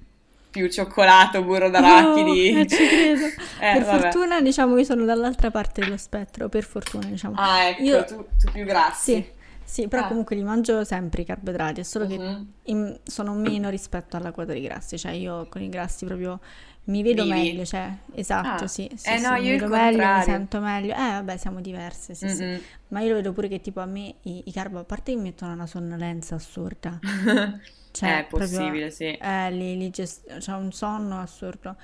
più 0.50 0.68
cioccolato, 0.70 1.42
burro 1.42 1.68
d'arachidi. 1.68 2.52
No, 2.52 2.60
eh, 2.60 2.66
ci 2.66 2.86
credo. 2.88 3.26
Eh, 3.58 3.72
per 3.72 3.84
vabbè. 3.84 4.00
fortuna, 4.02 4.40
diciamo, 4.42 4.76
io 4.76 4.84
sono 4.84 5.06
dall'altra 5.06 5.50
parte 5.50 5.80
dello 5.80 5.96
spettro, 5.96 6.48
per 6.50 6.62
fortuna, 6.62 7.06
diciamo. 7.06 7.34
Ah, 7.38 7.68
ecco, 7.68 7.82
Io- 7.82 8.04
tu, 8.04 8.26
tu 8.38 8.52
più 8.52 8.64
grassi. 8.64 9.14
Sì, 9.14 9.24
sì, 9.66 9.88
però 9.88 10.02
Ah. 10.02 10.08
comunque 10.08 10.36
li 10.36 10.42
mangio 10.42 10.84
sempre 10.84 11.22
i 11.22 11.24
carboidrati, 11.24 11.80
è 11.80 11.82
solo 11.84 12.06
che 12.06 12.14
Mhm. 12.14 12.52
in- 12.64 12.98
sono 13.04 13.34
meno 13.34 13.68
rispetto 13.70 14.16
alla 14.16 14.32
quota 14.32 14.52
di 14.52 14.60
grassi, 14.62 14.98
cioè 14.98 15.12
io 15.12 15.46
con 15.48 15.62
i 15.62 15.68
grassi 15.68 16.04
proprio 16.06 16.40
mi 16.84 17.02
vedo 17.02 17.24
Vivi? 17.24 17.26
meglio, 17.26 17.64
cioè, 17.64 17.92
esatto, 18.14 18.66
Ah. 18.66 18.66
sì, 18.66 18.90
sì, 18.94 19.14
Eh, 19.14 19.16
sì, 19.16 19.22
no, 19.22 19.34
mi 19.34 19.40
io 19.42 19.54
il 19.54 19.58
vedo 19.58 19.68
meglio, 19.68 20.08
mi 20.08 20.22
sento 20.22 20.60
meglio. 20.60 20.92
Eh, 20.94 20.96
vabbè, 20.96 21.36
siamo 21.36 21.60
diverse, 21.60 22.14
sì, 22.14 22.28
sì. 22.28 22.44
Mm-mm. 22.44 22.66
Ma 22.88 23.00
io 23.00 23.08
lo 23.10 23.14
vedo 23.16 23.32
pure 23.32 23.48
che 23.48 23.60
tipo 23.60 23.80
a 23.80 23.86
me 23.86 24.14
i, 24.22 24.42
i 24.46 24.52
carbo, 24.52 24.78
a 24.80 24.84
parte 24.84 25.12
che 25.12 25.16
mi 25.18 25.24
mettono 25.24 25.52
una 25.52 25.66
sonnolenza 25.66 26.36
assurda, 26.36 27.00
cioè 27.90 28.20
È 28.20 28.26
possibile, 28.28 28.90
proprio, 28.90 28.90
sì. 28.90 29.18
eh, 29.18 29.50
li, 29.50 29.76
li 29.76 29.90
gest- 29.90 30.38
c'ho 30.38 30.56
un 30.56 30.72
sonno 30.72 31.20
assurdo 31.20 31.76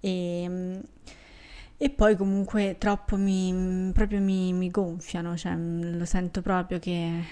e, 0.00 0.44
mm, 0.48 0.78
e 1.78 1.90
poi 1.90 2.16
comunque 2.16 2.76
troppo 2.76 3.16
mi, 3.16 3.90
proprio 3.94 4.20
mi, 4.20 4.52
mi 4.52 4.68
gonfiano, 4.70 5.36
cioè 5.36 5.54
lo 5.56 6.04
sento 6.04 6.42
proprio 6.42 6.78
che 6.80 7.22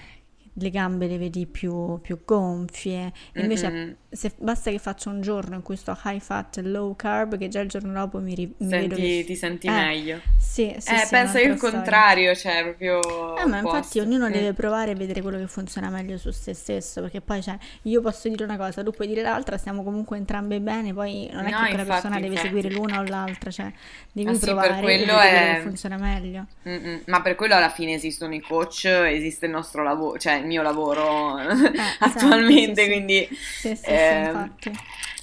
le 0.59 0.69
gambe 0.69 1.07
le 1.07 1.17
vedi 1.17 1.45
più, 1.45 1.99
più 2.01 2.19
gonfie, 2.25 3.11
invece 3.35 3.71
Mm-mm. 3.71 3.95
se 4.09 4.33
basta 4.37 4.71
che 4.71 4.79
faccio 4.79 5.09
un 5.09 5.21
giorno 5.21 5.55
in 5.55 5.61
cui 5.61 5.75
sto 5.75 5.97
high 6.05 6.19
fat 6.19 6.57
e 6.57 6.61
low 6.63 6.95
carb 6.95 7.37
che 7.37 7.47
già 7.47 7.59
il 7.59 7.69
giorno 7.69 7.93
dopo 7.93 8.19
mi, 8.19 8.33
ri- 8.35 8.55
mi 8.59 8.67
Senti- 8.69 8.93
che... 8.93 9.23
ti 9.25 9.35
senti 9.35 9.67
eh, 9.67 9.71
meglio. 9.71 10.21
Sì, 10.35 10.75
sì, 10.79 10.93
eh, 10.93 10.97
sì, 10.97 11.07
penso 11.09 11.37
io 11.37 11.51
il 11.51 11.57
storia. 11.57 11.71
contrario, 11.71 12.35
cioè 12.35 12.63
proprio 12.63 12.99
Eh, 13.39 13.45
ma 13.45 13.59
infatti 13.59 13.99
ognuno 13.99 14.29
Mm. 14.29 14.31
deve 14.31 14.53
provare 14.53 14.91
e 14.91 14.95
vedere 14.95 15.21
quello 15.21 15.37
che 15.37 15.47
funziona 15.47 15.89
meglio 15.89 16.17
su 16.17 16.31
se 16.31 16.53
stesso, 16.55 17.01
perché 17.01 17.21
poi 17.21 17.41
cioè, 17.43 17.57
io 17.83 18.01
posso 18.01 18.27
dire 18.29 18.43
una 18.43 18.57
cosa, 18.57 18.83
tu 18.83 18.91
puoi 18.91 19.07
dire 19.07 19.21
l'altra, 19.21 19.57
stiamo 19.57 19.83
comunque 19.83 20.17
entrambe 20.17 20.59
bene, 20.59 20.91
poi 20.93 21.29
non 21.31 21.45
è 21.45 21.51
No, 21.51 21.57
che 21.59 21.67
quella 21.67 21.83
infatti, 21.83 21.85
persona 21.85 22.19
deve 22.19 22.35
infatti. 22.35 22.47
seguire 22.47 22.69
l'una 22.69 22.99
o 22.99 23.03
l'altra, 23.03 23.51
cioè 23.51 23.71
devi 24.11 24.29
Ah, 24.29 24.33
sì, 24.33 24.53
per 24.55 24.55
provare 24.55 24.79
quello 24.79 25.19
è- 25.19 25.53
che 25.53 25.55
funziona 25.55 25.97
meglio. 25.97 26.47
Mm-mm. 26.67 27.03
Ma 27.05 27.21
per 27.21 27.35
quello 27.35 27.55
alla 27.55 27.69
fine 27.69 27.93
esistono 27.93 28.33
i 28.35 28.41
coach, 28.41 28.85
esiste 28.85 29.45
il 29.45 29.51
nostro 29.53 29.83
lavoro, 29.83 30.17
cioè 30.19 30.41
mio 30.47 30.61
lavoro 30.61 31.37
esatto, 31.99 31.99
attualmente, 31.99 32.81
sì, 32.81 32.83
sì. 32.83 32.87
quindi 32.91 33.27
Sì, 33.53 33.75
sì, 33.75 33.91
infatti. 33.91 34.71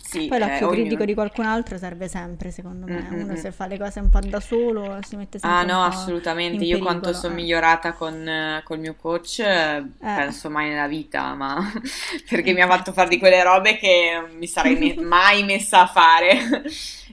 sì, 0.01 0.29
Poi 0.29 0.39
eh, 0.41 0.41
l'occhio 0.41 0.67
ognuno- 0.69 0.83
critico 0.83 1.05
di 1.05 1.15
qualcun 1.15 1.45
altro 1.47 1.79
serve 1.79 2.09
sempre, 2.09 2.51
secondo 2.51 2.87
me. 2.87 3.11
Mm, 3.11 3.15
mm, 3.15 3.21
Uno 3.23 3.33
mm. 3.33 3.35
se 3.37 3.53
fa 3.53 3.67
le 3.67 3.79
cose 3.79 4.01
un 4.01 4.11
po' 4.11 4.21
da 4.21 4.41
solo 4.41 5.01
si 5.03 5.17
mette 5.17 5.39
sempre 5.39 5.49
Ah 5.51 5.63
no, 5.63 5.83
assolutamente. 5.83 6.65
Io 6.65 6.79
quanto 6.79 7.11
pericolo, 7.11 7.13
sono 7.13 7.35
eh. 7.35 7.37
migliorata 7.37 7.93
con 7.93 8.27
eh, 8.27 8.63
col 8.65 8.79
mio 8.79 8.95
coach, 8.95 9.41
eh, 9.41 9.85
penso 9.99 10.49
mai 10.49 10.71
nella 10.71 10.87
vita, 10.89 11.35
ma 11.35 11.61
perché 12.29 12.53
mi 12.55 12.63
ha 12.63 12.67
fatto 12.67 12.93
fare 12.93 13.09
di 13.11 13.19
quelle 13.19 13.43
robe 13.43 13.77
che 13.77 14.25
mi 14.33 14.47
sarei 14.47 14.77
me- 14.77 14.95
mai 15.05 15.43
messa 15.45 15.83
a 15.83 15.87
fare. 15.87 16.63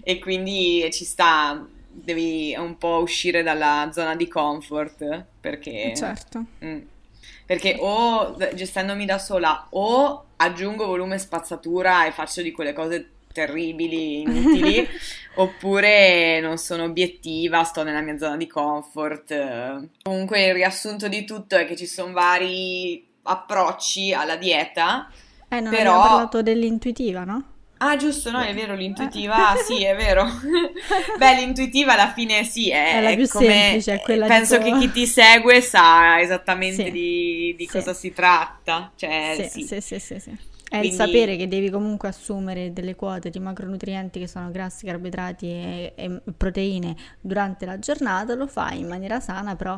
E 0.04 0.20
quindi 0.20 0.88
ci 0.92 1.04
sta, 1.04 1.66
devi 1.90 2.56
un 2.58 2.78
po' 2.78 3.00
uscire 3.02 3.44
dalla 3.44 3.90
zona 3.92 4.16
di 4.16 4.28
comfort, 4.28 5.26
perché 5.42 5.94
Certo. 5.96 6.46
Mm. 6.64 6.80
Perché 7.52 7.76
o 7.82 8.38
gestendomi 8.54 9.04
da 9.04 9.18
sola 9.18 9.68
o 9.72 10.28
aggiungo 10.38 10.86
volume 10.86 11.16
e 11.16 11.18
spazzatura 11.18 12.06
e 12.06 12.12
faccio 12.14 12.42
di 12.42 12.54
quelle 12.54 12.72
cose 12.72 13.10
terribili, 13.34 14.22
inutili, 14.22 14.88
oppure 15.36 16.40
non 16.40 16.56
sono 16.56 16.86
obiettiva, 16.86 17.66
sto 17.66 17.84
nella 17.84 18.00
mia 18.00 18.18
zona 18.18 18.38
di 18.38 18.48
comfort. 18.48 19.90
Comunque 20.02 20.46
il 20.46 20.54
riassunto 20.54 21.10
di 21.10 21.26
tutto 21.26 21.58
è 21.58 21.66
che 21.66 21.76
ci 21.76 21.88
sono 21.88 22.14
vari 22.14 23.06
approcci 23.24 24.14
alla 24.14 24.38
dieta, 24.38 25.12
Eh, 25.50 25.60
non 25.60 25.74
Però- 25.76 26.00
parlato 26.02 26.42
dell'intuitiva, 26.42 27.26
no? 27.26 27.44
Ah, 27.84 27.96
giusto, 27.96 28.30
no, 28.30 28.40
è 28.42 28.54
vero, 28.54 28.76
l'intuitiva, 28.76 29.56
sì, 29.66 29.84
è 29.84 29.96
vero. 29.96 30.24
Beh, 31.18 31.34
l'intuitiva 31.36 31.94
alla 31.94 32.12
fine 32.12 32.44
sì, 32.44 32.70
è, 32.70 32.98
è 32.98 33.02
la 33.02 33.16
più 33.16 33.28
come, 33.28 33.46
semplice, 33.48 33.94
è 33.94 34.02
quella 34.02 34.28
penso 34.28 34.60
tipo... 34.60 34.78
che 34.78 34.80
chi 34.86 34.92
ti 34.92 35.08
segue 35.08 35.62
sa 35.62 36.20
esattamente 36.22 36.86
Sì, 36.86 36.92
di, 36.92 37.56
di 37.58 37.66
sì. 37.66 37.72
cosa 37.72 37.94
si 37.94 38.14
tratta, 38.14 38.92
cioè 38.96 39.50
Sì, 39.50 39.66
sì. 39.66 39.82
sì, 39.82 40.00
sì, 40.00 40.20
sì. 40.20 40.38
È 40.70 40.78
il 40.78 40.80
Quindi 40.80 40.96
sapere 40.96 41.36
che 41.38 41.48
devi 41.48 41.70
comunque 41.72 42.08
assumere 42.10 42.72
delle 42.72 42.96
quote 42.96 43.30
di 43.30 43.40
macronutrienti 43.40 44.20
che 44.20 44.28
sono 44.28 44.52
grassi, 44.52 44.86
carboidrati 44.86 45.48
e, 45.48 45.94
e 45.96 46.22
proteine 46.38 46.96
durante 47.20 47.66
la 47.66 47.78
giornata, 47.80 48.36
lo 48.36 48.48
fai 48.48 48.80
in 48.80 48.88
maniera 48.88 49.20
sana, 49.20 49.56
però 49.56 49.78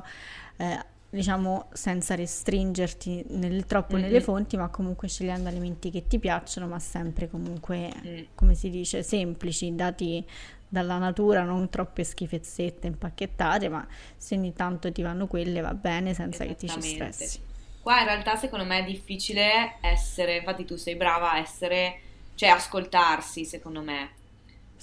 eh, 0.57 0.79
diciamo 1.13 1.69
senza 1.73 2.15
restringerti 2.15 3.23
nel- 3.29 3.65
troppo 3.65 3.97
nelle 3.97 4.17
Mhm. 4.17 4.23
fonti, 4.23 4.57
ma 4.57 4.69
comunque 4.69 5.07
scegliendo 5.07 5.47
alimenti 5.47 5.91
che 5.91 6.07
ti 6.07 6.17
piacciono, 6.19 6.67
ma 6.67 6.79
sempre 6.79 7.29
comunque, 7.29 7.91
Mm. 8.05 8.19
come 8.35 8.55
si 8.55 8.69
dice, 8.69 9.03
semplici, 9.03 9.73
dati 9.75 10.25
dalla 10.67 10.97
natura, 10.97 11.43
non 11.43 11.69
troppe 11.69 12.03
schifezzette 12.03 12.87
impacchettate, 12.87 13.69
ma 13.69 13.87
se 14.17 14.35
ogni 14.35 14.53
tanto 14.53 14.91
ti 14.91 15.03
vanno 15.03 15.27
quelle 15.27 15.61
va 15.61 15.73
bene 15.75 16.15
senza 16.15 16.45
che 16.45 16.55
ti 16.55 16.67
ci 16.67 16.81
stressi. 16.81 17.39
Qua 17.79 17.99
in 17.99 18.05
realtà 18.05 18.35
secondo 18.35 18.65
me 18.65 18.79
è 18.79 18.83
difficile 18.83 19.75
essere, 19.81 20.37
infatti 20.37 20.65
tu 20.65 20.75
sei 20.77 20.95
brava 20.95 21.33
a 21.33 21.37
essere, 21.37 21.99
cioè 22.33 22.49
ascoltarsi 22.49 23.45
secondo 23.45 23.81
me, 23.81 24.09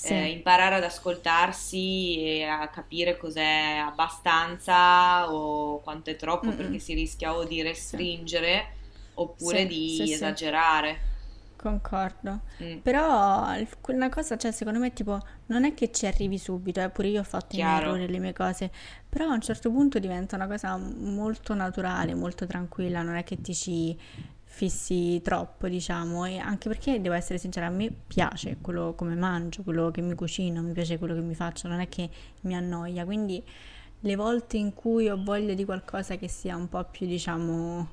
Sì. 0.02 0.14
Eh, 0.14 0.30
imparare 0.30 0.76
ad 0.76 0.82
ascoltarsi 0.84 2.22
e 2.22 2.44
a 2.44 2.68
capire 2.70 3.16
cos'è 3.18 3.76
abbastanza 3.84 5.30
o 5.32 5.80
quanto 5.82 6.10
è 6.10 6.16
troppo 6.16 6.54
Mm-mm. 6.54 6.54
perché 6.54 6.78
si 6.78 6.94
rischia 6.94 7.34
o 7.34 7.44
di 7.44 7.60
restringere 7.62 8.76
oppure 9.14 9.66
Sì, 9.66 9.66
di 9.66 9.84
sì, 9.84 10.06
sì. 10.06 10.34
esagerare. 10.34 11.08
Concordo. 11.56 12.40
Mm, 12.60 12.82
Però 12.82 13.44
una 13.88 14.08
cosa, 14.08 14.38
cioè, 14.38 14.50
secondo 14.50 14.78
me, 14.78 14.92
tipo, 14.94 15.20
non 15.46 15.64
è 15.64 15.74
che 15.74 15.90
ci 15.92 16.06
arrivi 16.06 16.38
subito, 16.38 16.80
eh, 16.80 16.88
pure 16.88 17.08
io 17.08 17.20
ho 17.20 17.24
fatto 17.24 17.56
i 17.56 17.62
miei 17.62 17.76
chiaro. 17.76 17.92
errori, 17.92 18.08
le 18.08 18.18
mie 18.18 18.32
cose, 18.32 18.70
però 19.06 19.28
a 19.28 19.34
un 19.34 19.42
certo 19.42 19.70
punto 19.70 19.98
diventa 19.98 20.36
una 20.36 20.46
cosa 20.46 20.78
molto 20.78 21.52
naturale, 21.54 22.14
molto 22.14 22.46
tranquilla, 22.46 23.02
non 23.02 23.16
è 23.16 23.24
che 23.24 23.42
ti 23.42 23.54
ci 23.54 23.98
fissi 24.52 25.20
troppo, 25.22 25.68
diciamo, 25.68 26.24
e 26.26 26.38
anche 26.38 26.68
perché 26.68 27.00
devo 27.00 27.14
essere 27.14 27.38
sincera, 27.38 27.66
a 27.66 27.70
me 27.70 27.90
piace 28.06 28.58
quello 28.60 28.94
come 28.96 29.14
mangio, 29.14 29.62
quello 29.62 29.90
che 29.90 30.00
mi 30.02 30.14
cucino, 30.14 30.60
mi 30.60 30.72
piace 30.72 30.98
quello 30.98 31.14
che 31.14 31.20
mi 31.20 31.34
faccio, 31.34 31.68
non 31.68 31.80
è 31.80 31.88
che 31.88 32.10
mi 32.42 32.54
annoia, 32.56 33.04
quindi 33.04 33.42
le 34.00 34.16
volte 34.16 34.56
in 34.56 34.74
cui 34.74 35.08
ho 35.08 35.22
voglia 35.22 35.54
di 35.54 35.64
qualcosa 35.64 36.16
che 36.16 36.28
sia 36.28 36.56
un 36.56 36.68
po' 36.68 36.84
più, 36.84 37.06
diciamo, 37.06 37.88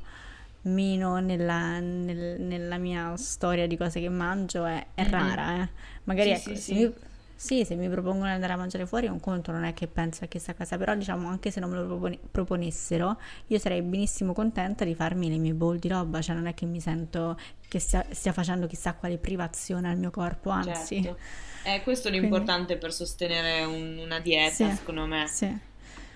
meno 0.64 1.20
nella, 1.20 1.80
nel- 1.80 2.42
nella 2.42 2.78
mia 2.78 3.16
storia 3.18 3.68
di 3.68 3.78
cose 3.78 4.00
che 4.02 4.10
mangio 4.10 4.66
è, 4.66 4.88
è 4.96 5.08
rara, 5.10 5.62
eh. 5.64 5.70
Magari 6.06 6.30
Sì, 6.30 6.36
ecco, 6.36 6.56
sì, 6.56 6.62
sì. 6.62 6.74
mi, 6.74 6.94
sì, 7.38 7.64
se 7.66 7.76
mi 7.76 7.88
propongono 7.88 8.26
di 8.26 8.32
andare 8.32 8.54
a 8.54 8.58
mangiare 8.58 8.86
fuori 8.88 9.06
è 9.08 9.10
un 9.10 9.20
conto, 9.20 9.52
non 9.52 9.64
è 9.64 9.74
che 9.74 9.88
penso 9.88 10.24
a 10.24 10.28
chissà 10.28 10.54
cosa, 10.56 10.78
però 10.78 10.96
diciamo 10.96 11.28
anche 11.30 11.52
se 11.52 11.60
non 11.60 11.70
me 11.70 11.78
lo 11.78 11.86
propone- 11.86 12.20
proponessero, 12.32 13.18
io 13.48 13.60
sarei 13.60 13.82
benissimo 13.84 14.34
contenta 14.34 14.84
di 14.84 14.96
farmi 14.96 15.30
le 15.30 15.38
mie 15.38 15.54
bowl 15.54 15.78
di 15.78 15.88
roba, 15.88 16.20
cioè 16.22 16.36
non 16.36 16.48
è 16.48 16.54
che 16.54 16.66
mi 16.66 16.82
sento 16.82 17.38
che 17.68 17.80
stia, 17.80 18.06
stia 18.12 18.34
facendo 18.34 18.68
chissà 18.68 18.94
quale 18.96 19.18
privazione 19.18 19.90
al 19.90 19.98
mio 19.98 20.10
corpo, 20.12 20.50
anzi. 20.50 21.02
Certo. 21.02 21.18
Eh, 21.62 21.82
questo 21.84 22.08
è 22.08 22.12
Quindi 22.18 22.20
l'importante 22.20 22.78
per 22.78 22.94
sostenere 22.94 23.64
un- 23.66 23.98
una 23.98 24.20
dieta, 24.20 24.70
sì, 24.70 24.72
secondo 24.72 25.06
me. 25.06 25.26
sì, 25.26 25.58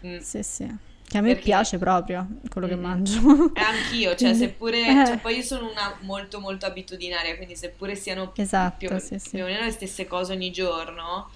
Mm, 0.06 0.18
sì, 0.18 0.44
sì. 0.44 0.78
Che 1.12 1.18
a 1.18 1.22
me 1.22 1.36
Perché 1.36 1.44
piace 1.44 1.78
proprio 1.78 2.26
quello 2.50 2.68
che 2.68 2.76
Mm-mm. 2.76 2.82
mangio. 2.82 3.54
E 3.54 3.60
anch'io, 3.62 4.16
cioè 4.16 4.34
seppure, 4.34 5.02
eh, 5.02 5.02
cioè, 5.04 5.18
poi 5.20 5.38
io 5.38 5.44
sono 5.44 5.70
una 5.70 5.98
molto 6.02 6.40
molto 6.40 6.66
abitudinaria, 6.66 7.36
quindi 7.36 7.56
seppure 7.58 7.96
siano 7.96 8.32
più, 8.32 8.44
esatto, 8.44 8.98
sì, 9.00 9.20
sì. 9.20 9.30
più 9.32 9.44
o 9.44 9.48
meno 9.48 9.64
le 9.66 9.72
stesse 9.72 10.08
cose 10.08 10.34
ogni 10.34 10.52
giorno, 10.52 11.30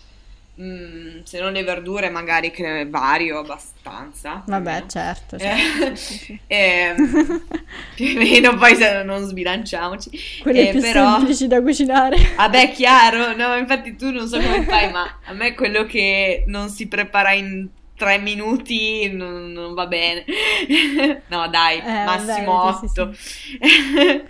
mm, 0.61 1.23
se 1.23 1.39
non 1.41 1.51
le 1.53 1.63
verdure 1.63 2.09
magari 2.09 2.51
che 2.51 2.87
vario 2.89 3.39
abbastanza, 3.39 4.47
più 4.49 4.51
Vabbè, 4.51 4.61
meno. 4.63 4.87
certo, 4.87 5.37
Eh, 5.37 5.39
certo, 5.39 5.95
sì, 5.95 6.17
sì. 6.17 6.39
ehm, 6.47 7.45
più 7.93 8.07
o 8.15 8.17
meno 8.19 8.55
poi 8.55 8.75
se 8.75 9.03
non 9.03 9.23
sbilanciamoci, 9.25 10.09
Quelle 10.37 10.67
Eh, 10.69 10.69
più 10.69 10.79
però... 10.79 11.19
semplici 11.19 11.47
da 11.47 11.61
cucinare. 11.61 12.17
Vabbè, 12.35 12.71
chiaro, 12.71 13.33
no, 13.35 13.55
infatti 13.57 13.95
tu 13.95 14.11
non 14.11 14.27
so 14.27 14.41
come 14.41 14.63
fai, 14.63 14.89
ma 14.91 15.19
a 15.23 15.33
me 15.33 15.53
quello 15.53 15.85
che 15.85 16.43
non 16.47 16.69
si 16.69 16.87
prepara 16.87 17.31
in 17.33 17.69
tre 17.95 18.19
minuti 18.19 19.09
non, 19.11 19.51
non 19.51 19.73
va 19.73 19.87
bene. 19.87 20.25
No, 21.27 21.47
dai, 21.49 21.83
Eh, 21.83 21.91
massimo 21.99 22.53
sì, 22.71 22.87
otto. 22.91 23.11
sì. 23.13 23.15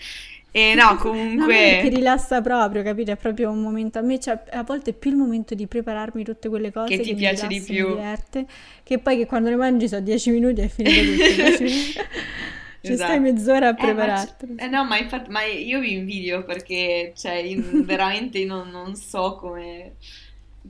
E 0.58 0.74
no, 0.76 0.96
No, 1.36 1.46
a 1.46 1.48
me 1.50 1.76
che 1.78 1.90
comunque, 1.90 1.90
rilassa 1.90 2.42
proprio, 2.42 2.84
capito? 2.84 3.12
È 3.12 3.18
proprio 3.18 3.50
un 3.52 3.62
momento. 3.62 4.00
A 4.00 4.02
me 4.02 4.20
cioè, 4.20 4.44
a 4.52 4.64
volte 4.64 4.92
è 4.92 4.94
più 4.94 5.12
il 5.12 5.18
momento 5.18 5.54
di 5.56 5.68
prepararmi 5.68 6.24
tutte 6.24 6.50
quelle 6.50 6.72
che 6.84 7.00
cose 7.00 7.06
ti 7.06 7.14
che 7.14 7.16
piace 7.16 7.48
di 7.48 7.62
rilassa, 7.62 7.74
mi 7.74 7.84
più. 7.84 7.86
diverte, 7.86 8.46
che 8.84 9.00
poi 9.00 9.18
che 9.18 9.26
quando 9.26 9.50
le 9.50 9.56
mangi 9.56 9.88
sono 9.88 10.02
10 10.02 10.30
minuti 10.32 10.62
e 10.62 10.66
è 10.66 10.68
finito 10.68 11.04
tutto. 11.04 11.34
10 11.34 11.64
minuti. 11.64 11.94
Ci 12.82 12.98
stai 12.98 13.20
Esatto. 13.20 13.20
mezz'ora 13.20 13.70
a 13.70 13.74
Eh, 13.78 13.94
ma, 13.94 14.12
c- 14.14 14.34
preparartelo. 14.34 14.56
eh, 14.56 14.68
no, 14.68 14.86
ma 14.86 14.98
infatti, 14.98 15.30
ma 15.30 15.44
io 15.44 15.80
vi 15.80 15.94
invidio 15.94 16.44
perché, 16.46 17.14
cioè, 17.16 17.34
io 17.36 17.84
veramente 17.84 18.46
non, 18.46 18.70
non 18.70 18.96
so 18.96 19.36
come, 19.36 19.98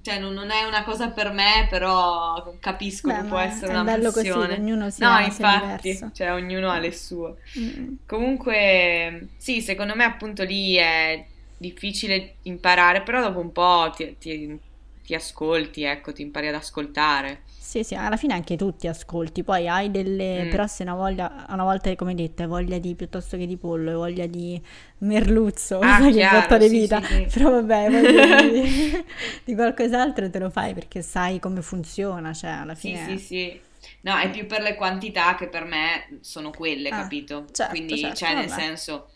cioè, 0.02 0.20
non, 0.20 0.34
non 0.34 0.52
è 0.52 0.64
una 0.64 0.84
cosa 0.84 1.10
per 1.12 1.32
me, 1.32 1.68
però 1.70 2.56
capisco 2.60 3.08
Beh, 3.08 3.14
che 3.14 3.24
può 3.24 3.38
essere 3.38 3.72
una 3.72 3.84
bello 3.84 4.12
così, 4.12 4.30
passione. 4.30 4.54
ognuno 4.54 4.90
No, 4.96 5.18
sia, 5.18 5.30
sia 5.30 5.46
infatti, 5.46 6.10
cioè, 6.14 6.32
ognuno 6.34 6.70
ha 6.70 6.80
le 6.80 6.92
sue. 6.92 7.36
Mm. 7.60 7.96
Comunque, 8.06 9.30
sì, 9.38 9.62
secondo 9.62 9.96
me 9.96 10.04
appunto 10.04 10.44
lì 10.44 10.76
è 10.76 11.26
difficile 11.58 12.38
imparare, 12.44 13.02
però 13.04 13.22
dopo 13.22 13.40
un 13.40 13.52
po' 13.52 13.92
ti, 13.96 14.18
ti- 14.18 14.60
ti 15.04 15.16
ascolti, 15.16 15.84
ecco, 15.84 16.14
ti 16.14 16.22
impari 16.22 16.48
ad 16.48 16.56
ascoltare. 16.56 17.44
Sì, 17.68 17.84
sì, 17.84 17.96
alla 17.96 18.16
fine 18.16 18.34
anche 18.36 18.56
tu 18.58 18.76
ti 18.76 18.88
ascolti, 18.88 19.44
poi 19.44 19.68
hai 19.68 19.90
delle, 19.90 20.46
Mm. 20.46 20.48
però 20.48 20.68
se 20.68 20.84
una 20.84 20.94
voglia, 20.94 21.46
una 21.50 21.64
volta 21.64 21.94
come 21.96 22.14
detto, 22.14 22.44
hai 22.44 22.48
voglia 22.48 22.78
di 22.78 22.94
piuttosto 22.96 23.38
che 23.38 23.48
di 23.48 23.58
pollo, 23.58 23.90
hai 23.90 23.96
voglia 23.96 24.28
di 24.28 24.62
merluzzo, 25.00 25.88
Ah, 25.92 25.98
sai 25.98 26.14
che 26.14 26.26
chiaro, 26.26 26.28
botta 26.28 26.60
di 26.60 26.68
sì, 26.68 26.82
vita, 26.82 27.02
sì, 27.02 27.02
sì. 27.02 27.32
però 27.34 27.50
vabbè, 27.52 27.90
voglia 27.90 28.22
di, 28.22 28.62
di 29.44 29.56
qualcos'altro 29.56 30.30
te 30.30 30.38
lo 30.40 30.50
fai 30.52 30.74
perché 30.76 31.02
sai 31.02 31.40
come 31.40 31.62
funziona, 31.64 32.34
cioè 32.34 32.52
alla 32.52 32.76
Sì, 32.78 32.96
sì, 32.98 33.18
fine... 33.18 33.20
sì. 33.20 33.64
No, 34.02 34.18
è 34.18 34.30
più 34.30 34.46
per 34.48 34.62
le 34.62 34.76
quantità 34.76 35.36
che 35.36 35.48
per 35.50 35.64
me 35.66 36.18
sono 36.22 36.54
quelle, 36.54 36.92
Ah, 36.92 37.12
capito? 37.12 37.54
certo, 37.54 37.96
Quindi, 37.96 37.96
certo, 37.98 38.16
cioè, 38.16 38.34
nel 38.36 38.50
vabbè. 38.50 38.50
senso, 38.50 39.12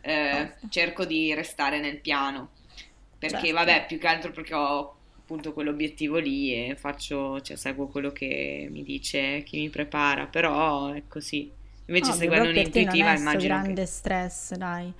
eh, 0.00 0.56
cerco 0.68 1.04
di 1.04 1.34
restare 1.34 1.80
nel 1.80 2.00
piano. 2.00 2.52
Perché, 3.18 3.52
Certo. 3.52 3.52
vabbè, 3.52 3.86
più 3.86 3.98
che 3.98 4.06
altro 4.06 4.30
perché 4.32 4.54
ho 4.54 4.99
appunto 5.30 5.52
quell'obiettivo 5.52 6.18
lì 6.18 6.52
e 6.52 6.74
faccio, 6.76 7.40
cioè, 7.40 7.56
seguo 7.56 7.86
quello 7.88 8.10
che 8.10 8.66
mi 8.70 8.82
dice 8.82 9.42
chi 9.44 9.58
mi 9.58 9.70
prepara, 9.70 10.26
però 10.26 10.90
è 10.92 11.04
così. 11.06 11.50
Invece 11.86 12.12
Ovvio, 12.12 12.12
seguendo 12.12 12.48
per 12.48 12.48
un'intuitiva 12.48 13.12
immagino 13.12 13.60
che... 13.60 13.78
grande 13.78 13.86
stress, 13.86 14.54
dai. 14.54 14.92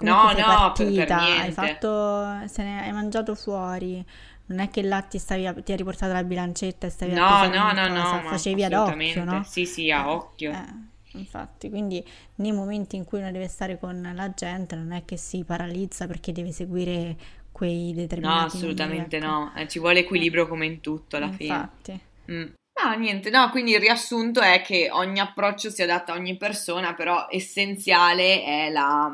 No, 0.00 0.14
Comunque 0.16 0.30
sei 0.30 0.44
no, 0.44 0.72
per, 0.76 0.92
per 0.92 1.06
partita, 1.06 1.16
hai 1.38 1.50
fatto, 1.52 2.46
se 2.48 2.62
ne 2.62 2.82
hai 2.82 2.92
mangiato 2.92 3.34
fuori, 3.34 4.04
non 4.46 4.60
è 4.60 4.70
che 4.70 4.82
là 4.82 5.02
ti 5.02 5.18
stavi, 5.18 5.62
ti 5.62 5.72
hai 5.72 5.76
riportato 5.78 6.12
la 6.12 6.24
bilancetta 6.24 6.86
e 6.86 6.90
stavi 6.90 7.12
No, 7.14 7.48
no, 7.48 7.72
no, 7.72 7.88
no, 7.88 8.20
ma 8.22 8.22
facevi 8.22 8.64
ad 8.64 8.74
occhio, 8.74 9.24
no? 9.24 9.42
Sì, 9.42 9.66
sì, 9.66 9.90
a 9.90 10.10
Eh, 10.10 10.12
occhio. 10.12 10.52
eh, 10.56 11.18
infatti, 11.18 11.68
quindi 11.68 12.04
nei 12.36 12.52
momenti 12.52 12.96
in 12.96 13.04
cui 13.04 13.18
uno 13.18 13.30
deve 13.32 13.48
stare 13.48 13.78
con 13.78 14.10
la 14.14 14.30
gente 14.34 14.76
non 14.76 14.92
è 14.92 15.04
che 15.04 15.16
si 15.16 15.44
paralizza 15.44 16.06
perché 16.06 16.32
deve 16.32 16.52
seguire 16.52 17.16
quei 17.58 17.92
No, 17.92 17.94
determinati 17.94 18.56
numeri, 18.56 18.56
assolutamente 18.56 19.16
ecco. 19.16 19.26
no. 19.26 19.52
Eh, 19.56 19.68
ci 19.68 19.78
vuole 19.80 19.98
Eh, 19.98 20.02
equilibrio 20.02 20.46
come 20.46 20.66
in 20.66 20.80
tutto 20.80 21.16
alla 21.16 21.30
fine. 21.32 21.54
infatti. 21.54 22.00
Mm. 22.30 22.46
No, 22.84 22.94
niente, 22.96 23.30
no, 23.30 23.50
quindi 23.50 23.72
il 23.72 23.80
riassunto 23.80 24.40
è 24.40 24.62
che 24.62 24.88
ogni 24.92 25.18
approccio 25.18 25.68
si 25.68 25.82
adatta 25.82 26.12
a 26.12 26.16
ogni 26.16 26.36
persona, 26.36 26.94
però 26.94 27.26
essenziale 27.28 28.44
è 28.44 28.70
la, 28.70 29.10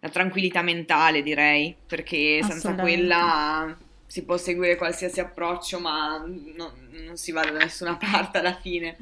la 0.00 0.08
tranquillità 0.08 0.62
mentale, 0.62 1.22
direi, 1.22 1.74
perché 1.86 2.40
senza 2.42 2.74
quella 2.74 3.76
si 4.04 4.24
può 4.24 4.36
seguire 4.36 4.74
qualsiasi 4.76 5.20
approccio, 5.20 5.78
ma 5.78 6.18
non, 6.56 6.72
non 7.04 7.16
si 7.16 7.30
va 7.30 7.42
da 7.44 7.52
nessuna 7.52 7.94
parte 8.00 8.38
alla 8.38 8.54
fine. 8.54 8.96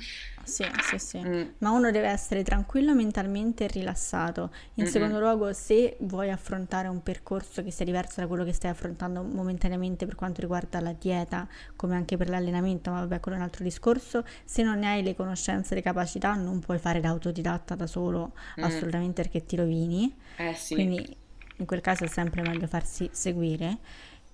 Sì, 0.47 0.65
sì, 0.81 0.99
sì. 0.99 1.19
Mm, 1.19 1.43
Ma 1.59 1.71
uno 1.71 1.91
deve 1.91 2.07
essere 2.07 2.45
tranquillo 2.45 2.95
mentalmente 2.95 3.65
e 3.65 3.67
rilassato. 3.67 4.53
In 4.75 4.85
mm, 4.85 4.87
mm. 4.87 4.91
secondo 4.91 5.19
luogo, 5.19 5.53
se 5.53 5.97
vuoi 6.01 6.31
affrontare 6.31 6.87
un 6.87 7.03
percorso 7.03 7.65
che 7.65 7.73
sia 7.73 7.85
diverso 7.85 8.21
da 8.21 8.29
quello 8.29 8.45
che 8.45 8.53
stai 8.53 8.71
affrontando 8.71 9.23
momentaneamente 9.23 10.07
per 10.07 10.15
quanto 10.15 10.41
riguarda 10.41 10.81
la 10.81 10.93
dieta, 10.93 11.49
come 11.75 11.97
anche 11.97 12.17
per 12.17 12.29
l'allenamento, 12.29 12.91
ma 12.93 13.01
vabbè, 13.01 13.19
quello 13.19 13.37
è 13.37 13.41
un 13.41 13.47
altro 13.47 13.65
discorso, 13.65 14.25
se 14.45 14.63
non 14.63 14.79
ne 14.79 14.87
hai 14.87 15.03
le 15.03 15.17
conoscenze 15.17 15.73
e 15.73 15.77
le 15.77 15.83
capacità, 15.83 16.35
non 16.35 16.61
puoi 16.61 16.79
fare 16.79 17.01
da 17.01 17.09
autodidatta 17.09 17.75
da 17.75 17.87
solo, 17.87 18.33
Mm. 18.61 18.63
assolutamente 18.63 19.23
perché 19.23 19.45
ti 19.45 19.57
rovini. 19.57 20.15
Eh 20.37 20.55
sì, 20.55 20.75
Quindi 20.75 21.17
in 21.59 21.67
quel 21.67 21.81
caso 21.81 22.05
è 22.05 22.09
sempre 22.09 22.43
meglio 22.43 22.67
farsi 22.69 23.09
seguire. 23.13 23.79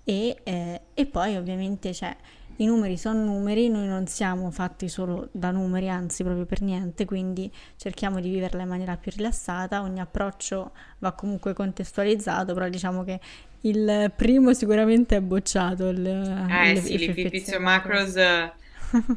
E, 0.04 0.36
eh, 0.42 0.80
e 0.94 1.06
poi 1.06 1.36
ovviamente 1.36 1.94
cioè, 1.94 2.14
i 2.56 2.66
numeri 2.66 2.96
sono 2.96 3.24
numeri, 3.24 3.68
noi 3.68 3.86
non 3.86 4.06
siamo 4.06 4.50
fatti 4.50 4.88
solo 4.88 5.28
da 5.32 5.50
numeri, 5.50 5.88
anzi 5.88 6.22
proprio 6.22 6.44
per 6.44 6.60
niente, 6.60 7.04
quindi 7.04 7.50
cerchiamo 7.76 8.20
di 8.20 8.28
viverla 8.30 8.62
in 8.62 8.68
maniera 8.68 8.96
più 8.96 9.12
rilassata, 9.14 9.82
ogni 9.82 10.00
approccio 10.00 10.72
va 10.98 11.12
comunque 11.12 11.54
contestualizzato, 11.54 12.54
però 12.54 12.68
diciamo 12.68 13.04
che 13.04 13.20
il 13.62 14.12
primo 14.14 14.52
sicuramente 14.52 15.16
è 15.16 15.20
bocciato. 15.20 15.88
Il, 15.88 16.06
eh 16.06 16.70
il, 16.72 16.80
sì, 16.80 16.94
il 16.94 17.12
Fifizio 17.12 17.60
Macros, 17.60 18.14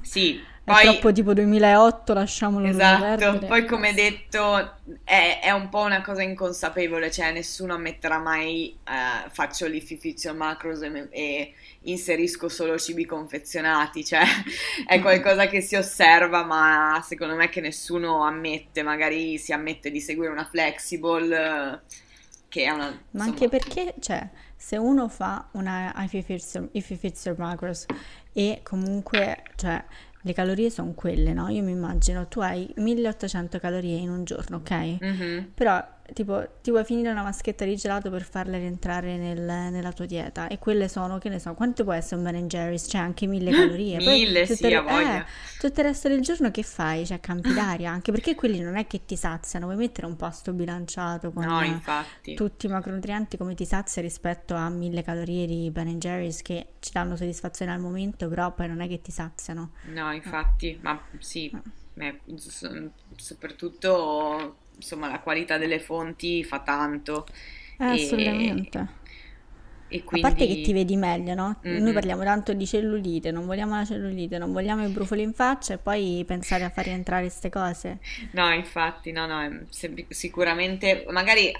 sì, 0.01 0.39
poi, 0.65 0.81
è 0.81 0.83
troppo 0.83 1.11
tipo 1.11 1.33
2008, 1.33 2.13
lasciamolo 2.13 2.67
Esatto, 2.67 3.37
poi 3.45 3.65
come 3.65 3.93
detto 3.93 4.77
è, 5.03 5.39
è, 5.43 5.51
un 5.51 5.69
po' 5.69 5.81
una 5.81 6.01
cosa 6.01 6.23
inconsapevole, 6.23 7.11
cioè 7.11 7.31
nessuno 7.31 7.75
ammetterà 7.75 8.17
mai 8.17 8.75
eh, 8.83 9.29
faccio 9.29 9.67
l'ififizio 9.67 10.33
macros 10.33 10.81
e, 10.81 11.07
e, 11.11 11.53
inserisco 11.83 12.49
solo 12.49 12.79
cibi 12.79 13.05
confezionati, 13.05 14.03
cioè 14.03 14.23
è 14.87 14.99
qualcosa 15.01 15.45
che 15.45 15.61
si 15.61 15.75
osserva 15.75 16.43
ma 16.43 16.99
secondo 17.05 17.35
me 17.35 17.47
che 17.49 17.61
nessuno 17.61 18.23
ammette, 18.23 18.81
magari 18.81 19.37
si 19.37 19.53
ammette 19.53 19.91
di 19.91 20.01
seguire 20.01 20.31
una 20.31 20.45
flexible 20.45 21.83
che 22.49 22.63
è 22.63 22.69
una... 22.71 22.99
Ma 23.11 23.23
anche 23.23 23.49
perché, 23.49 23.93
cioè, 23.99 24.27
se 24.55 24.77
uno 24.77 25.09
fa 25.09 25.47
una 25.51 25.93
ififizio 26.71 27.35
macros 27.37 27.85
e 28.33 28.61
comunque, 28.63 29.43
cioè 29.57 29.83
le 30.25 30.33
calorie 30.33 30.71
sono 30.71 30.93
quelle, 30.93 31.33
no? 31.33 31.49
Io 31.49 31.61
mi 31.61 31.71
immagino, 31.71 32.27
tu 32.27 32.39
hai 32.39 32.67
1800 32.77 33.59
calorie 33.59 33.97
in 33.97 34.09
un 34.09 34.23
giorno, 34.23 34.57
ok? 34.57 34.71
Mm-hmm. 35.03 35.43
Però 35.53 35.87
tipo 36.13 36.47
ti 36.61 36.69
vuoi 36.71 36.85
finire 36.85 37.09
una 37.09 37.23
maschetta 37.23 37.65
di 37.65 37.75
gelato 37.75 38.09
per 38.09 38.23
farla 38.23 38.57
rientrare 38.57 39.17
nel, 39.17 39.39
nella 39.39 39.91
tua 39.91 40.05
dieta 40.05 40.47
e 40.47 40.59
quelle 40.59 40.87
sono, 40.87 41.17
che 41.17 41.29
ne 41.29 41.39
so, 41.39 41.53
quanto 41.53 41.83
può 41.83 41.93
essere 41.93 42.17
un 42.17 42.23
Ben 42.29 42.47
Jerry's? 42.47 42.87
Cioè 42.87 43.01
anche 43.01 43.25
mille 43.25 43.51
calorie. 43.55 43.97
mille, 43.97 44.45
Poi, 44.45 44.55
sì, 44.55 44.73
a 44.73 44.81
voglia. 44.81 45.21
Eh, 45.21 45.25
tutto 45.59 45.79
il 45.79 45.87
resto 45.87 46.07
del 46.07 46.21
giorno 46.21 46.51
che 46.51 46.63
fai? 46.63 47.05
Cioè 47.05 47.19
campi 47.19 47.53
d'aria, 47.53 47.91
anche 47.91 48.11
perché 48.11 48.35
quelli 48.35 48.59
non 48.59 48.75
è 48.75 48.87
che 48.87 49.05
ti 49.05 49.15
saziano, 49.15 49.65
vuoi 49.65 49.77
mettere 49.77 50.07
un 50.07 50.15
pasto 50.15 50.53
bilanciato 50.53 51.31
con 51.31 51.45
no, 51.45 51.61
tutti 52.35 52.65
i 52.65 52.69
macronutrienti 52.69 53.37
come 53.37 53.55
ti 53.55 53.65
sazia 53.65 54.01
rispetto 54.01 54.53
a 54.53 54.69
mille 54.69 55.03
calorie 55.03 55.47
di 55.47 55.69
Ben 55.71 55.97
Jerry's 55.97 56.41
che 56.41 56.73
ci 56.79 56.91
danno 56.91 57.15
soddisfazione 57.15 57.71
al 57.71 57.79
momento, 57.79 58.27
però 58.27 58.53
poi 58.53 58.67
non 58.67 58.81
è 58.81 58.87
che 58.87 59.01
ti 59.01 59.11
saziano. 59.11 59.71
No, 59.93 60.11
infatti, 60.11 60.77
ma 60.81 61.01
sì, 61.19 61.51
eh. 61.95 62.19
soprattutto 63.15 64.57
insomma 64.75 65.09
la 65.09 65.19
qualità 65.19 65.57
delle 65.57 65.79
fonti 65.79 66.43
fa 66.43 66.59
tanto. 66.59 67.25
Eh, 67.77 67.85
e, 67.85 68.03
assolutamente. 68.03 69.03
E 69.87 70.03
quindi... 70.03 70.27
A 70.27 70.29
parte 70.29 70.47
che 70.47 70.61
ti 70.61 70.73
vedi 70.73 70.95
meglio, 70.95 71.35
no? 71.35 71.59
Mm-hmm. 71.65 71.83
Noi 71.83 71.93
parliamo 71.93 72.23
tanto 72.23 72.53
di 72.53 72.65
cellulite, 72.65 73.31
non 73.31 73.45
vogliamo 73.45 73.75
la 73.75 73.85
cellulite, 73.85 74.37
non 74.37 74.51
vogliamo 74.51 74.85
i 74.85 74.91
brufoli 74.91 75.21
in 75.21 75.33
faccia 75.33 75.75
e 75.75 75.77
poi 75.77 76.23
pensare 76.25 76.63
a 76.63 76.69
far 76.69 76.85
rientrare 76.85 77.21
queste 77.23 77.49
cose. 77.49 77.99
No, 78.31 78.51
infatti, 78.51 79.11
no, 79.11 79.27
no, 79.27 79.65
sicuramente, 80.09 81.05
magari 81.09 81.51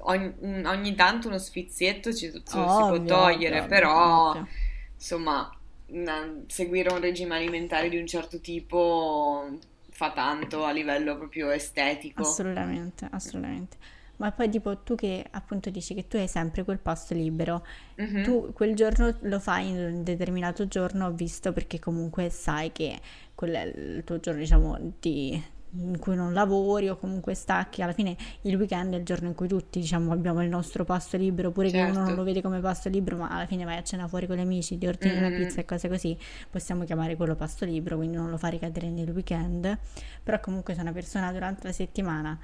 ogni, 0.00 0.32
ogni 0.64 0.94
tanto 0.94 1.28
uno 1.28 1.38
sfizietto 1.38 2.12
ci, 2.12 2.26
ovvio, 2.26 2.42
si 2.44 2.52
può 2.52 3.02
togliere, 3.02 3.60
ovvio, 3.60 3.68
però 3.68 4.30
ovvio. 4.30 4.48
insomma, 4.94 5.50
una, 5.88 6.34
seguire 6.46 6.92
un 6.92 7.00
regime 7.00 7.36
alimentare 7.36 7.88
di 7.88 7.96
un 7.96 8.06
certo 8.06 8.40
tipo 8.40 9.58
fa 10.00 10.12
tanto 10.12 10.64
a 10.64 10.70
livello 10.70 11.14
proprio 11.18 11.50
estetico. 11.50 12.22
Assolutamente, 12.22 13.06
assolutamente. 13.10 13.76
Ma 14.16 14.32
poi 14.32 14.48
tipo 14.48 14.78
tu 14.78 14.94
che 14.94 15.26
appunto 15.30 15.68
dici 15.68 15.92
che 15.92 16.06
tu 16.06 16.16
hai 16.16 16.26
sempre 16.26 16.64
quel 16.64 16.78
posto 16.78 17.12
libero, 17.12 17.66
mm-hmm. 18.00 18.22
tu 18.22 18.50
quel 18.54 18.74
giorno 18.74 19.14
lo 19.20 19.38
fai 19.40 19.68
in 19.68 19.76
un 19.76 20.02
determinato 20.02 20.66
giorno 20.68 21.10
visto 21.12 21.52
perché 21.52 21.78
comunque 21.78 22.30
sai 22.30 22.72
che 22.72 22.98
quello 23.34 23.56
è 23.56 23.64
il 23.64 24.02
tuo 24.04 24.20
giorno 24.20 24.40
diciamo 24.40 24.94
di 24.98 25.42
in 25.72 25.98
cui 25.98 26.16
non 26.16 26.32
lavori 26.32 26.88
o 26.88 26.96
comunque 26.96 27.34
stacchi, 27.34 27.82
alla 27.82 27.92
fine 27.92 28.16
il 28.42 28.56
weekend 28.56 28.94
è 28.94 28.96
il 28.96 29.04
giorno 29.04 29.28
in 29.28 29.34
cui 29.34 29.46
tutti 29.46 29.78
diciamo 29.80 30.12
abbiamo 30.12 30.42
il 30.42 30.48
nostro 30.48 30.84
pasto 30.84 31.16
libero, 31.16 31.50
pure 31.50 31.70
certo. 31.70 31.84
che 31.84 31.90
uno 31.90 31.98
non 31.98 32.08
certo. 32.08 32.20
lo 32.20 32.26
vede 32.26 32.42
come 32.42 32.60
pasto 32.60 32.88
libero, 32.88 33.16
ma 33.16 33.28
alla 33.28 33.46
fine 33.46 33.64
vai 33.64 33.76
a 33.76 33.82
cena 33.82 34.08
fuori 34.08 34.26
con 34.26 34.36
gli 34.36 34.40
amici, 34.40 34.78
ti 34.78 34.86
ordini 34.86 35.14
mm-hmm. 35.14 35.24
una 35.24 35.36
pizza 35.36 35.60
e 35.60 35.64
cose 35.64 35.88
così, 35.88 36.16
possiamo 36.50 36.84
chiamare 36.84 37.16
quello 37.16 37.36
pasto 37.36 37.64
libero, 37.64 37.96
quindi 37.96 38.16
non 38.16 38.30
lo 38.30 38.36
fa 38.36 38.48
ricadere 38.48 38.90
nel 38.90 39.10
weekend, 39.10 39.78
però 40.22 40.40
comunque 40.40 40.74
se 40.74 40.80
una 40.80 40.92
persona 40.92 41.30
durante 41.32 41.66
la 41.66 41.72
settimana 41.72 42.38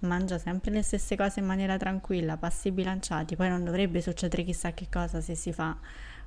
mangia 0.00 0.38
sempre 0.38 0.70
le 0.70 0.82
stesse 0.82 1.16
cose 1.16 1.40
in 1.40 1.46
maniera 1.46 1.76
tranquilla, 1.76 2.36
passi 2.36 2.70
bilanciati, 2.70 3.36
poi 3.36 3.48
non 3.48 3.64
dovrebbe 3.64 4.00
succedere 4.00 4.44
chissà 4.44 4.72
che 4.72 4.86
cosa 4.90 5.20
se 5.20 5.34
si 5.34 5.52
fa 5.52 5.76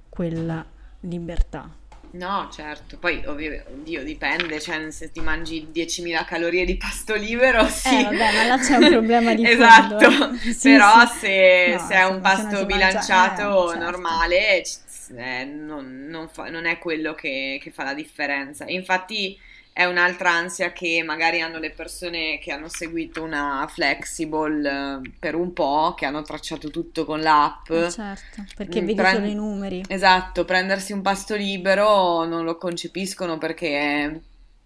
quella 0.10 0.64
libertà. 1.01 1.82
No, 2.14 2.47
certo, 2.51 2.99
poi 2.99 3.24
ovvio, 3.26 3.64
dipende, 4.03 4.61
cioè 4.61 4.91
se 4.91 5.11
ti 5.11 5.20
mangi 5.20 5.70
10.000 5.74 6.26
calorie 6.26 6.64
di 6.64 6.78
pasto 6.78 7.16
libero, 7.16 7.68
sì. 7.68 7.88
Eh, 7.88 8.03
vabbè, 8.03 8.18
ma 8.18 8.43
là 8.45 8.57
c'è 8.59 8.76
un 8.76 8.88
problema 8.88 9.34
di 9.34 9.43
Esatto, 9.49 10.11
fondo, 10.11 10.36
eh. 10.36 10.53
sì, 10.53 10.70
però 10.70 11.07
sì. 11.07 11.18
se, 11.18 11.76
no, 11.76 11.88
se 11.88 11.93
è 11.95 12.03
un 12.03 12.22
pasto 12.22 12.66
bilanciato 12.68 13.41
mangia, 13.41 13.64
eh, 13.64 13.68
certo. 13.70 13.80
normale, 13.80 14.64
eh, 15.16 15.43
non, 15.45 16.05
non, 16.07 16.30
fa, 16.30 16.49
non, 16.49 16.66
è 16.66 16.78
quello 16.78 17.16
che, 17.16 17.59
che 17.59 17.72
fa 17.72 17.84
la 17.84 17.95
differenza. 17.95 18.66
Infatti 18.68 19.36
è 19.74 19.86
un'altra 19.86 20.32
ansia 20.32 20.71
che 20.71 21.01
magari 21.03 21.41
hanno 21.41 21.57
le 21.57 21.71
persone 21.71 22.38
che 22.38 22.51
hanno 22.51 22.67
seguito 22.67 23.24
una 23.24 23.65
flexible 23.67 24.69
eh, 24.69 25.11
per 25.17 25.34
un 25.34 25.51
po', 25.51 25.95
che 25.97 26.05
hanno 26.05 26.21
tracciato 26.21 26.69
tutto 26.69 27.05
con 27.05 27.19
l'app. 27.21 27.71
Eh 27.71 27.89
certo, 27.89 28.43
perché 28.55 28.82
mm, 28.82 28.86
vedi 28.86 28.95
Prend- 28.95 29.17
solo 29.17 29.32
i 29.32 29.36
numeri. 29.36 29.84
Esatto, 29.88 30.45
prendersi 30.45 30.93
un 30.93 31.01
pasto 31.01 31.36
libero 31.36 32.24
non 32.26 32.45
lo 32.45 32.55
concepiscono 32.55 33.39
perché 33.39 34.21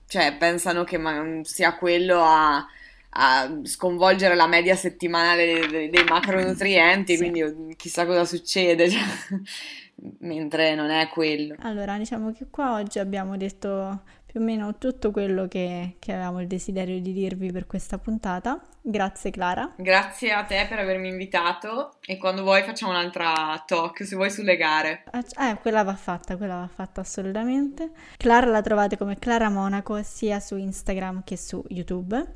cioè, 0.08 0.36
pensano 0.36 0.84
che 0.84 0.98
ma- 0.98 1.40
sia 1.44 1.74
quello 1.76 2.22
a, 2.24 2.66
a, 3.12 3.60
sconvolgere 3.64 4.36
la 4.36 4.48
media 4.48 4.76
settimanale 4.76 5.68
dei, 5.70 5.90
dei 5.90 6.04
macronutrienti, 6.04 7.16
sì. 7.16 7.30
quindi 7.32 7.76
chissà 7.78 8.06
cosa 8.06 8.26
succede. 8.26 8.90
Cioè, 8.90 9.02
mentre 10.20 10.76
non 10.76 10.90
è 10.90 11.08
quello. 11.08 11.56
Allora, 11.60 11.98
diciamo 11.98 12.32
che 12.32 12.48
qua 12.50 12.74
oggi 12.74 13.00
abbiamo 13.00 13.38
detto 13.38 14.04
più 14.28 14.42
o 14.42 14.44
meno 14.44 14.78
tutto 14.78 15.10
quello 15.12 15.48
che, 15.48 15.96
che, 16.00 16.12
avevamo 16.12 16.42
il 16.42 16.48
desiderio 16.48 17.00
di 17.00 17.14
dirvi 17.14 17.52
per 17.52 17.66
questa 17.66 17.98
puntata. 17.98 18.62
Grazie 18.82 19.32
Clara. 19.32 19.74
Grazie 19.78 20.34
a 20.34 20.44
te 20.44 20.66
per 20.68 20.80
avermi 20.80 21.08
invitato 21.08 21.96
e 22.06 22.18
quando 22.18 22.44
vuoi 22.44 22.62
facciamo 22.64 22.92
un'altra 22.92 23.64
talk, 23.66 24.06
se 24.06 24.16
vuoi, 24.16 24.30
sulle 24.30 24.58
gare. 24.58 25.06
Eh, 25.12 25.58
quella 25.62 25.84
va 25.84 25.96
fatta, 25.96 26.36
quella 26.36 26.58
va 26.58 26.68
fatta 26.68 27.02
assolutamente. 27.02 27.92
Clara 28.18 28.48
la 28.48 28.62
trovate 28.62 28.98
come 28.98 29.18
Clara 29.18 29.50
Monaco 29.50 30.04
sia 30.04 30.40
su 30.42 30.58
Instagram 30.58 31.24
che 31.24 31.38
su 31.38 31.64
YouTube. 31.70 32.34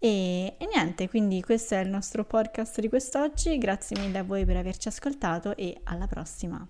E, 0.00 0.56
e, 0.58 0.66
niente, 0.72 1.08
quindi 1.08 1.40
questo 1.42 1.74
è 1.74 1.78
il 1.78 1.88
nostro 1.88 2.24
podcast 2.24 2.80
di 2.80 2.88
quest'oggi. 2.88 3.58
Grazie 3.58 3.98
mille 4.00 4.18
a 4.18 4.24
voi 4.24 4.44
per 4.44 4.56
averci 4.56 4.88
ascoltato 4.88 5.56
e 5.56 5.80
alla 5.84 6.06
prossima. 6.06 6.66